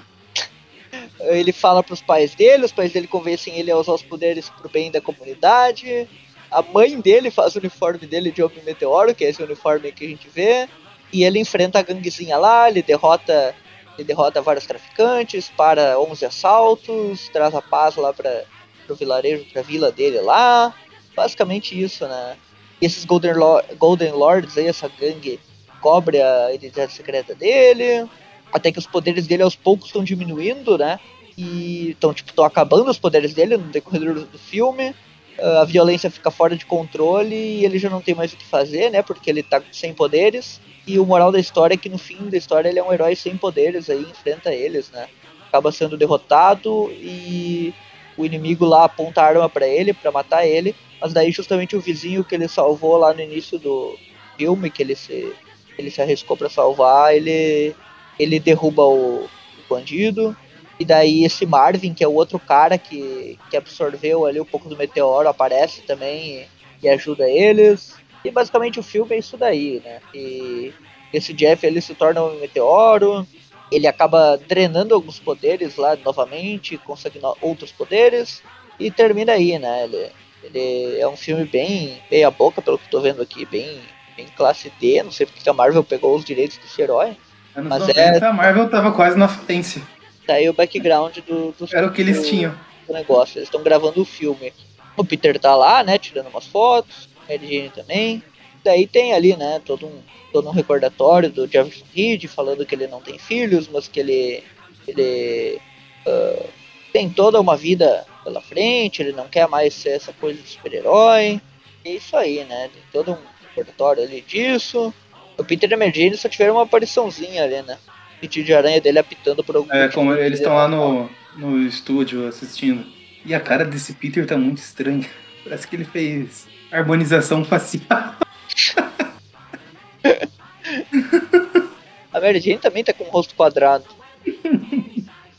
Ele 1.21 1.53
fala 1.53 1.83
para 1.83 1.95
os 1.95 2.03
pais 2.03 2.35
dele, 2.35 2.65
os 2.65 2.73
pais 2.73 2.93
dele 2.93 3.07
convencem 3.07 3.59
ele 3.59 3.71
a 3.71 3.77
usar 3.77 3.93
os 3.93 4.03
poderes 4.03 4.49
pro 4.49 4.69
bem 4.69 4.91
da 4.91 5.01
comunidade. 5.01 6.09
A 6.51 6.63
mãe 6.63 6.99
dele 7.01 7.31
faz 7.31 7.55
o 7.55 7.59
uniforme 7.59 8.07
dele 8.07 8.31
de 8.31 8.43
Homem 8.43 8.63
Meteoro, 8.65 9.15
que 9.15 9.25
é 9.25 9.31
esse 9.31 9.43
uniforme 9.43 9.93
que 9.93 10.05
a 10.05 10.09
gente 10.09 10.29
vê. 10.29 10.69
E 11.13 11.25
ele 11.25 11.39
enfrenta 11.39 11.79
a 11.79 11.83
ganguezinha 11.83 12.37
lá, 12.37 12.69
ele 12.69 12.83
derrota, 12.83 13.55
ele 13.97 14.07
derrota 14.07 14.41
vários 14.41 14.67
traficantes, 14.67 15.49
para 15.49 15.99
11 15.99 16.25
assaltos, 16.25 17.29
traz 17.31 17.55
a 17.55 17.63
paz 17.63 17.97
lá 17.97 18.13
para 18.13 18.45
o 18.89 18.95
vilarejo, 18.95 19.45
para 19.53 19.61
a 19.61 19.65
vila 19.65 19.91
dele 19.91 20.21
lá. 20.21 20.73
Basicamente 21.17 21.79
isso, 21.79 22.07
né? 22.07 22.37
E 22.81 22.87
esses 22.87 23.05
Golden, 23.05 23.35
Lord, 23.35 23.75
Golden 23.77 24.13
Lords 24.13 24.57
aí, 24.57 24.67
essa 24.67 24.91
gangue, 25.01 25.41
cobre 25.81 26.21
a 26.21 26.53
identidade 26.53 26.93
secreta 26.93 27.35
dele. 27.35 28.09
Até 28.53 28.73
que 28.73 28.79
os 28.79 28.87
poderes 28.87 29.27
dele 29.27 29.43
aos 29.43 29.57
poucos 29.57 29.87
estão 29.87 30.03
diminuindo, 30.03 30.79
né? 30.79 30.99
E 31.37 31.91
estão, 31.91 32.15
tipo, 32.15 32.31
estão 32.31 32.45
acabando 32.45 32.91
os 32.91 32.99
poderes 32.99 33.35
dele 33.35 33.57
no 33.57 33.65
decorrer 33.65 34.15
do 34.15 34.39
filme. 34.39 34.95
Uh, 35.39 35.59
a 35.61 35.65
violência 35.65 36.11
fica 36.11 36.31
fora 36.31 36.57
de 36.57 36.67
controle 36.67 37.35
e 37.35 37.65
ele 37.65 37.79
já 37.79 37.89
não 37.89 38.01
tem 38.01 38.15
mais 38.15 38.33
o 38.33 38.37
que 38.37 38.45
fazer, 38.45 38.91
né? 38.91 39.03
Porque 39.03 39.31
ele 39.31 39.43
tá 39.43 39.63
sem 39.71 39.93
poderes. 39.93 40.61
E 40.87 40.99
o 40.99 41.07
moral 41.07 41.31
da 41.31 41.39
história 41.39 41.75
é 41.75 41.77
que 41.77 41.89
no 41.89 41.99
fim 41.99 42.29
da 42.29 42.37
história 42.37 42.69
ele 42.69 42.79
é 42.79 42.83
um 42.83 42.93
herói 42.93 43.15
sem 43.15 43.37
poderes 43.37 43.91
aí, 43.91 44.01
enfrenta 44.01 44.53
eles, 44.53 44.91
né? 44.91 45.07
Acaba 45.49 45.71
sendo 45.71 45.97
derrotado 45.97 46.91
e 46.93 47.73
o 48.19 48.27
inimigo 48.27 48.67
lá 48.67 48.85
aponta 48.85 49.23
a 49.23 49.27
arma 49.27 49.49
para 49.49 49.67
ele, 49.67 49.95
para 49.95 50.11
matar 50.11 50.45
ele. 50.45 50.75
Mas 51.01 51.13
daí 51.13 51.31
justamente 51.31 51.77
o 51.77 51.81
vizinho 51.81 52.25
que 52.25 52.35
ele 52.35 52.49
salvou 52.49 52.97
lá 52.97 53.15
no 53.15 53.21
início 53.21 53.59
do 53.59 53.97
filme, 54.37 54.69
que 54.69 54.83
ele 54.83 54.97
se, 54.97 55.33
ele 55.79 55.91
se 55.91 56.03
arriscou 56.03 56.37
para 56.37 56.51
salvar, 56.51 57.15
ele, 57.15 57.75
ele 58.19 58.41
derruba 58.41 58.83
o, 58.83 59.25
o, 59.25 59.29
bandido. 59.71 60.37
E 60.79 60.85
daí 60.85 61.25
esse 61.25 61.47
Marvin, 61.47 61.95
que 61.95 62.03
é 62.03 62.09
o 62.09 62.15
outro 62.15 62.39
cara 62.39 62.77
que, 62.77 63.39
que 63.49 63.57
absorveu 63.57 64.27
ali 64.27 64.41
um 64.41 64.45
pouco 64.45 64.69
do 64.69 64.77
meteoro, 64.77 65.29
aparece 65.29 65.83
também 65.83 66.41
e, 66.83 66.87
e 66.87 66.89
ajuda 66.89 67.31
eles. 67.31 67.97
E 68.25 68.31
basicamente 68.31 68.81
o 68.81 68.83
filme 68.83 69.15
é 69.15 69.19
isso 69.19 69.37
daí, 69.37 69.81
né? 69.85 70.01
E 70.13 70.73
esse 71.13 71.33
Jeff 71.33 71.65
ele 71.65 71.81
se 71.81 71.95
torna 71.95 72.23
um 72.23 72.39
meteoro, 72.41 73.27
ele 73.71 73.87
acaba 73.87 74.39
drenando 74.49 74.95
alguns 74.95 75.19
poderes 75.19 75.77
lá 75.77 75.97
novamente, 75.97 76.79
consegue 76.79 77.21
outros 77.41 77.73
poderes 77.73 78.43
e 78.79 78.91
termina 78.91 79.33
aí, 79.33 79.59
né? 79.59 79.85
Ele, 79.85 80.11
ele 80.43 81.01
é 81.01 81.09
um 81.09 81.17
filme 81.17 81.45
bem 81.45 82.01
meia 82.11 82.31
boca, 82.31 82.63
pelo 82.63 82.79
que 82.79 82.87
eu 82.87 82.91
tô 82.91 83.01
vendo 83.01 83.21
aqui, 83.21 83.45
bem, 83.45 83.81
bem 84.17 84.27
classe 84.37 84.73
D. 84.81 85.03
Não 85.03 85.11
sei 85.11 85.27
porque 85.27 85.49
a 85.49 85.53
Marvel 85.53 85.85
pegou 85.85 86.17
os 86.17 86.25
direitos 86.25 86.59
desse 86.59 86.81
herói. 86.81 87.17
Anos 87.55 87.69
mas 87.69 87.81
90, 87.81 88.01
é... 88.01 88.25
a 88.25 88.33
Marvel 88.33 88.71
tava 88.71 88.93
quase 88.93 89.19
na 89.19 89.29
falência. 89.29 89.83
Tá 90.27 90.35
aí 90.35 90.49
o 90.49 90.53
background 90.53 91.19
do, 91.27 91.53
do 91.53 91.69
Era 91.73 91.87
o 91.87 91.93
que 91.93 92.03
eles 92.03 92.29
tinham. 92.29 92.55
Do 92.87 92.93
negócio. 92.93 93.39
Eles 93.39 93.49
estão 93.49 93.63
gravando 93.63 94.01
o 94.01 94.05
filme. 94.05 94.53
O 94.97 95.05
Peter 95.05 95.39
tá 95.39 95.55
lá, 95.55 95.83
né, 95.83 95.99
tirando 95.99 96.29
umas 96.29 96.47
fotos. 96.47 97.09
A 97.29 97.33
Jane 97.33 97.71
também. 97.75 98.23
Daí 98.65 98.87
tem 98.87 99.13
ali, 99.13 99.37
né, 99.37 99.61
todo 99.65 99.87
um, 99.87 100.01
todo 100.33 100.49
um 100.49 100.53
recordatório 100.53 101.31
do 101.31 101.47
Jefferson 101.47 101.85
Reed 101.95 102.27
falando 102.27 102.67
que 102.67 102.75
ele 102.75 102.87
não 102.87 103.01
tem 103.01 103.19
filhos, 103.19 103.69
mas 103.69 103.89
que 103.89 104.01
ele, 104.01 104.43
ele 104.87 105.61
uh, 106.07 106.49
tem 106.93 107.09
toda 107.09 107.41
uma 107.41 107.57
vida 107.57 108.07
pela 108.25 108.41
frente, 108.41 109.03
ele 109.03 109.13
não 109.13 109.29
quer 109.29 109.49
mais 109.49 109.75
ser 109.75 109.91
essa 109.91 110.13
coisa 110.13 110.41
de 110.41 110.49
super-herói. 110.49 111.41
É 111.85 111.91
isso 111.91 112.17
aí, 112.17 112.45
né? 112.45 112.71
Tem 112.73 112.83
todo 112.93 113.13
um 113.13 113.19
repertório 113.57 114.03
ali 114.03 114.21
disso. 114.21 114.93
O 115.37 115.45
Peter 115.45 115.71
e 115.71 115.77
Mary 115.77 116.17
só 116.17 116.29
tiveram 116.29 116.55
uma 116.55 116.65
apariçãozinha 116.65 117.45
ali, 117.45 117.63
né? 117.63 117.79
O 118.21 118.27
de 118.27 118.53
aranha 118.53 118.81
dele 118.81 118.99
apitando 118.99 119.45
por 119.45 119.57
algum 119.57 119.73
É, 119.73 119.89
como 119.89 120.13
eles 120.13 120.41
estão 120.41 120.55
lá 120.55 120.67
no, 120.67 121.09
no 121.37 121.63
estúdio 121.63 122.27
assistindo. 122.27 122.85
E 123.25 123.33
a 123.33 123.41
cara 123.41 123.65
desse 123.65 123.93
Peter 123.95 124.27
tá 124.27 124.37
muito 124.37 124.59
estranha. 124.59 125.09
Parece 125.45 125.69
que 125.69 125.77
ele 125.77 125.85
fez 125.85 126.49
harmonização 126.71 127.45
facial. 127.45 128.17
a 132.13 132.21
Mary 132.21 132.41
Jane 132.41 132.59
também 132.59 132.85
tá 132.85 132.93
com 132.93 133.05
o 133.05 133.11
rosto 133.11 133.35
quadrado. 133.35 133.87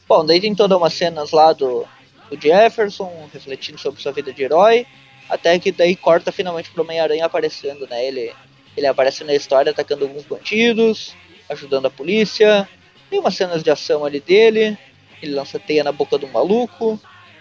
Bom, 0.08 0.26
daí 0.26 0.42
tem 0.42 0.56
todas 0.56 0.76
umas 0.78 0.94
cenas 0.94 1.32
lá 1.32 1.54
do, 1.54 1.86
do 2.30 2.42
Jefferson, 2.42 3.30
refletindo 3.32 3.80
sobre 3.80 4.02
sua 4.02 4.12
vida 4.12 4.34
de 4.34 4.44
herói, 4.44 4.88
até 5.30 5.60
que 5.60 5.72
daí 5.72 5.96
corta 5.96 6.32
finalmente 6.32 6.72
pro 6.72 6.84
Homem-Aranha 6.84 7.26
aparecendo, 7.26 7.88
né? 7.88 8.04
Ele, 8.06 8.34
ele 8.76 8.88
aparece 8.88 9.24
na 9.24 9.36
história 9.36 9.72
atacando 9.72 10.06
alguns 10.06 10.26
bandidos, 10.26 11.16
ajudando 11.48 11.86
a 11.86 11.92
polícia. 11.92 12.68
Tem 13.10 13.20
umas 13.20 13.36
cenas 13.36 13.62
de 13.62 13.70
ação 13.70 14.04
ali 14.04 14.20
dele, 14.20 14.76
ele 15.22 15.34
lança 15.34 15.60
teia 15.60 15.84
na 15.84 15.92
boca 15.92 16.18
do 16.18 16.28
maluco, 16.28 17.00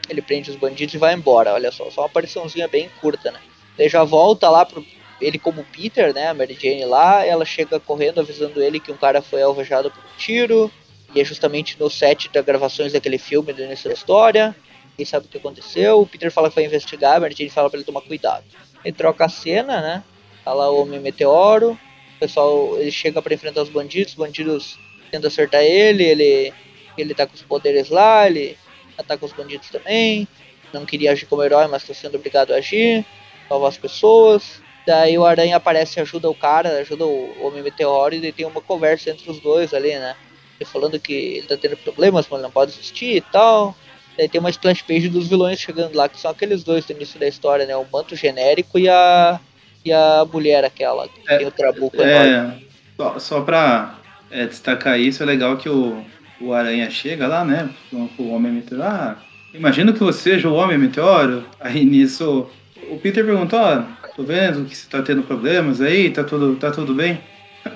ele 0.08 0.20
prende 0.20 0.50
os 0.50 0.56
bandidos 0.56 0.94
e 0.94 0.98
vai 0.98 1.14
embora, 1.14 1.54
olha 1.54 1.70
só, 1.70 1.90
só 1.90 2.02
uma 2.02 2.06
apariçãozinha 2.06 2.68
bem 2.68 2.90
curta, 3.00 3.30
né? 3.30 3.40
Ele 3.78 3.88
já 3.88 4.04
volta 4.04 4.50
lá 4.50 4.66
pro 4.66 4.84
ele 5.20 5.38
como 5.38 5.64
Peter, 5.64 6.14
né, 6.14 6.28
a 6.28 6.34
Mary 6.34 6.56
Jane 6.60 6.84
lá, 6.84 7.24
ela 7.24 7.44
chega 7.44 7.80
correndo 7.80 8.20
avisando 8.20 8.62
ele 8.62 8.78
que 8.78 8.92
um 8.92 8.96
cara 8.96 9.20
foi 9.20 9.42
alvejado 9.42 9.90
por 9.90 10.00
um 10.00 10.16
tiro, 10.16 10.70
e 11.14 11.20
é 11.20 11.24
justamente 11.24 11.78
no 11.80 11.88
set 11.88 12.28
das 12.30 12.44
gravações 12.44 12.92
daquele 12.92 13.18
filme 13.18 13.52
do 13.52 13.62
início 13.62 13.88
da 13.88 13.94
história 13.94 14.54
ninguém 14.98 15.06
sabe 15.06 15.26
o 15.26 15.28
que 15.28 15.38
aconteceu. 15.38 16.00
O 16.00 16.06
Peter 16.06 16.30
fala 16.30 16.48
que 16.48 16.56
vai 16.56 16.64
investigar, 16.64 17.16
a 17.16 17.20
Mary 17.20 17.34
Jane 17.36 17.50
fala 17.50 17.70
para 17.70 17.78
ele 17.78 17.86
tomar 17.86 18.00
cuidado. 18.00 18.44
Ele 18.84 18.92
troca 18.94 19.24
a 19.24 19.28
cena, 19.28 19.80
né? 19.80 20.04
Tá 20.44 20.52
lá 20.52 20.68
o 20.70 20.82
Homem 20.82 20.98
Meteoro. 20.98 21.78
O 22.16 22.18
pessoal 22.18 22.76
ele 22.78 22.90
chega 22.90 23.22
para 23.22 23.32
enfrentar 23.32 23.62
os 23.62 23.68
bandidos, 23.68 24.12
os 24.12 24.18
bandidos 24.18 24.78
tentam 25.10 25.28
acertar 25.28 25.62
ele, 25.62 26.02
ele 26.02 26.52
ele 26.96 27.14
tá 27.14 27.28
com 27.28 27.34
os 27.34 27.42
poderes 27.42 27.90
lá, 27.90 28.26
ele 28.26 28.58
ataca 28.98 29.24
os 29.24 29.32
bandidos 29.32 29.70
também. 29.70 30.26
Não 30.72 30.84
queria 30.84 31.12
agir 31.12 31.26
como 31.26 31.44
herói, 31.44 31.68
mas 31.68 31.82
está 31.82 31.94
sendo 31.94 32.16
obrigado 32.16 32.52
a 32.52 32.56
agir, 32.56 33.06
salvar 33.48 33.68
as 33.68 33.78
pessoas. 33.78 34.60
Daí 34.88 35.18
o 35.18 35.26
Aranha 35.26 35.54
aparece 35.54 36.00
e 36.00 36.00
ajuda 36.00 36.30
o 36.30 36.34
cara, 36.34 36.78
ajuda 36.78 37.04
o 37.04 37.36
Homem 37.42 37.62
Meteoro 37.62 38.14
e 38.14 38.32
tem 38.32 38.46
uma 38.46 38.62
conversa 38.62 39.10
entre 39.10 39.30
os 39.30 39.38
dois 39.38 39.74
ali, 39.74 39.90
né? 39.90 40.16
Ele 40.58 40.70
falando 40.70 40.98
que 40.98 41.12
ele 41.12 41.46
tá 41.46 41.58
tendo 41.58 41.76
problemas, 41.76 42.26
mas 42.30 42.40
não 42.40 42.50
pode 42.50 42.70
assistir 42.70 43.16
e 43.16 43.20
tal. 43.20 43.76
Daí 44.16 44.30
tem 44.30 44.40
uma 44.40 44.48
splash 44.48 44.80
page 44.80 45.10
dos 45.10 45.28
vilões 45.28 45.60
chegando 45.60 45.94
lá, 45.94 46.08
que 46.08 46.18
são 46.18 46.30
aqueles 46.30 46.64
dois 46.64 46.86
do 46.86 46.94
início 46.94 47.20
da 47.20 47.28
história, 47.28 47.66
né? 47.66 47.76
O 47.76 47.84
manto 47.92 48.16
genérico 48.16 48.78
e 48.78 48.88
a. 48.88 49.38
e 49.84 49.92
a 49.92 50.24
mulher 50.24 50.64
aquela, 50.64 51.06
que 51.06 51.20
é, 51.28 51.36
tem 51.36 51.46
o 51.46 51.50
trabuco 51.50 52.00
é, 52.00 52.56
Só, 52.96 53.18
só 53.18 53.40
pra 53.42 53.98
é, 54.30 54.46
destacar 54.46 54.98
isso, 54.98 55.22
é 55.22 55.26
legal 55.26 55.58
que 55.58 55.68
o, 55.68 56.02
o 56.40 56.54
Aranha 56.54 56.88
chega 56.88 57.26
lá, 57.26 57.44
né? 57.44 57.68
O 57.92 58.30
Homem 58.30 58.52
Meteoro. 58.52 58.84
Ah, 58.84 59.18
imagino 59.52 59.92
que 59.92 60.00
você 60.00 60.30
seja 60.30 60.48
o 60.48 60.54
Homem 60.54 60.78
Meteoro. 60.78 61.44
Aí 61.60 61.84
nisso, 61.84 62.48
o 62.90 62.98
Peter 62.98 63.24
perguntou, 63.24 63.58
ó, 63.58 63.80
oh, 63.80 64.16
tô 64.16 64.22
vendo 64.22 64.68
que 64.68 64.76
você 64.76 64.88
tá 64.88 65.02
tendo 65.02 65.22
problemas 65.22 65.80
aí, 65.80 66.10
tá 66.10 66.24
tudo, 66.24 66.56
tá 66.56 66.70
tudo 66.70 66.94
bem? 66.94 67.20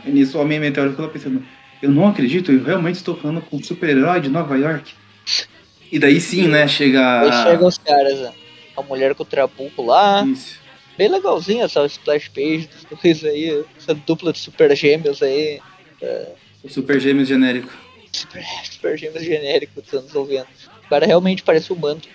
E 0.07 0.11
nisso 0.11 0.39
o 0.39 0.41
Homem 0.41 0.59
Meteoro 0.59 0.91
ficou 0.91 1.09
pensando, 1.09 1.45
eu 1.83 1.91
não 1.91 2.09
acredito, 2.09 2.51
eu 2.51 2.63
realmente 2.63 2.95
estou 2.95 3.17
falando 3.17 3.43
com 3.43 3.57
um 3.57 3.63
super-herói 3.63 4.21
de 4.21 4.31
Nova 4.31 4.57
York. 4.57 4.95
E 5.91 5.99
daí 5.99 6.21
sim, 6.21 6.49
né, 6.49 6.67
chega. 6.67 7.21
Aí 7.21 7.51
chegam 7.51 7.69
os 7.69 7.77
caras, 7.77 8.19
né? 8.21 8.33
A 8.75 8.83
mulher 8.83 9.15
com 9.15 9.23
o 9.23 9.27
trabuco 9.27 9.83
lá. 9.83 10.25
Isso. 10.25 10.59
Bem 10.97 11.09
legalzinho 11.09 11.65
essa 11.65 11.85
splash 11.87 12.29
page 12.29 12.69
dos 12.69 12.85
dois 13.03 13.25
aí, 13.25 13.65
essa 13.77 13.95
dupla 13.95 14.33
de 14.33 14.39
super 14.39 14.75
gêmeos 14.75 15.23
aí. 15.23 15.61
É... 16.01 16.33
O 16.63 16.69
super 16.69 16.99
gêmeos 17.01 17.29
genérico. 17.29 17.71
Super, 18.13 18.45
super 18.71 18.99
gêmeos 18.99 19.25
genérico 19.25 19.83
dos 19.83 19.93
anos 19.93 20.13
90. 20.13 20.47
O 20.87 20.89
cara 20.89 21.07
realmente 21.07 21.43
parece 21.43 21.73
um 21.73 21.77
manto 21.77 22.09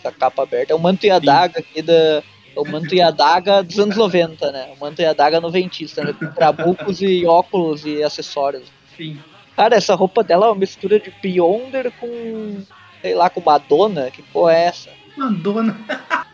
com 0.00 0.08
essa 0.08 0.16
capa 0.16 0.42
aberta. 0.42 0.72
É 0.72 0.76
o 0.76 0.78
manto 0.78 1.04
e 1.04 1.10
a 1.10 1.18
daga 1.18 1.60
aqui 1.60 1.82
da. 1.82 2.22
É 2.56 2.58
o 2.58 2.64
manto 2.64 2.92
e 2.94 3.00
a 3.00 3.10
daga 3.10 3.62
dos 3.62 3.78
anos 3.78 3.96
90, 3.96 4.50
né? 4.50 4.70
O 4.76 4.84
manto 4.84 5.00
e 5.00 5.04
a 5.04 5.12
daga 5.12 5.40
noventista, 5.40 6.02
né? 6.02 6.12
Com 6.12 6.26
trabucos 6.32 7.00
e 7.00 7.24
óculos 7.24 7.86
e 7.86 8.02
acessórios. 8.02 8.64
Sim. 8.96 9.18
Cara, 9.54 9.76
essa 9.76 9.94
roupa 9.94 10.24
dela 10.24 10.46
é 10.46 10.48
uma 10.48 10.56
mistura 10.56 10.98
de 10.98 11.12
Beyonder 11.22 11.92
com 12.00 12.62
sei 13.00 13.14
lá, 13.14 13.30
com 13.30 13.40
Madonna? 13.40 14.10
Que 14.10 14.22
porra 14.22 14.54
é 14.54 14.64
essa? 14.64 14.90
Madonna. 15.16 15.76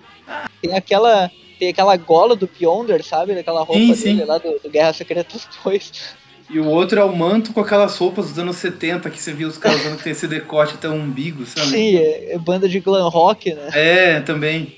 Tem 0.61 0.75
aquela, 0.75 1.31
tem 1.57 1.69
aquela 1.69 1.97
gola 1.97 2.35
do 2.35 2.49
Ponder, 2.49 3.05
sabe? 3.05 3.35
Daquela 3.35 3.61
roupa 3.61 3.95
Sim, 3.95 3.95
dele 3.95 4.21
sim. 4.21 4.25
lá 4.25 4.39
do, 4.39 4.59
do 4.59 4.69
Guerra 4.69 4.93
Secretas 4.93 5.49
2. 5.63 6.17
E 6.49 6.59
o 6.61 6.67
outro 6.67 7.01
é 7.01 7.05
o 7.05 7.15
manto 7.15 7.53
com 7.53 7.61
aquelas 7.61 7.97
roupas 7.99 8.29
dos 8.31 8.39
anos 8.39 8.57
70 8.57 9.11
que 9.11 9.21
você 9.21 9.33
viu 9.33 9.49
os 9.49 9.59
caras 9.59 9.81
usando 9.81 9.97
que 9.97 10.05
tem 10.05 10.13
esse 10.13 10.29
decote 10.29 10.75
até 10.75 10.89
o 10.89 10.93
umbigo, 10.93 11.45
sabe? 11.45 11.67
Sim, 11.67 11.97
é, 11.97 12.35
é 12.35 12.39
banda 12.39 12.69
de 12.69 12.79
glam 12.79 13.09
rock, 13.09 13.53
né? 13.53 13.69
É, 13.75 14.21
também. 14.21 14.77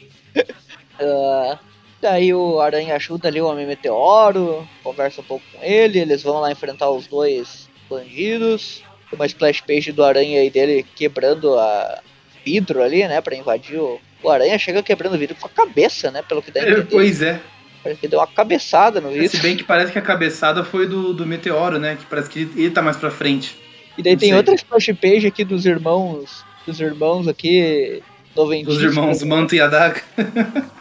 Ah, 1.01 1.59
daí 2.01 2.33
o 2.33 2.61
Aranha 2.61 2.97
ajuda 2.97 3.29
ali 3.29 3.41
o 3.41 3.47
Homem 3.47 3.66
Meteoro, 3.66 4.66
conversa 4.83 5.21
um 5.21 5.25
pouco 5.25 5.45
com 5.53 5.62
ele, 5.62 5.99
eles 5.99 6.23
vão 6.23 6.41
lá 6.41 6.51
enfrentar 6.51 6.91
os 6.91 7.07
dois 7.07 7.69
bandidos. 7.89 8.83
Tem 9.11 9.19
uma 9.19 9.27
splash 9.27 9.61
page 9.61 9.93
do 9.93 10.03
Aranha 10.05 10.41
aí 10.41 10.51
dele 10.51 10.85
quebrando 10.97 11.55
a 11.59 12.01
vidro 12.45 12.83
ali, 12.83 13.07
né, 13.07 13.21
pra 13.21 13.37
invadir 13.37 13.79
o... 13.79 14.01
O 14.23 14.31
Aranha 14.31 14.59
chega 14.59 14.83
quebrando 14.83 15.14
o 15.14 15.19
vidro 15.19 15.37
com 15.37 15.47
a 15.47 15.51
cabeça, 15.51 16.11
né, 16.11 16.23
pelo 16.23 16.43
que 16.43 16.51
dá 16.51 16.61
a 16.61 16.64
É, 16.64 16.71
entender. 16.71 16.87
pois 16.91 17.23
é. 17.23 17.41
Parece 17.83 18.01
que 18.01 18.09
deu 18.09 18.18
uma 18.18 18.26
cabeçada 18.26 19.01
no 19.01 19.12
Se 19.12 19.18
vidro. 19.18 19.41
bem 19.43 19.57
que 19.57 19.64
parece 19.64 19.93
que 19.93 19.99
a 19.99 20.03
cabeçada 20.03 20.64
foi 20.64 20.87
do, 20.87 21.12
do 21.12 21.24
meteoro, 21.26 21.79
né? 21.79 21.97
Que 21.97 22.07
parece 22.07 22.29
que 22.29 22.41
ele, 22.57 22.70
tá 22.70 22.83
mais 22.83 22.97
pra 22.97 23.11
frente. 23.11 23.57
E 23.97 24.03
daí 24.03 24.12
não 24.14 24.18
tem 24.20 24.29
sei. 24.31 24.37
outra 24.37 24.55
splash 24.55 24.93
page 25.01 25.26
aqui 25.26 25.45
dos 25.45 25.64
irmãos, 25.66 26.45
dos 26.66 26.81
irmãos 26.81 27.26
aqui, 27.29 28.03
noventistas. 28.37 28.76
Os 28.76 28.83
irmãos 28.83 29.22
Manto 29.22 29.55
e 29.55 29.61
Adaga. 29.61 30.03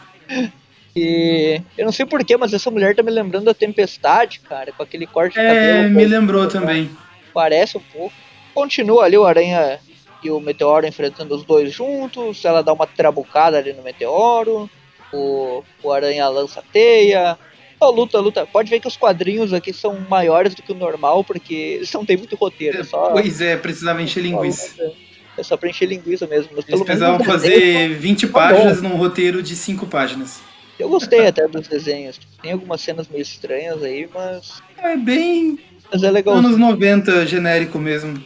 E 0.95 1.61
eu 1.77 1.85
não 1.85 1.91
sei 1.91 2.05
porquê, 2.07 2.35
mas 2.37 2.53
essa 2.53 2.71
mulher 2.71 2.95
tá 2.95 3.03
me 3.03 3.11
lembrando 3.11 3.45
da 3.45 3.53
Tempestade, 3.53 4.39
cara, 4.39 4.71
com 4.71 4.81
aquele 4.81 5.05
corte 5.05 5.33
de 5.35 5.39
É, 5.39 5.83
cabelo. 5.83 5.93
me 5.95 6.03
pô, 6.03 6.09
lembrou 6.09 6.47
também. 6.47 6.89
Parece 7.33 7.77
um 7.77 7.81
pouco. 7.93 8.15
Continua 8.53 9.03
ali 9.05 9.15
o 9.15 9.23
Aranha 9.23 9.79
e 10.23 10.31
o 10.31 10.39
Meteoro 10.39 10.87
enfrentando 10.87 11.35
os 11.35 11.43
dois 11.45 11.71
juntos. 11.71 12.43
Ela 12.43 12.63
dá 12.63 12.73
uma 12.73 12.87
trabucada 12.87 13.59
ali 13.59 13.73
no 13.73 13.83
Meteoro. 13.83 14.67
O, 15.13 15.63
o 15.83 15.91
Aranha 15.91 16.27
lança 16.27 16.63
teia. 16.71 17.37
Só 17.79 17.89
luta, 17.89 18.19
luta. 18.19 18.45
Pode 18.45 18.69
ver 18.69 18.79
que 18.79 18.87
os 18.87 18.97
quadrinhos 18.97 19.53
aqui 19.53 19.71
são 19.71 19.99
maiores 20.09 20.55
do 20.55 20.63
que 20.63 20.71
o 20.71 20.75
normal, 20.75 21.23
porque 21.23 21.53
eles 21.53 21.91
não 21.93 22.05
tem 22.05 22.17
muito 22.17 22.35
roteiro. 22.35 22.79
É 22.79 22.83
só, 22.83 23.11
Pois 23.11 23.39
é, 23.39 23.55
precisava 23.55 24.01
encher 24.01 24.21
linguiça. 24.21 24.73
É 25.37 25.43
só 25.43 25.55
pra 25.55 25.69
encher 25.69 25.87
linguiça 25.87 26.25
mesmo. 26.25 26.49
Mas 26.55 26.67
Eles 26.67 26.81
precisavam 26.81 27.19
no 27.19 27.23
desenho, 27.23 27.39
fazer 27.39 27.89
20 27.89 28.27
tá 28.27 28.33
páginas 28.33 28.81
num 28.81 28.95
roteiro 28.95 29.43
de 29.43 29.55
5 29.55 29.85
páginas. 29.85 30.41
Eu 30.79 30.89
gostei 30.89 31.25
até 31.27 31.47
dos 31.47 31.67
desenhos. 31.67 32.19
Tem 32.41 32.51
algumas 32.51 32.81
cenas 32.81 33.07
meio 33.07 33.21
estranhas 33.21 33.81
aí, 33.83 34.09
mas. 34.13 34.61
É 34.77 34.95
bem 34.95 35.59
Mas 35.91 36.03
é 36.03 36.11
legal. 36.11 36.35
anos 36.35 36.57
90 36.57 37.25
genérico 37.25 37.77
mesmo. 37.79 38.23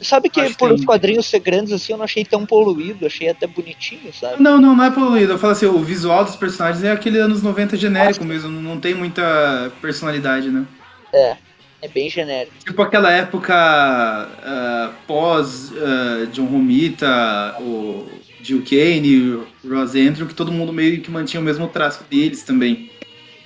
Sabe 0.00 0.28
que 0.30 0.40
Acho 0.40 0.50
que 0.52 0.58
por 0.58 0.68
tem. 0.68 0.78
os 0.78 0.84
quadrinhos 0.84 1.26
ser 1.26 1.40
grandes 1.40 1.72
assim, 1.72 1.92
eu 1.92 1.98
não 1.98 2.04
achei 2.04 2.24
tão 2.24 2.46
poluído, 2.46 3.06
achei 3.06 3.28
até 3.28 3.46
bonitinho, 3.46 4.12
sabe? 4.12 4.42
Não, 4.42 4.60
não, 4.60 4.74
não 4.76 4.84
é 4.84 4.90
poluído. 4.90 5.32
Eu 5.32 5.38
falo 5.38 5.52
assim, 5.52 5.66
o 5.66 5.78
visual 5.78 6.24
dos 6.24 6.36
personagens 6.36 6.82
é 6.84 6.90
aquele 6.92 7.18
anos 7.18 7.42
90 7.42 7.76
genérico 7.76 8.24
mesmo, 8.24 8.48
não 8.50 8.78
tem 8.78 8.94
muita 8.94 9.70
personalidade, 9.80 10.48
né? 10.48 10.64
É, 11.12 11.36
é 11.82 11.88
bem 11.88 12.08
genérico. 12.08 12.54
Tipo 12.64 12.80
aquela 12.82 13.10
época 13.12 13.54
ah, 13.54 14.90
pós 15.06 15.72
ah, 15.76 16.26
John 16.32 16.46
Romita, 16.46 17.56
o 17.60 18.06
Jill 18.42 18.62
Kane, 18.68 19.20
o 19.34 19.46
Ross 19.68 19.94
Andrew, 19.94 20.26
que 20.26 20.34
todo 20.34 20.50
mundo 20.52 20.72
meio 20.72 21.00
que 21.00 21.10
mantinha 21.10 21.40
o 21.40 21.44
mesmo 21.44 21.68
traço 21.68 22.04
deles 22.10 22.42
também. 22.42 22.90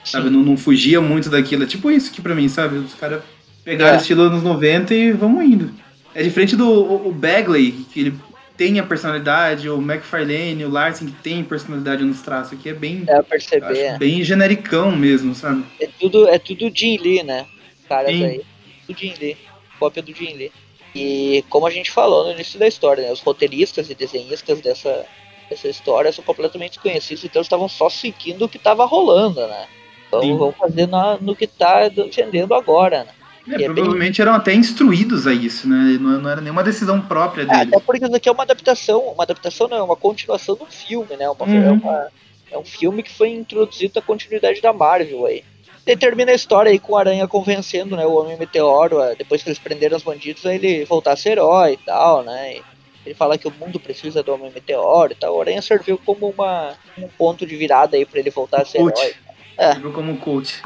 Sabe? 0.05 0.31
Não, 0.31 0.41
não 0.41 0.57
fugia 0.57 1.01
muito 1.01 1.29
daquilo. 1.29 1.65
É 1.65 1.67
tipo 1.67 1.91
isso 1.91 2.11
aqui 2.13 2.23
pra 2.23 2.35
mim, 2.35 2.49
sabe? 2.49 2.77
Os 2.79 2.95
caras 2.95 3.23
pegaram 3.65 3.95
É. 3.95 3.97
o 3.99 4.01
estilo 4.01 4.23
anos 4.23 4.43
90 4.43 4.95
e 4.95 5.13
vamos 5.13 5.45
indo. 5.45 5.71
É 6.17 6.23
diferente 6.23 6.57
do 6.57 6.67
o, 6.67 7.09
o 7.09 7.13
Bagley, 7.13 7.73
que 7.93 8.01
ele 8.01 8.15
tem 8.57 8.81
a 8.81 8.83
personalidade, 8.83 9.69
o 9.69 9.77
McFarlane, 9.77 10.65
o 10.65 10.71
Larsen, 10.71 11.09
que 11.09 11.23
tem 11.23 11.45
personalidade 11.45 12.03
nos 12.03 12.23
traços 12.23 12.59
aqui, 12.59 12.71
é 12.71 12.73
bem, 12.73 13.05
eu 13.07 13.23
perceber. 13.23 13.89
acho 13.89 13.99
bem 13.99 14.25
genericão 14.25 14.91
mesmo, 14.91 15.35
sabe? 15.35 15.63
É 15.79 15.87
tudo, 16.01 16.27
é 16.27 16.39
tudo 16.39 16.73
Jim 16.75 16.97
Lee, 16.97 17.23
né? 17.23 17.45
Caras 17.87 18.13
Sim. 18.13 18.25
aí. 18.25 18.41
Tudo 18.87 18.99
Jim 18.99 19.13
Lee. 19.21 19.37
Cópia 19.79 20.03
do 20.03 20.15
Jim 20.15 20.33
Lee. 20.33 20.51
E 20.95 21.45
como 21.51 21.67
a 21.67 21.71
gente 21.71 21.91
falou 21.91 22.25
no 22.25 22.33
início 22.33 22.59
da 22.59 22.67
história, 22.67 23.05
né? 23.05 23.13
Os 23.13 23.21
roteiristas 23.21 23.91
e 23.91 23.95
desenhistas 23.95 24.63
dessa, 24.63 25.05
dessa 25.51 25.69
história 25.69 26.11
são 26.11 26.25
completamente 26.25 26.71
desconhecidos, 26.73 27.25
então 27.25 27.41
eles 27.41 27.47
estavam 27.47 27.69
só 27.69 27.91
seguindo 27.91 28.47
o 28.47 28.49
que 28.49 28.59
tava 28.59 28.87
rolando, 28.87 29.47
né? 29.47 29.67
Então 30.09 30.23
Sim. 30.23 30.39
vamos 30.39 30.57
fazer 30.57 30.87
na- 30.87 31.19
no 31.19 31.37
que 31.37 31.47
tá 31.47 31.89
defendendo 31.91 32.55
agora, 32.55 33.05
né? 33.05 33.11
É, 33.49 33.55
é 33.55 33.59
bem- 33.59 33.75
provavelmente 33.75 34.21
eram 34.21 34.35
até 34.35 34.53
instruídos 34.55 35.27
a 35.27 35.33
isso, 35.33 35.69
né? 35.69 35.97
Não, 36.01 36.21
não 36.21 36.31
era 36.31 36.41
nenhuma 36.41 36.63
decisão 36.65 37.01
própria 37.01 37.43
É, 37.43 37.47
deles. 37.47 37.69
até 37.73 37.81
porque 37.81 38.05
isso 38.05 38.15
aqui 38.17 38.29
é 38.29 38.33
uma 38.33 38.43
adaptação, 38.43 39.01
uma 39.03 39.23
adaptação 39.23 39.69
não, 39.69 39.77
é 39.79 39.83
uma 39.83 39.97
continuação 39.97 40.57
do 40.57 40.67
filme, 40.67 41.17
né? 41.17 41.29
Uma- 41.29 41.47
Uhum. 41.47 41.65
é, 41.65 41.71
uma- 41.73 42.07
é 42.53 42.59
um 42.59 42.65
filme 42.65 43.03
que 43.03 43.13
foi 43.13 43.31
introduzido 43.31 43.99
à 43.99 44.03
continuidade 44.03 44.61
da 44.61 44.73
Marvel 44.73 45.27
aí. 45.27 45.45
E 45.87 45.97
termina 45.97 46.33
a 46.33 46.35
história 46.35 46.71
aí 46.73 46.81
com 46.81 46.95
o 46.95 46.97
Aranha 46.97 47.29
convencendo, 47.29 47.97
né, 47.97 48.05
o 48.05 48.17
Homem 48.17 48.37
Meteoro, 48.37 48.99
depois 49.17 49.41
que 49.43 49.49
eles 49.49 49.59
prenderam 49.59 49.97
os 49.97 50.03
bandidos, 50.03 50.45
a 50.45 50.53
ele 50.53 50.85
voltar 50.85 51.13
a 51.13 51.17
ser 51.17 51.31
herói 51.33 51.75
e 51.75 51.77
tal, 51.77 52.25
né? 52.25 52.57
E 52.57 52.63
ele 53.07 53.15
fala 53.15 53.39
que 53.39 53.47
o 53.47 53.53
mundo 53.53 53.79
precisa 53.79 54.21
do 54.21 54.35
Homem 54.35 54.51
Meteoro 54.53 55.13
e 55.13 55.15
tal. 55.15 55.37
O 55.37 55.41
Aranha 55.41 55.63
serviu 55.63 55.97
como 56.05 56.29
uma, 56.29 56.73
um 56.99 57.07
ponto 57.07 57.47
de 57.47 57.55
virada 57.55 57.97
aí 57.97 58.05
pra 58.05 58.19
ele 58.19 58.31
voltar 58.31 58.63
a 58.63 58.65
ser 58.65 58.79
Coach. 58.79 59.01
herói. 59.01 59.15
É. 59.57 59.75
Viu 59.77 59.93
como 59.93 60.11
um 60.11 60.17
coach. 60.17 60.61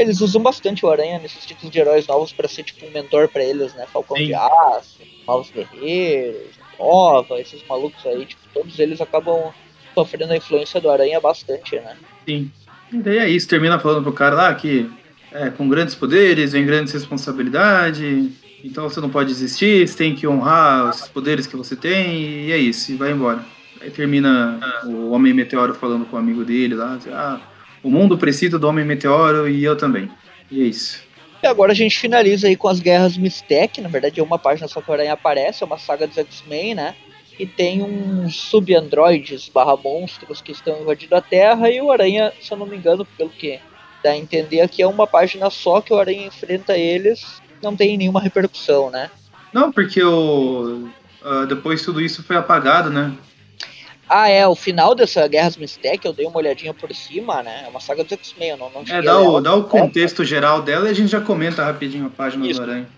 Eles 0.00 0.22
usam 0.22 0.42
bastante 0.42 0.86
o 0.86 0.88
Aranha 0.88 1.18
nesses 1.18 1.44
títulos 1.44 1.70
de 1.70 1.78
heróis 1.78 2.06
novos 2.06 2.32
pra 2.32 2.48
ser 2.48 2.62
tipo 2.62 2.86
um 2.86 2.90
mentor 2.90 3.28
pra 3.28 3.44
eles, 3.44 3.74
né? 3.74 3.84
Falcão 3.92 4.16
Sim. 4.16 4.28
de 4.28 4.34
Aço, 4.34 4.96
Novos 5.28 5.50
Guerreiros, 5.50 6.58
Nova, 6.78 7.38
esses 7.38 7.62
malucos 7.68 8.06
aí, 8.06 8.24
tipo, 8.24 8.40
todos 8.54 8.78
eles 8.78 8.98
acabam 8.98 9.52
sofrendo 9.94 10.32
a 10.32 10.38
influência 10.38 10.80
do 10.80 10.88
Aranha 10.88 11.20
bastante, 11.20 11.76
né? 11.76 11.98
Sim. 12.26 12.50
E 12.90 12.96
daí 12.96 13.18
é 13.18 13.28
isso, 13.28 13.46
termina 13.46 13.78
falando 13.78 14.02
pro 14.02 14.14
cara 14.14 14.34
lá 14.34 14.54
que 14.54 14.90
é, 15.30 15.50
com 15.50 15.68
grandes 15.68 15.94
poderes 15.94 16.52
vem 16.52 16.64
grandes 16.64 16.94
responsabilidade, 16.94 18.32
então 18.64 18.88
você 18.88 19.02
não 19.02 19.10
pode 19.10 19.28
desistir, 19.28 19.86
você 19.86 19.98
tem 19.98 20.14
que 20.14 20.26
honrar 20.26 20.88
os 20.88 21.08
poderes 21.08 21.46
que 21.46 21.56
você 21.56 21.76
tem, 21.76 22.46
e 22.46 22.52
é 22.52 22.56
isso, 22.56 22.90
e 22.90 22.96
vai 22.96 23.12
embora. 23.12 23.44
Aí 23.82 23.90
termina 23.90 24.58
o 24.86 25.10
Homem 25.10 25.34
Meteoro 25.34 25.74
falando 25.74 26.06
com 26.06 26.16
o 26.16 26.18
amigo 26.18 26.42
dele 26.42 26.74
lá, 26.74 26.98
ah, 27.12 27.40
o 27.82 27.90
mundo 27.90 28.18
precisa 28.18 28.58
do 28.58 28.68
Homem 28.68 28.84
Meteoro 28.84 29.48
e 29.48 29.64
eu 29.64 29.76
também. 29.76 30.10
E 30.50 30.62
é 30.62 30.66
isso. 30.66 31.02
E 31.42 31.46
agora 31.46 31.72
a 31.72 31.74
gente 31.74 31.98
finaliza 31.98 32.46
aí 32.46 32.56
com 32.56 32.68
as 32.68 32.80
guerras 32.80 33.16
Mistec, 33.16 33.80
na 33.80 33.88
verdade 33.88 34.20
é 34.20 34.22
uma 34.22 34.38
página 34.38 34.68
só 34.68 34.80
que 34.80 34.90
o 34.90 34.92
Aranha 34.92 35.14
aparece, 35.14 35.62
é 35.62 35.66
uma 35.66 35.78
saga 35.78 36.06
dos 36.06 36.18
X-Men, 36.18 36.74
né? 36.74 36.94
E 37.38 37.46
tem 37.46 37.82
uns 37.82 38.36
sub-androides 38.36 39.48
barra 39.48 39.74
monstros 39.74 40.42
que 40.42 40.52
estão 40.52 40.82
invadindo 40.82 41.16
a 41.16 41.22
Terra 41.22 41.70
e 41.70 41.80
o 41.80 41.90
Aranha, 41.90 42.32
se 42.40 42.52
eu 42.52 42.58
não 42.58 42.66
me 42.66 42.76
engano, 42.76 43.06
pelo 43.16 43.30
que 43.30 43.58
dá 44.04 44.10
a 44.10 44.16
entender 44.16 44.60
aqui, 44.60 44.82
é 44.82 44.86
uma 44.86 45.06
página 45.06 45.48
só 45.48 45.80
que 45.80 45.92
o 45.92 45.98
Aranha 45.98 46.26
enfrenta 46.26 46.76
eles, 46.76 47.40
não 47.62 47.74
tem 47.74 47.96
nenhuma 47.96 48.20
repercussão, 48.20 48.90
né? 48.90 49.10
Não, 49.52 49.72
porque 49.72 50.02
o, 50.02 50.90
ah, 51.22 51.46
depois 51.46 51.82
tudo 51.82 52.00
isso 52.00 52.22
foi 52.22 52.36
apagado, 52.36 52.90
né? 52.90 53.12
Ah, 54.12 54.28
é, 54.28 54.44
o 54.44 54.56
final 54.56 54.92
dessa 54.92 55.28
Guerras 55.28 55.56
Mistec, 55.56 56.04
eu 56.04 56.12
dei 56.12 56.26
uma 56.26 56.38
olhadinha 56.38 56.74
por 56.74 56.92
cima, 56.92 57.44
né? 57.44 57.62
É 57.64 57.68
uma 57.68 57.78
saga 57.78 58.02
dos 58.02 58.12
X-Men, 58.12 58.48
eu 58.48 58.56
não, 58.56 58.68
não 58.68 58.82
É, 58.82 59.00
dá 59.00 59.20
o, 59.20 59.24
ela 59.24 59.40
dá 59.40 59.54
o 59.54 59.62
contexto 59.62 60.24
geral 60.24 60.60
dela 60.60 60.88
e 60.88 60.90
a 60.90 60.92
gente 60.92 61.12
já 61.12 61.20
comenta 61.20 61.64
rapidinho 61.64 62.06
a 62.06 62.10
página 62.10 62.44
Isso. 62.44 62.60
do 62.60 62.68
Aranha. 62.68 62.88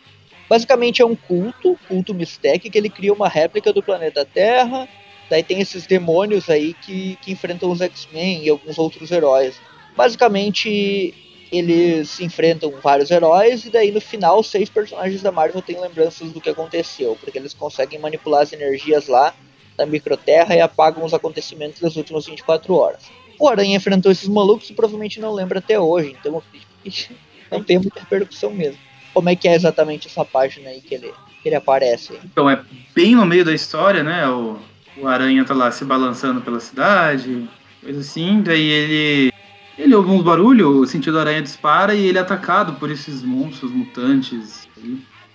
Basicamente 0.49 1.03
é 1.03 1.05
um 1.05 1.15
culto, 1.15 1.79
culto 1.87 2.15
Mistec, 2.15 2.71
que 2.71 2.79
ele 2.79 2.89
cria 2.89 3.13
uma 3.13 3.29
réplica 3.29 3.75
do 3.75 3.83
planeta 3.83 4.25
Terra. 4.25 4.89
Daí 5.29 5.43
tem 5.43 5.61
esses 5.61 5.87
demônios 5.87 6.49
aí 6.49 6.73
que, 6.73 7.19
que 7.21 7.31
enfrentam 7.31 7.71
os 7.71 7.83
X-Men 7.83 8.45
e 8.45 8.49
alguns 8.49 8.79
outros 8.79 9.11
heróis. 9.11 9.61
Basicamente, 9.95 11.13
eles 11.53 12.21
enfrentam 12.21 12.73
vários 12.83 13.11
heróis 13.11 13.67
e 13.67 13.71
daí 13.71 13.93
no 13.93 14.01
final 14.01 14.43
seis 14.43 14.71
personagens 14.71 15.21
da 15.21 15.31
Marvel 15.31 15.61
têm 15.61 15.79
lembranças 15.79 16.33
do 16.33 16.41
que 16.41 16.49
aconteceu, 16.49 17.19
porque 17.21 17.39
eles 17.39 17.53
conseguem 17.53 17.99
manipular 17.99 18.41
as 18.41 18.55
energias 18.55 19.09
lá 19.09 19.35
da 19.83 19.87
microterra 19.87 20.55
e 20.55 20.61
apagam 20.61 21.05
os 21.05 21.13
acontecimentos 21.13 21.81
das 21.81 21.97
últimas 21.97 22.27
24 22.27 22.75
horas. 22.75 23.03
O 23.39 23.49
Aranha 23.49 23.77
enfrentou 23.77 24.13
esses 24.13 24.29
malucos 24.29 24.71
e 24.71 24.75
provavelmente 24.75 25.21
não 25.21 25.33
lembra 25.33 25.59
até 25.59 25.79
hoje, 25.79 26.17
então 26.19 26.43
não 27.51 27.63
tem 27.63 27.79
muita 27.79 28.01
repercussão 28.01 28.53
mesmo. 28.53 28.79
Como 29.13 29.29
é 29.29 29.37
que 29.37 29.49
é 29.49 29.55
exatamente 29.55 30.07
essa 30.07 30.25
página 30.25 30.71
aí 30.71 30.81
que 30.81 30.95
ele, 30.95 31.13
que 31.43 31.49
ele 31.49 31.57
aparece? 31.57 32.19
Então 32.25 32.49
é 32.49 32.63
bem 32.95 33.15
no 33.15 33.27
meio 33.27 33.45
da 33.45 33.53
história, 33.53 34.03
né? 34.03 34.27
O, 34.29 34.57
o 34.97 35.07
Aranha 35.07 35.45
tá 35.45 35.53
lá 35.53 35.71
se 35.71 35.85
balançando 35.85 36.41
pela 36.41 36.61
cidade, 36.61 37.47
coisa 37.83 38.01
assim, 38.01 38.41
daí 38.41 38.63
ele. 38.63 39.33
Ele 39.77 39.95
ouve 39.95 40.11
uns 40.11 40.23
barulhos, 40.23 40.77
o 40.77 40.87
sentido 40.87 41.19
aranha 41.19 41.41
dispara 41.41 41.95
e 41.95 42.07
ele 42.07 42.19
é 42.19 42.21
atacado 42.21 42.75
por 42.75 42.91
esses 42.91 43.23
monstros 43.23 43.73
mutantes. 43.73 44.69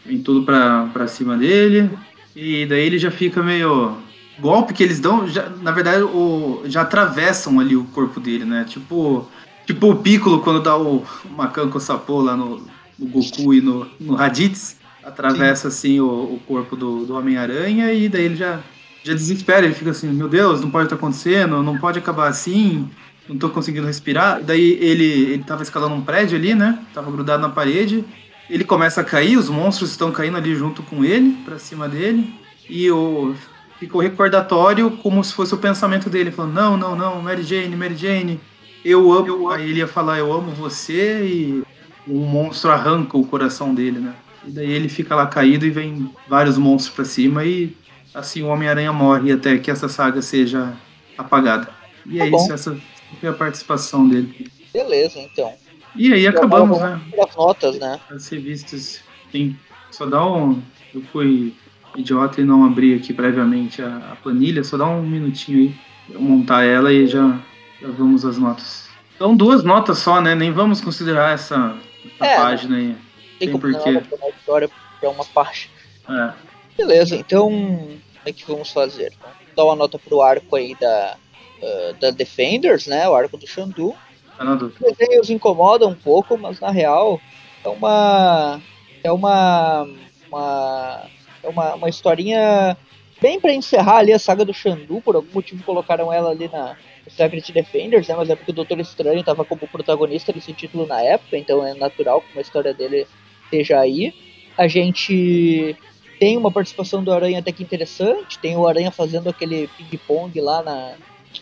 Vem 0.05 0.19
tudo 0.19 0.43
pra, 0.43 0.87
pra 0.93 1.07
cima 1.07 1.35
dele. 1.35 1.89
E 2.35 2.67
daí 2.67 2.85
ele 2.85 2.99
já 2.99 3.09
fica 3.09 3.41
meio. 3.41 3.97
Golpe 4.39 4.73
que 4.73 4.83
eles 4.83 4.99
dão, 4.99 5.27
já, 5.27 5.49
na 5.49 5.71
verdade, 5.71 6.03
o, 6.03 6.61
já 6.65 6.81
atravessam 6.81 7.59
ali 7.59 7.75
o 7.75 7.85
corpo 7.85 8.19
dele, 8.19 8.45
né? 8.45 8.65
Tipo, 8.67 9.27
tipo 9.65 9.91
o 9.91 9.95
Piccolo 9.95 10.41
quando 10.41 10.61
dá 10.61 10.77
o 10.77 11.03
Macanco 11.35 11.79
Sapô 11.79 12.21
lá 12.21 12.38
no, 12.38 12.61
no 12.99 13.07
Goku 13.07 13.53
e 13.53 13.61
no, 13.61 13.88
no 13.99 14.15
Raditz. 14.15 14.77
Atravessa 15.03 15.69
assim 15.69 15.99
o, 16.01 16.05
o 16.05 16.41
corpo 16.45 16.75
do, 16.75 17.05
do 17.05 17.15
Homem-Aranha 17.15 17.93
e 17.93 18.09
daí 18.09 18.25
ele 18.25 18.35
já, 18.35 18.59
já 19.03 19.13
desespera, 19.13 19.65
ele 19.65 19.73
fica 19.73 19.91
assim, 19.91 20.09
meu 20.09 20.27
Deus, 20.27 20.59
não 20.59 20.69
pode 20.69 20.88
estar 20.88 20.97
acontecendo, 20.97 21.63
não 21.63 21.77
pode 21.77 21.97
acabar 21.97 22.27
assim. 22.27 22.89
não 23.27 23.38
tô 23.38 23.49
conseguindo 23.49 23.88
respirar. 23.88 24.41
Daí 24.43 24.77
ele, 24.81 25.05
ele 25.05 25.43
tava 25.43 25.63
escalando 25.63 25.95
um 25.95 26.01
prédio 26.01 26.38
ali, 26.38 26.53
né? 26.53 26.79
Tava 26.93 27.09
grudado 27.09 27.41
na 27.41 27.49
parede. 27.49 28.03
Ele 28.49 28.63
começa 28.63 29.01
a 29.01 29.03
cair, 29.03 29.38
os 29.38 29.49
monstros 29.49 29.91
estão 29.91 30.11
caindo 30.11 30.38
ali 30.38 30.55
junto 30.55 30.83
com 30.83 31.03
ele, 31.03 31.38
pra 31.43 31.57
cima 31.57 31.88
dele. 31.88 32.33
E 32.69 32.91
o, 32.91 33.33
ficou 33.80 34.01
recordatório 34.01 34.91
como 34.97 35.23
se 35.23 35.34
fosse 35.34 35.53
o 35.53 35.57
pensamento 35.57 36.09
dele, 36.09 36.32
falando, 36.32 36.53
não, 36.53 36.78
não, 36.78 36.95
não, 36.95 37.21
Mary 37.21 37.43
Jane, 37.43 37.75
Mary 37.75 37.95
Jane, 37.95 38.39
eu 38.84 39.11
amo. 39.11 39.28
Eu 39.28 39.36
amo. 39.36 39.49
Aí 39.49 39.69
ele 39.69 39.80
ia 39.80 39.88
falar, 39.88 40.19
eu 40.19 40.32
amo 40.32 40.51
você, 40.51 41.23
e 41.23 41.63
o 42.07 42.19
monstro 42.19 42.71
arranca 42.71 43.17
o 43.17 43.25
coração 43.25 43.73
dele, 43.73 43.99
né? 43.99 44.15
E 44.45 44.51
daí 44.51 44.71
ele 44.71 44.88
fica 44.88 45.13
lá 45.13 45.28
caído 45.28 45.65
e 45.65 45.69
vem 45.69 46.09
vários 46.28 46.57
monstros 46.57 46.95
pra 46.95 47.05
cima 47.05 47.43
e 47.43 47.75
assim 48.13 48.41
o 48.43 48.47
Homem-Aranha 48.47 48.93
morre 48.93 49.34
até 49.34 49.57
que 49.57 49.69
essa 49.69 49.89
saga 49.89 50.21
seja 50.21 50.73
apagada. 51.17 51.69
E 52.05 52.21
é 52.21 52.30
tá 52.30 52.38
isso, 52.38 52.53
essa 52.53 52.78
foi 53.19 53.30
a 53.30 53.34
participação 53.34 54.07
dele. 54.07 54.49
Beleza, 54.71 55.19
então. 55.19 55.53
E 55.95 56.13
aí 56.13 56.25
acabamos, 56.25 56.80
né? 56.80 57.01
As 57.21 57.36
notas, 57.36 57.78
né? 57.78 57.99
As 58.09 58.28
revistas, 58.30 59.01
sim. 59.32 59.57
Só 59.91 60.05
dá 60.05 60.25
um. 60.25 60.61
Eu 60.93 61.01
fui 61.11 61.53
idiota 61.97 62.39
e 62.39 62.45
não 62.45 62.63
abri 62.63 62.93
aqui 62.93 63.13
previamente 63.13 63.81
a, 63.81 64.11
a 64.13 64.15
planilha, 64.15 64.63
só 64.63 64.77
dá 64.77 64.87
um 64.87 65.01
minutinho 65.01 65.59
aí 65.59 65.75
eu 66.09 66.21
montar 66.21 66.63
ela 66.63 66.91
e 66.91 67.07
já, 67.07 67.39
já 67.81 67.87
vamos 67.89 68.23
às 68.23 68.37
notas. 68.37 68.87
Então 69.15 69.35
duas 69.35 69.63
notas 69.63 69.97
só, 69.97 70.21
né? 70.21 70.35
Nem 70.35 70.51
vamos 70.51 70.79
considerar 70.79 71.33
essa, 71.33 71.75
essa 72.05 72.25
é, 72.25 72.37
página 72.37 72.77
aí. 72.77 72.95
Tem, 73.39 73.49
tem 73.49 73.59
porquê. 73.59 73.89
Uma 73.89 74.29
história 74.29 74.69
para 74.99 75.09
uma 75.09 75.25
parte. 75.25 75.69
É. 76.09 76.33
Beleza, 76.77 77.15
então 77.15 77.49
como 77.49 77.99
é 78.25 78.31
que 78.31 78.45
vamos 78.45 78.71
fazer? 78.71 79.11
Vamos 79.19 79.37
dar 79.55 79.65
uma 79.65 79.75
nota 79.75 79.99
pro 79.99 80.21
arco 80.21 80.55
aí 80.55 80.75
da, 80.79 81.17
uh, 81.61 81.93
da 81.99 82.11
Defenders, 82.11 82.87
né? 82.87 83.07
O 83.09 83.15
arco 83.15 83.37
do 83.37 83.47
Xandu. 83.47 83.95
Os 84.39 84.97
desenhos 84.97 85.29
incomodam 85.31 85.89
um 85.89 85.95
pouco, 85.95 86.37
mas 86.37 86.59
na 86.59 86.69
real 86.69 87.19
é 87.63 87.69
uma. 87.69 88.61
É 89.03 89.11
uma. 89.11 89.87
uma 90.29 91.01
é 91.03 91.16
uma, 91.47 91.75
uma 91.75 91.89
historinha 91.89 92.77
bem 93.21 93.39
para 93.39 93.53
encerrar 93.53 93.97
ali 93.97 94.13
a 94.13 94.19
saga 94.19 94.45
do 94.45 94.53
Xandu. 94.53 95.01
Por 95.01 95.15
algum 95.15 95.33
motivo 95.33 95.63
colocaram 95.63 96.11
ela 96.11 96.31
ali 96.31 96.47
na 96.47 96.75
Secret 97.09 97.51
Defenders, 97.51 98.07
né? 98.07 98.15
Mas 98.15 98.29
é 98.29 98.35
porque 98.35 98.51
o 98.51 98.55
Doutor 98.55 98.79
Estranho 98.79 99.19
estava 99.19 99.45
como 99.45 99.67
protagonista 99.67 100.33
desse 100.33 100.53
título 100.53 100.85
na 100.85 101.01
época, 101.01 101.37
então 101.37 101.65
é 101.65 101.73
natural 101.73 102.21
que 102.21 102.31
uma 102.33 102.41
história 102.41 102.73
dele 102.73 103.07
esteja 103.45 103.79
aí. 103.79 104.13
A 104.57 104.67
gente 104.67 105.75
tem 106.19 106.37
uma 106.37 106.51
participação 106.51 107.03
do 107.03 107.11
Aranha 107.11 107.39
até 107.39 107.51
que 107.51 107.63
interessante. 107.63 108.39
Tem 108.39 108.55
o 108.55 108.67
Aranha 108.67 108.91
fazendo 108.91 109.29
aquele 109.29 109.67
ping-pong 109.77 110.39
lá 110.41 110.63
na, 110.63 110.95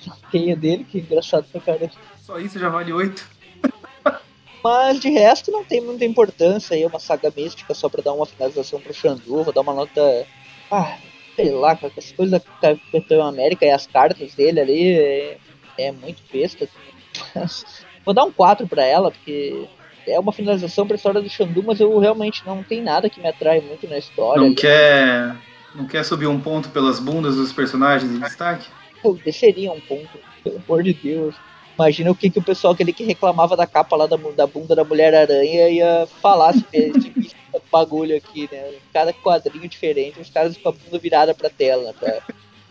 na 0.06 0.16
teia 0.32 0.56
dele, 0.56 0.84
que 0.84 0.98
é 0.98 1.02
engraçado 1.02 1.46
pra 1.52 1.62
caramba. 1.62 1.92
Só 2.22 2.40
isso 2.40 2.60
já 2.60 2.70
vale 2.70 2.92
8. 2.92 3.35
Mas 4.66 5.00
de 5.00 5.12
resto 5.12 5.52
não 5.52 5.64
tem 5.64 5.80
muita 5.80 6.06
importância 6.06 6.76
aí, 6.76 6.82
é 6.82 6.88
uma 6.88 6.98
saga 6.98 7.32
mística 7.38 7.72
só 7.76 7.88
pra 7.88 8.02
dar 8.02 8.14
uma 8.14 8.26
finalização 8.26 8.82
pro 8.82 8.96
Xandu, 8.96 9.44
vou 9.44 9.54
dar 9.54 9.62
uma 9.62 9.76
nota. 9.76 10.26
Ah, 10.72 10.98
sei 11.36 11.52
lá, 11.52 11.76
com 11.76 11.86
as 11.86 12.12
coisas 12.12 12.32
da 12.32 12.40
Capitão 12.40 13.22
América 13.22 13.64
e 13.64 13.70
as 13.70 13.86
cartas 13.86 14.34
dele 14.34 14.60
ali 14.60 14.92
é, 14.92 15.38
é 15.78 15.92
muito 15.92 16.24
besta. 16.34 16.68
vou 18.04 18.12
dar 18.12 18.24
um 18.24 18.32
4 18.32 18.68
pra 18.68 18.84
ela, 18.84 19.12
porque 19.12 19.68
é 20.08 20.20
uma 20.20 20.34
finalização 20.34 20.88
pra 20.88 20.96
história 20.96 21.22
do 21.22 21.30
Xandu, 21.30 21.62
mas 21.62 21.80
eu 21.80 22.00
realmente 22.00 22.42
não 22.44 22.64
tem 22.64 22.82
nada 22.82 23.08
que 23.08 23.22
me 23.22 23.28
atrai 23.28 23.62
muito 23.62 23.88
na 23.88 24.00
história. 24.00 24.40
Não 24.40 24.48
ali. 24.48 24.56
quer. 24.56 25.36
Não 25.76 25.86
quer 25.86 26.04
subir 26.04 26.26
um 26.26 26.42
ponto 26.42 26.70
pelas 26.70 27.00
bundas 27.00 27.36
dos 27.36 27.54
personagens 27.54 28.12
em 28.12 28.18
destaque? 28.18 28.68
Eu 29.04 29.14
desceria 29.14 29.72
um 29.72 29.80
ponto, 29.82 30.18
pelo 30.44 30.58
amor 30.58 30.82
de 30.82 30.94
Deus. 30.96 31.36
Imagina 31.78 32.12
o 32.12 32.16
que, 32.16 32.30
que 32.30 32.40
o 32.40 32.44
pessoal 32.44 32.74
aquele 32.74 32.94
que 32.94 33.04
reclamava 33.04 33.56
da 33.56 33.68
capa 33.68 33.96
lá 33.96 34.08
da, 34.08 34.16
da 34.16 34.48
bunda 34.48 34.76
da 34.76 34.84
Mulher-Aranha 34.84 35.70
ia 35.70 36.08
falar 36.22 36.54
se 36.54 36.66
esse 36.72 37.36
bagulho 37.72 38.16
aqui, 38.16 38.50
né? 38.52 38.74
Cada 38.94 39.12
quadrinho 39.12 39.68
diferente, 39.68 40.20
os 40.20 40.30
caras 40.30 40.58
com 40.58 40.70
a 40.70 40.72
bunda 40.72 40.98
virada 40.98 41.34
pra 41.34 41.50
tela, 41.50 41.94
pra 41.94 42.22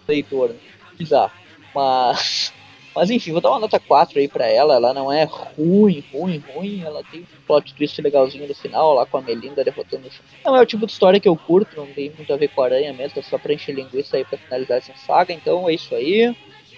leitor. 0.08 0.54
Bizarro. 0.98 1.32
Mas. 1.74 2.52
Mas 2.94 3.10
enfim, 3.10 3.32
vou 3.32 3.40
dar 3.40 3.50
uma 3.50 3.58
nota 3.58 3.80
4 3.80 4.20
aí 4.20 4.28
pra 4.28 4.46
ela. 4.46 4.76
Ela 4.76 4.94
não 4.94 5.12
é 5.12 5.24
ruim, 5.24 6.04
ruim, 6.12 6.42
ruim. 6.54 6.82
Ela 6.84 7.02
tem 7.02 7.22
um 7.22 7.26
plot 7.44 7.74
twist 7.74 8.00
legalzinho 8.00 8.46
no 8.46 8.54
final, 8.54 8.94
lá 8.94 9.04
com 9.04 9.18
a 9.18 9.20
Melinda 9.20 9.64
derrotando 9.64 10.06
o. 10.06 10.10
Não 10.44 10.56
é 10.56 10.62
o 10.62 10.66
tipo 10.66 10.86
de 10.86 10.92
história 10.92 11.18
que 11.18 11.28
eu 11.28 11.36
curto, 11.36 11.76
não 11.76 11.86
tem 11.86 12.12
muito 12.16 12.32
a 12.32 12.36
ver 12.36 12.48
com 12.48 12.62
a 12.62 12.66
aranha 12.66 12.92
mesmo, 12.92 13.18
é 13.18 13.22
só 13.22 13.36
pra 13.36 13.52
encher 13.52 13.74
linguiça 13.74 14.16
aí 14.16 14.24
pra 14.24 14.38
finalizar 14.38 14.78
essa 14.78 14.94
saga. 14.94 15.32
Então 15.32 15.68
é 15.68 15.74
isso 15.74 15.92
aí. 15.92 16.28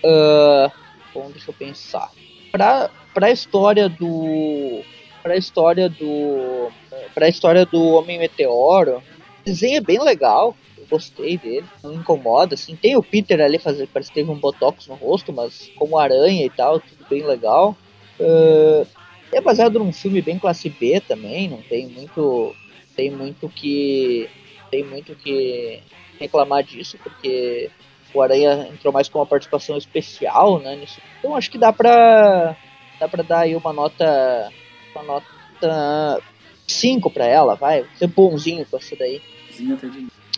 Uh, 0.03 0.86
bom, 1.17 1.31
deixa 1.31 1.51
eu 1.51 1.55
pensar. 1.55 2.11
Pra, 2.53 2.91
pra 3.15 3.31
história 3.31 3.89
do. 3.89 4.83
Pra 5.23 5.37
história 5.37 5.89
do. 5.89 6.71
Pra 7.15 7.29
história 7.29 7.65
do 7.65 7.83
Homem 7.95 8.19
Meteoro, 8.19 8.99
o 8.99 9.45
desenho 9.45 9.79
é 9.79 9.81
bem 9.81 10.03
legal. 10.03 10.55
Eu 10.77 10.87
gostei 10.87 11.39
dele, 11.39 11.67
não 11.83 11.95
incomoda, 11.95 12.55
assim. 12.55 12.77
Tem 12.77 12.97
o 12.97 13.03
Peter 13.03 13.41
ali 13.41 13.59
fazer, 13.59 13.89
parece 13.89 14.11
que 14.11 14.21
teve 14.21 14.31
um 14.31 14.39
botox 14.39 14.87
no 14.87 14.95
rosto, 14.95 15.33
mas 15.33 15.71
como 15.77 15.99
aranha 15.99 16.45
e 16.45 16.51
tal, 16.51 16.81
tudo 16.81 17.07
bem 17.09 17.25
legal. 17.25 17.77
Uh, 18.21 18.87
é 19.33 19.41
baseado 19.41 19.79
num 19.79 19.93
filme 19.93 20.23
bem 20.23 20.39
classe 20.39 20.69
B 20.69 21.01
também, 21.01 21.49
não 21.49 21.63
tem 21.63 21.87
muito. 21.87 22.55
Tem 22.95 23.11
muito 23.11 23.49
que. 23.49 24.29
Tem 24.71 24.85
muito 24.85 25.15
que 25.15 25.81
reclamar 26.19 26.63
disso, 26.63 26.99
porque 27.03 27.71
o 28.17 28.23
Aranha 28.23 28.69
entrou 28.73 28.93
mais 28.93 29.09
com 29.09 29.19
uma 29.19 29.27
participação 29.27 29.77
especial, 29.77 30.59
né? 30.59 30.75
Nisso. 30.77 31.01
Então 31.19 31.37
acho 31.37 31.51
que 31.51 31.59
dá 31.59 31.73
pra. 31.73 32.57
dá 32.99 33.09
pra 33.09 33.23
dar 33.23 33.41
aí 33.41 33.55
uma 33.55 33.73
nota. 33.73 34.51
uma 34.95 35.05
nota 35.05 36.23
5 36.67 37.11
pra 37.11 37.27
ela, 37.27 37.55
vai. 37.55 37.85
Ser 37.97 38.07
bonzinho 38.09 38.65
com 38.67 38.77
essa 38.77 38.97
daí. 38.97 39.21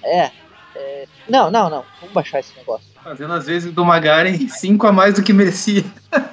É, 0.02 0.30
é. 0.74 1.06
Não, 1.28 1.50
não, 1.50 1.70
não. 1.70 1.84
Vamos 2.00 2.14
baixar 2.14 2.40
esse 2.40 2.56
negócio. 2.56 2.86
Fazendo 3.02 3.32
às 3.32 3.46
vezes 3.46 3.72
do 3.72 3.84
Magaren 3.84 4.48
5 4.48 4.86
a 4.86 4.92
mais 4.92 5.14
do 5.14 5.22
que 5.22 5.32
merecia. 5.32 5.84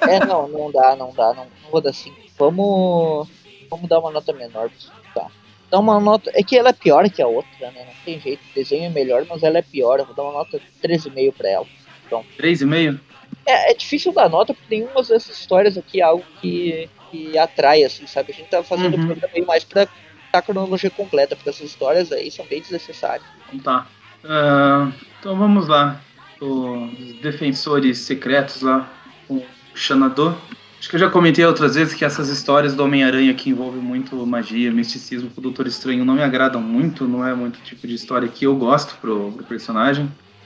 é, 0.08 0.24
não, 0.24 0.48
não 0.48 0.70
dá, 0.70 0.96
não 0.96 1.12
dá. 1.12 1.32
Não, 1.32 1.44
não 1.44 1.70
vou 1.70 1.80
dar 1.80 1.92
5. 1.92 2.16
Vamos. 2.38 3.28
Vamos 3.70 3.88
dar 3.88 4.00
uma 4.00 4.10
nota 4.10 4.32
menor. 4.32 4.70
Tá 5.14 5.28
dar 5.70 5.78
uma 5.78 5.98
nota. 6.00 6.30
É 6.34 6.42
que 6.42 6.56
ela 6.56 6.70
é 6.70 6.72
pior 6.72 7.08
que 7.10 7.22
a 7.22 7.26
outra, 7.26 7.70
né? 7.70 7.84
Não 7.86 8.04
tem 8.04 8.20
jeito. 8.20 8.40
O 8.50 8.54
desenho 8.54 8.84
é 8.84 8.90
melhor, 8.90 9.24
mas 9.28 9.42
ela 9.42 9.58
é 9.58 9.62
pior. 9.62 9.98
Eu 9.98 10.06
vou 10.06 10.14
dar 10.14 10.22
uma 10.22 10.32
nota 10.32 10.60
3,5 10.82 11.32
pra 11.32 11.48
ela. 11.48 11.66
Então. 12.06 12.24
3,5? 12.38 12.98
É, 13.44 13.72
é 13.72 13.74
difícil 13.74 14.12
dar 14.12 14.28
nota, 14.28 14.54
porque 14.54 14.74
nenhuma 14.74 15.02
dessas 15.02 15.38
histórias 15.38 15.76
aqui 15.76 16.00
é 16.00 16.04
algo 16.04 16.24
que, 16.40 16.88
que 17.10 17.38
atrai, 17.38 17.84
assim, 17.84 18.06
sabe? 18.06 18.32
A 18.32 18.34
gente 18.34 18.48
tá 18.48 18.62
fazendo 18.62 18.96
uhum. 18.96 19.04
o 19.04 19.06
programa 19.06 19.32
meio 19.32 19.46
mais 19.46 19.64
pra 19.64 19.88
a 20.32 20.42
cronologia 20.42 20.90
completa, 20.90 21.34
porque 21.34 21.48
essas 21.48 21.66
histórias 21.66 22.12
aí 22.12 22.30
são 22.30 22.44
bem 22.46 22.60
desnecessárias. 22.60 23.26
Então 23.52 23.58
tá. 23.60 23.86
Uh, 24.24 24.92
então 25.18 25.36
vamos 25.36 25.68
lá. 25.68 26.00
Os 26.40 27.14
defensores 27.22 27.98
secretos 27.98 28.62
lá, 28.62 28.90
o 29.28 29.42
Xanador. 29.74 30.36
Acho 30.78 30.90
que 30.90 30.96
eu 30.96 31.00
já 31.00 31.10
comentei 31.10 31.44
outras 31.44 31.74
vezes 31.74 31.94
que 31.94 32.04
essas 32.04 32.28
histórias 32.28 32.74
do 32.74 32.84
Homem-Aranha 32.84 33.32
que 33.34 33.50
envolvem 33.50 33.80
muito 33.80 34.14
magia, 34.26 34.70
misticismo 34.70 35.30
com 35.30 35.40
o 35.40 35.42
Doutor 35.42 35.66
Estranho 35.66 36.04
não 36.04 36.14
me 36.14 36.22
agradam 36.22 36.60
muito, 36.60 37.08
não 37.08 37.26
é 37.26 37.34
muito 37.34 37.58
tipo 37.60 37.86
de 37.86 37.94
história 37.94 38.28
que 38.28 38.44
eu 38.44 38.54
gosto 38.54 38.96
pro, 39.00 39.32
pro 39.32 39.44
personagem. 39.44 40.04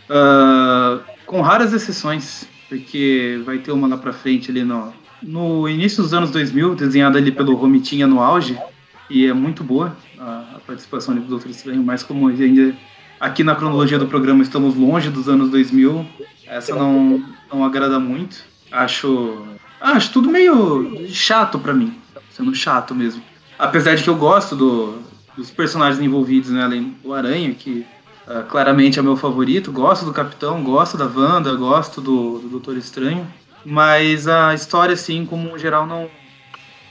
Uh, 0.09 1.01
com 1.27 1.41
raras 1.41 1.73
exceções, 1.73 2.49
porque 2.69 3.41
vai 3.45 3.59
ter 3.59 3.73
uma 3.73 3.89
lá 3.89 3.97
pra 3.97 4.13
frente 4.13 4.51
ali 4.51 4.63
no, 4.63 4.93
no 5.23 5.69
início 5.69 6.03
dos 6.03 6.15
anos 6.15 6.31
2000, 6.31 6.75
desenhada 6.75 7.19
ali 7.19 7.33
pelo 7.33 7.55
Romitinha 7.55 8.07
no 8.07 8.21
auge, 8.21 8.59
e 9.09 9.27
é 9.27 9.33
muito 9.33 9.65
boa 9.65 9.97
a, 10.19 10.57
a 10.57 10.61
participação 10.67 11.13
ali 11.13 11.23
do 11.23 11.29
Doutor 11.29 11.51
Estranho, 11.51 11.83
mas 11.83 12.03
como 12.03 12.29
ainda 12.29 12.75
aqui 13.19 13.45
na 13.45 13.55
cronologia 13.55 13.99
do 13.99 14.07
programa 14.07 14.43
estamos 14.43 14.75
longe 14.75 15.11
dos 15.11 15.29
anos 15.29 15.51
2000, 15.51 16.07
essa 16.47 16.75
não, 16.75 17.23
não 17.53 17.65
agrada 17.65 17.99
muito. 18.01 18.45
Acho 18.73 19.47
acho 19.81 20.13
tudo 20.13 20.29
meio 20.29 21.07
chato 21.09 21.59
para 21.59 21.73
mim. 21.73 21.95
Sendo 22.31 22.55
chato 22.55 22.95
mesmo. 22.95 23.23
Apesar 23.59 23.95
de 23.95 24.03
que 24.03 24.11
eu 24.11 24.17
gosto 24.17 24.57
do, 24.57 25.03
dos 25.37 25.51
personagens 25.51 26.03
envolvidos, 26.03 26.51
né? 26.51 26.63
Além 26.63 26.97
do 27.03 27.13
Aranha, 27.13 27.55
que 27.55 27.87
uh, 28.27 28.45
claramente 28.49 28.99
é 28.99 29.03
meu 29.03 29.17
favorito. 29.17 29.73
Gosto 29.73 30.05
do 30.05 30.13
Capitão, 30.13 30.63
gosto 30.63 30.97
da 30.97 31.07
Wanda, 31.07 31.55
gosto 31.55 32.01
do, 32.01 32.39
do 32.39 32.49
Doutor 32.49 32.77
Estranho. 32.77 33.27
Mas 33.65 34.27
a 34.27 34.55
história, 34.55 34.95
assim, 34.95 35.27
como 35.27 35.59
geral, 35.59 35.87
não, 35.87 36.09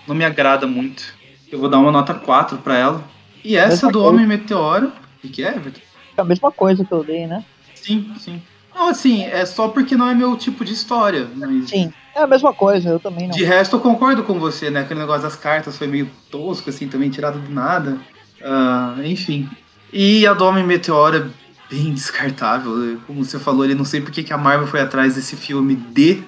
não 0.08 0.14
me 0.16 0.24
agrada 0.24 0.68
muito. 0.68 1.04
Eu 1.52 1.60
vou 1.60 1.70
dar 1.70 1.80
uma 1.80 1.92
nota 1.92 2.14
4 2.14 2.60
para 2.60 2.78
ela. 2.78 3.04
E 3.44 3.56
essa 3.56 3.88
do 3.88 3.94
coisa. 3.94 4.08
Homem 4.08 4.28
Meteoro. 4.28 4.88
O 4.88 5.22
que, 5.22 5.30
que 5.30 5.44
é, 5.44 5.52
Vitor? 5.54 5.82
É 6.16 6.22
a 6.22 6.24
mesma 6.24 6.52
coisa 6.52 6.86
que 6.86 6.92
eu 6.92 7.04
dei, 7.04 7.26
né? 7.26 7.44
Sim, 7.74 8.14
sim. 8.20 8.42
Não, 8.80 8.88
assim, 8.88 9.26
é 9.26 9.46
só 9.46 9.68
porque 9.68 9.98
não 9.98 10.10
é 10.10 10.16
meu 10.16 10.38
tipo 10.38 10.64
de 10.64 10.72
história. 10.72 11.28
Mas... 11.36 11.70
Sim. 11.70 11.92
É 12.16 12.22
a 12.22 12.28
mesma 12.28 12.54
coisa, 12.54 12.88
eu 12.88 12.98
também 12.98 13.28
não. 13.28 13.36
De 13.36 13.44
resto, 13.44 13.76
eu 13.76 13.80
concordo 13.82 14.24
com 14.24 14.40
você, 14.40 14.70
né? 14.70 14.80
Aquele 14.80 15.02
negócio 15.02 15.24
das 15.24 15.36
cartas 15.36 15.78
foi 15.78 15.86
meio 15.86 16.10
tosco, 16.32 16.70
assim, 16.70 16.88
também 16.88 17.10
tirado 17.10 17.40
do 17.40 17.52
nada. 17.52 17.98
Uh, 18.40 19.04
enfim. 19.04 19.50
E 19.92 20.26
a 20.26 20.34
do 20.34 20.46
Homem 20.46 20.66
Meteoro 20.66 21.18
é 21.18 21.26
bem 21.70 21.92
descartável. 21.94 22.98
Como 23.06 23.26
você 23.26 23.38
falou, 23.38 23.66
ele 23.66 23.76
não 23.76 23.84
sei 23.84 24.00
porque 24.00 24.24
que 24.24 24.32
a 24.32 24.38
Marvel 24.38 24.68
foi 24.68 24.80
atrás 24.80 25.16
desse 25.16 25.36
filme 25.36 25.76
D, 25.76 26.22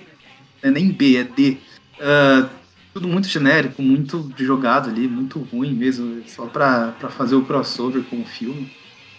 né? 0.61 0.71
nem 0.71 0.89
B, 0.89 1.15
é 1.15 1.23
D. 1.23 1.57
Uh, 2.01 2.49
tudo 2.93 3.07
muito 3.07 3.29
genérico, 3.29 3.81
muito 3.81 4.29
jogado 4.37 4.89
ali, 4.89 5.07
muito 5.07 5.39
ruim 5.39 5.73
mesmo, 5.73 6.21
só 6.27 6.47
pra, 6.47 6.93
pra 6.99 7.07
fazer 7.07 7.35
o 7.35 7.45
crossover 7.45 8.03
com 8.03 8.19
o 8.19 8.25
filme. 8.25 8.69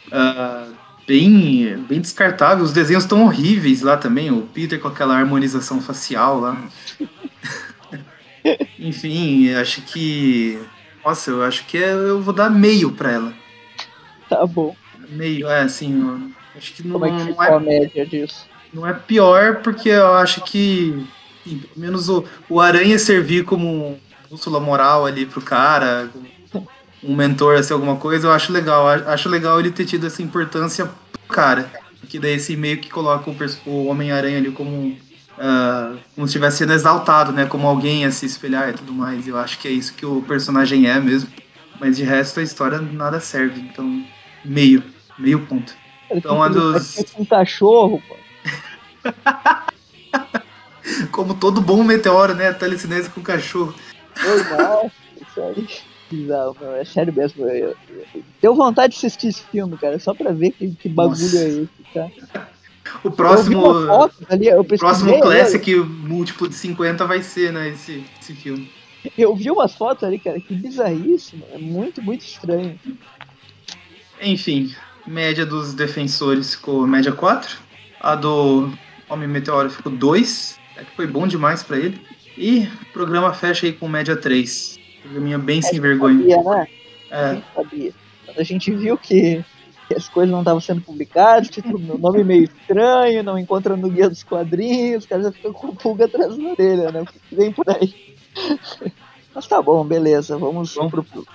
Uh, 0.09 0.82
bem, 1.07 1.76
bem 1.88 2.00
descartável, 2.00 2.64
os 2.64 2.72
desenhos 2.72 3.05
estão 3.05 3.24
horríveis 3.24 3.82
lá 3.82 3.96
também, 3.96 4.30
o 4.30 4.42
Peter 4.42 4.80
com 4.80 4.88
aquela 4.88 5.16
harmonização 5.16 5.80
facial 5.80 6.40
lá. 6.40 6.62
Enfim, 8.78 9.53
acho 9.55 9.82
que. 9.82 10.59
Nossa, 11.05 11.30
eu 11.30 11.42
acho 11.42 11.64
que 11.66 11.78
é, 11.78 11.92
eu 11.92 12.20
vou 12.20 12.34
dar 12.34 12.50
meio 12.50 12.92
pra 12.92 13.11
ela. 13.11 13.34
Tá 14.28 14.46
bom. 14.46 14.74
Meio, 15.11 15.48
é 15.48 15.62
assim, 15.62 16.32
acho 16.57 16.72
que 16.74 16.86
não, 16.86 16.98
Como 16.98 17.07
é 17.07 17.11
que 17.11 17.30
não 17.30 17.42
é, 17.42 17.55
a 17.55 17.61
média 17.61 18.07
disso? 18.07 18.46
não 18.72 18.86
é 18.86 18.94
pior, 18.94 19.57
porque 19.62 19.90
eu 19.90 20.14
acho 20.14 20.40
que 20.42 21.07
pelo 21.44 21.68
menos 21.76 22.09
o, 22.09 22.24
o 22.48 22.61
Aranha 22.61 22.98
servir 22.98 23.44
como 23.44 23.98
bússola 24.30 24.59
moral 24.61 25.05
ali 25.05 25.26
pro 25.26 25.42
cara, 25.42 26.11
um 27.03 27.16
mentor, 27.16 27.57
assim, 27.57 27.72
alguma 27.72 27.96
coisa, 27.96 28.28
eu 28.28 28.32
acho 28.32 28.53
legal. 28.53 28.86
Acho 28.88 29.28
legal 29.28 29.59
ele 29.59 29.70
ter 29.70 29.84
tido 29.84 30.07
essa 30.07 30.22
importância 30.22 30.86
pro 30.86 31.34
cara. 31.34 31.70
Que 32.09 32.18
daí 32.18 32.34
esse 32.34 32.57
meio 32.57 32.78
que 32.78 32.90
coloca 32.90 33.30
o, 33.30 33.70
o 33.70 33.86
Homem-Aranha 33.86 34.38
ali 34.38 34.50
como 34.50 34.96
uh, 35.38 35.98
como 36.14 36.26
se 36.26 36.32
estivesse 36.32 36.59
sendo 36.59 36.72
exaltado, 36.72 37.32
né? 37.32 37.46
Como 37.46 37.66
alguém 37.66 38.05
a 38.05 38.11
se 38.11 38.26
espelhar 38.26 38.70
e 38.70 38.74
tudo 38.74 38.92
mais. 38.92 39.26
Eu 39.26 39.38
acho 39.38 39.59
que 39.59 39.66
é 39.68 39.70
isso 39.70 39.94
que 39.94 40.07
o 40.07 40.22
personagem 40.22 40.88
é 40.88 41.00
mesmo. 41.00 41.30
Mas 41.80 41.96
de 41.96 42.05
resto 42.05 42.40
a 42.40 42.42
história 42.42 42.78
nada 42.78 43.18
serve. 43.20 43.61
Então, 43.61 44.05
meio. 44.44 44.82
Meio 45.18 45.40
ponto. 45.46 45.74
Então, 46.11 46.42
a 46.42 46.48
dos. 46.48 46.96
Um 47.18 47.24
cachorro, 47.24 48.03
pô. 48.07 48.16
Como 51.11 51.34
todo 51.34 51.61
bom 51.61 51.82
meteoro, 51.82 52.34
né? 52.34 52.53
Telecinese 52.53 53.09
com 53.11 53.22
cachorro. 53.22 53.74
Nossa, 54.16 54.92
isso 55.20 55.40
aí. 55.40 55.91
Bizarro, 56.12 56.56
meu. 56.60 56.72
É 56.72 56.84
sério 56.84 57.12
mesmo. 57.12 57.48
Eu, 57.48 57.74
eu, 58.14 58.22
deu 58.40 58.54
vontade 58.54 58.92
de 58.92 58.98
assistir 58.98 59.28
esse 59.28 59.42
filme, 59.44 59.76
cara, 59.78 59.98
só 59.98 60.12
pra 60.12 60.30
ver 60.30 60.50
que, 60.52 60.70
que 60.72 60.88
bagulho 60.88 61.22
Nossa. 61.22 61.38
é 61.38 61.48
esse, 61.48 61.68
tá? 61.94 62.10
O 63.02 63.10
próximo, 63.10 63.64
ali, 64.28 64.48
eu 64.48 64.62
próximo 64.64 65.18
Classic 65.20 65.74
múltiplo 65.74 66.48
de 66.48 66.54
50 66.54 67.06
vai 67.06 67.22
ser, 67.22 67.52
né, 67.52 67.70
esse, 67.70 68.04
esse 68.20 68.34
filme. 68.34 68.70
Eu 69.16 69.34
vi 69.34 69.50
umas 69.50 69.74
fotos 69.74 70.04
ali, 70.04 70.18
cara, 70.18 70.38
que 70.38 70.54
bizarríssimo. 70.54 71.44
É 71.52 71.58
muito, 71.58 72.02
muito 72.02 72.20
estranho. 72.20 72.78
Enfim, 74.20 74.72
média 75.06 75.46
dos 75.46 75.74
defensores 75.74 76.54
ficou 76.54 76.86
média 76.86 77.12
4. 77.12 77.58
A 78.00 78.14
do 78.14 78.70
Homem 79.08 79.28
Meteoro 79.28 79.70
ficou 79.70 79.90
2. 79.90 80.58
É 80.76 80.84
que 80.84 80.94
foi 80.94 81.06
bom 81.06 81.26
demais 81.26 81.62
para 81.62 81.78
ele. 81.78 82.00
E 82.36 82.68
o 82.82 82.92
programa 82.92 83.32
fecha 83.32 83.66
aí 83.66 83.72
com 83.72 83.88
média 83.88 84.16
3. 84.16 84.78
Programinha 85.03 85.38
bem 85.38 85.59
é, 85.59 85.62
sem 85.62 85.80
vergonha. 85.80 86.18
Sabia, 86.18 86.42
né? 86.42 86.68
É. 87.11 87.42
Sabia. 87.55 87.92
Quando 88.24 88.38
a 88.38 88.44
gente 88.44 88.70
viu 88.70 88.96
que 88.96 89.44
que 89.92 89.94
as 89.94 90.09
coisas 90.09 90.30
não 90.30 90.40
estavam 90.40 90.61
sendo 90.61 90.80
publicadas, 90.80 91.48
tipo, 91.48 91.78
meu 91.78 91.98
nome 91.98 92.24
meio 92.24 92.44
estranho, 92.44 93.22
não 93.22 93.38
encontra 93.38 93.76
no 93.76 93.90
guia 93.90 94.09
dos 94.09 94.22
quadrinhos, 94.22 95.03
os 95.03 95.09
caras 95.09 95.26
já 95.26 95.32
ficam 95.32 95.53
com 95.53 95.74
pulga 95.74 96.07
atrás 96.07 96.36
da 96.36 96.44
orelha, 96.44 96.90
né? 96.90 97.05
Vem 97.30 97.53
por 97.53 97.68
aí. 97.68 98.16
Mas 99.34 99.46
tá 99.46 99.61
bom, 99.61 99.84
beleza, 99.84 100.36
vamos 100.38 100.74
bom. 100.74 100.88
Pro, 100.88 101.05
pro, 101.05 101.26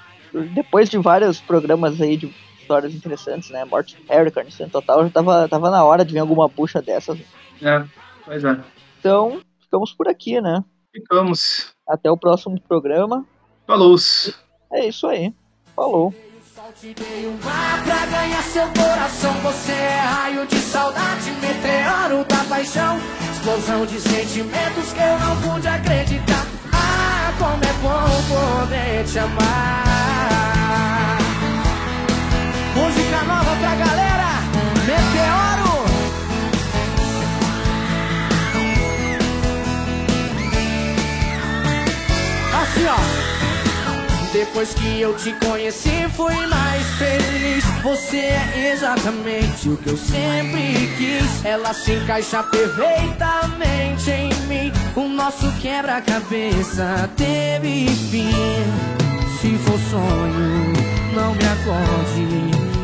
depois 0.53 0.89
de 0.89 0.97
vários 0.97 1.39
programas 1.39 1.99
aí 1.99 2.18
de 2.18 2.34
histórias 2.59 2.93
interessantes, 2.93 3.49
né? 3.49 3.65
Morte 3.65 3.95
do 3.95 4.03
Harry, 4.11 4.32
Carniceiro 4.32 4.72
Total, 4.72 5.03
já 5.03 5.09
tava, 5.09 5.47
tava 5.47 5.70
na 5.70 5.84
hora 5.84 6.03
de 6.03 6.13
vir 6.13 6.20
alguma 6.20 6.49
puxa 6.49 6.82
dessas. 6.82 7.20
É, 7.61 7.84
pois 8.26 8.43
é. 8.43 8.59
Então, 8.99 9.39
ficamos 9.61 9.93
por 9.93 10.07
aqui, 10.07 10.41
né? 10.41 10.63
Ficamos. 10.93 11.74
Até 11.88 12.11
o 12.11 12.18
próximo 12.18 12.59
programa. 12.61 13.26
Falou. 13.68 13.95
É 14.72 14.88
isso 14.88 15.05
aí. 15.07 15.34
Falou. 15.76 16.13
Te 16.80 16.93
dei 16.93 17.26
um 17.28 17.36
mar 17.43 17.84
pra 17.84 18.05
ganhar 18.05 18.43
seu 18.43 18.68
coração. 18.68 19.34
Você 19.41 19.72
é 19.72 19.99
raio 19.99 20.45
de 20.45 20.59
saudade, 20.59 21.32
meteoro 21.41 22.24
da 22.26 22.43
paixão. 22.43 22.99
Explosão 23.34 23.84
de 23.86 23.99
sentimentos 23.99 24.93
que 24.93 24.99
eu 24.99 25.20
não 25.20 25.36
pude 25.41 25.68
acreditar. 25.68 26.45
Ah, 26.72 27.34
como 27.39 27.63
é 27.63 27.74
bom 27.82 28.24
poder 28.30 29.03
te 29.05 29.18
amar. 29.18 31.18
Música 32.76 33.24
nova 33.24 33.55
pra 33.55 33.76
galera, 33.76 34.43
meteoro. 34.86 35.84
Assim 42.61 42.86
ó. 42.86 43.26
Depois 44.38 44.72
que 44.72 45.02
eu 45.02 45.16
te 45.16 45.34
conheci, 45.34 46.08
fui 46.16 46.36
mais 46.46 46.86
feliz. 47.00 47.64
Você 47.82 48.18
é 48.18 48.72
exatamente 48.72 49.68
o 49.68 49.76
que 49.78 49.90
eu 49.90 49.98
sempre 49.98 50.94
quis. 50.96 51.44
Ela 51.44 51.74
se 51.74 51.94
encaixa 51.94 52.44
perfeitamente 52.44 54.12
em 54.12 54.32
mim. 54.46 54.72
O 54.96 55.08
nosso 55.08 55.52
quebra-cabeça 55.54 57.10
teve 57.18 57.88
fim. 58.12 58.30
Se 59.42 59.58
for 59.58 59.80
sonho, 59.90 60.74
não 61.16 61.34
me 61.34 61.44
acorde. 61.44 62.28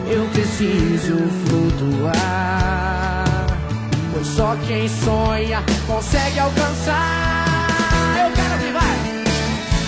Eu 0.10 0.26
preciso 0.30 1.18
flutuar. 1.45 3.26
Pois 4.12 4.26
só 4.26 4.56
quem 4.68 4.89
sonha 4.89 5.64
consegue 5.86 6.39
alcançar. 6.39 7.42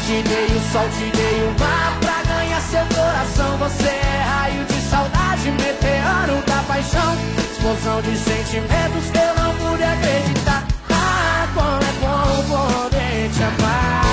Dei 0.07 0.21
o 0.21 0.71
sol, 0.71 0.87
te 0.89 1.17
dei 1.17 1.41
o 1.41 1.59
mar 1.59 1.97
pra 1.99 2.21
ganhar 2.31 2.61
seu 2.61 2.85
coração. 2.95 3.57
Você 3.57 3.87
é 3.87 4.23
raio 4.23 4.63
de 4.65 4.79
saudade, 4.87 5.49
meteoro 5.49 6.45
da 6.45 6.61
paixão. 6.67 7.17
Explosão 7.51 8.03
de 8.03 8.15
sentimentos 8.15 9.09
que 9.11 9.17
eu 9.17 9.43
não 9.43 9.55
pude 9.55 9.83
acreditar. 9.83 10.63
Ah, 10.91 11.47
como 11.55 11.81
é 11.81 11.93
bom 12.01 12.83
poder 12.83 13.31
te 13.31 13.43
amar. 13.43 14.04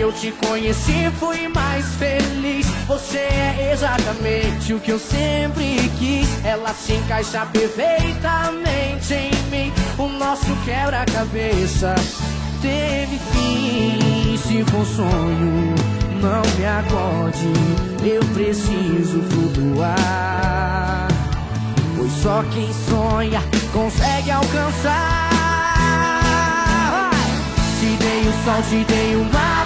Eu 0.00 0.10
te 0.12 0.32
conheci, 0.32 1.10
fui 1.18 1.46
mais 1.48 1.84
feliz. 1.96 2.66
Você 2.88 3.18
é 3.18 3.70
exatamente 3.72 4.72
o 4.72 4.80
que 4.80 4.92
eu 4.92 4.98
sempre 4.98 5.90
quis. 5.98 6.26
Ela 6.44 6.72
se 6.72 6.94
encaixa 6.94 7.44
perfeitamente 7.46 9.12
em 9.12 9.30
mim. 9.50 9.72
O 9.98 10.08
nosso 10.08 10.56
quebra-cabeça 10.64 11.94
teve 12.62 13.18
fim. 13.32 14.36
Se 14.38 14.64
for 14.64 14.86
sonho, 14.86 15.74
não 16.20 16.42
me 16.56 16.66
acorde. 16.66 17.52
Eu 18.02 18.24
preciso 18.32 19.22
flutuar. 19.28 21.08
Pois 21.96 22.12
só 22.22 22.42
quem 22.50 22.72
sonha 22.88 23.42
consegue 23.70 24.30
alcançar. 24.30 25.30
Te 27.78 27.96
dei 27.96 28.20
o 28.20 28.32
sol, 28.44 28.62
te 28.68 28.84
dei 28.84 29.16
o 29.16 29.24
mar 29.32 29.59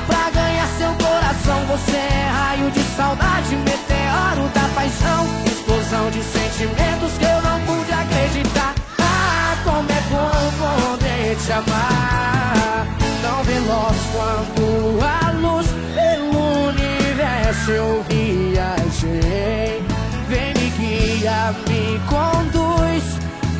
seu 0.85 0.95
coração. 1.07 1.67
Você 1.67 1.97
é 1.97 2.29
raio 2.31 2.71
de 2.71 2.83
saudade, 2.97 3.57
meteoro 3.57 4.49
da 4.53 4.69
paixão. 4.75 5.27
Explosão 5.47 6.11
de 6.11 6.23
sentimentos 6.23 7.13
que 7.19 7.25
eu 7.25 7.43
não 7.43 7.61
pude 7.61 7.93
acreditar. 7.93 8.75
Ah, 8.99 9.57
como 9.65 9.89
é 9.91 10.01
bom 10.11 10.43
poder 10.61 11.37
te 11.37 11.53
amar. 11.53 12.87
Tão 13.23 13.43
veloz 13.45 13.97
quanto 14.13 14.65
a 15.03 15.31
luz 15.31 15.67
pelo 15.95 16.69
universo 16.69 17.71
eu 17.71 18.05
viajei. 18.09 19.83
Vem 20.29 20.55
me 20.55 20.71
guia, 20.71 21.55
me 21.69 21.99
conduz, 22.07 23.05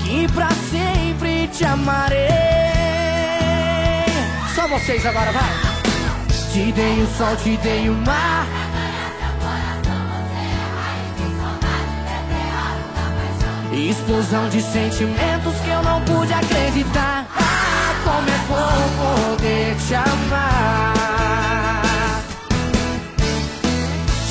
que 0.03 0.31
pra 0.33 0.51
sempre 0.71 1.49
te 1.49 1.65
amarei 1.65 2.65
vocês 4.75 5.07
agora, 5.07 5.31
vai! 5.31 5.74
Te 6.55 6.71
dei 6.71 7.03
o 7.03 7.07
sol, 7.19 7.35
te 7.35 7.57
dei 7.57 7.89
o 7.89 7.95
mar. 7.95 8.47
Explosão 13.73 14.49
de 14.51 14.63
sentimentos 14.63 15.57
que 15.65 15.69
eu 15.69 15.83
não 15.83 16.01
pude 16.03 16.33
acreditar. 16.33 17.27
Ah, 17.37 17.95
como 18.05 18.31
é 18.31 18.39
bom 18.47 19.35
poder 19.35 19.75
te 19.79 19.95
amar. 19.97 20.95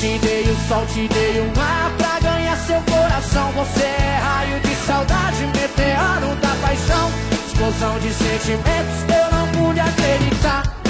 Te 0.00 0.18
dei 0.20 0.44
o 0.44 0.56
sol, 0.66 0.86
te 0.86 1.06
dei 1.06 1.40
o 1.40 1.58
mar 1.58 1.92
pra 1.98 2.20
ganhar 2.20 2.56
seu 2.56 2.80
coração. 2.90 3.52
Você 3.52 3.84
é 3.84 4.18
raio 4.22 4.60
de 4.60 4.74
saudade, 4.86 5.44
meteoro 5.44 6.34
da 6.36 6.56
paixão. 6.66 7.10
Explosão 7.32 7.98
de 7.98 8.14
sentimentos 8.14 9.04
que 9.06 9.12
eu 9.12 9.30
não 9.30 9.46
pude 9.48 9.80
acreditar. 9.80 10.83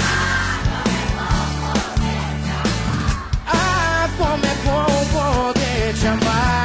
te 5.95 6.07
amar. 6.07 6.64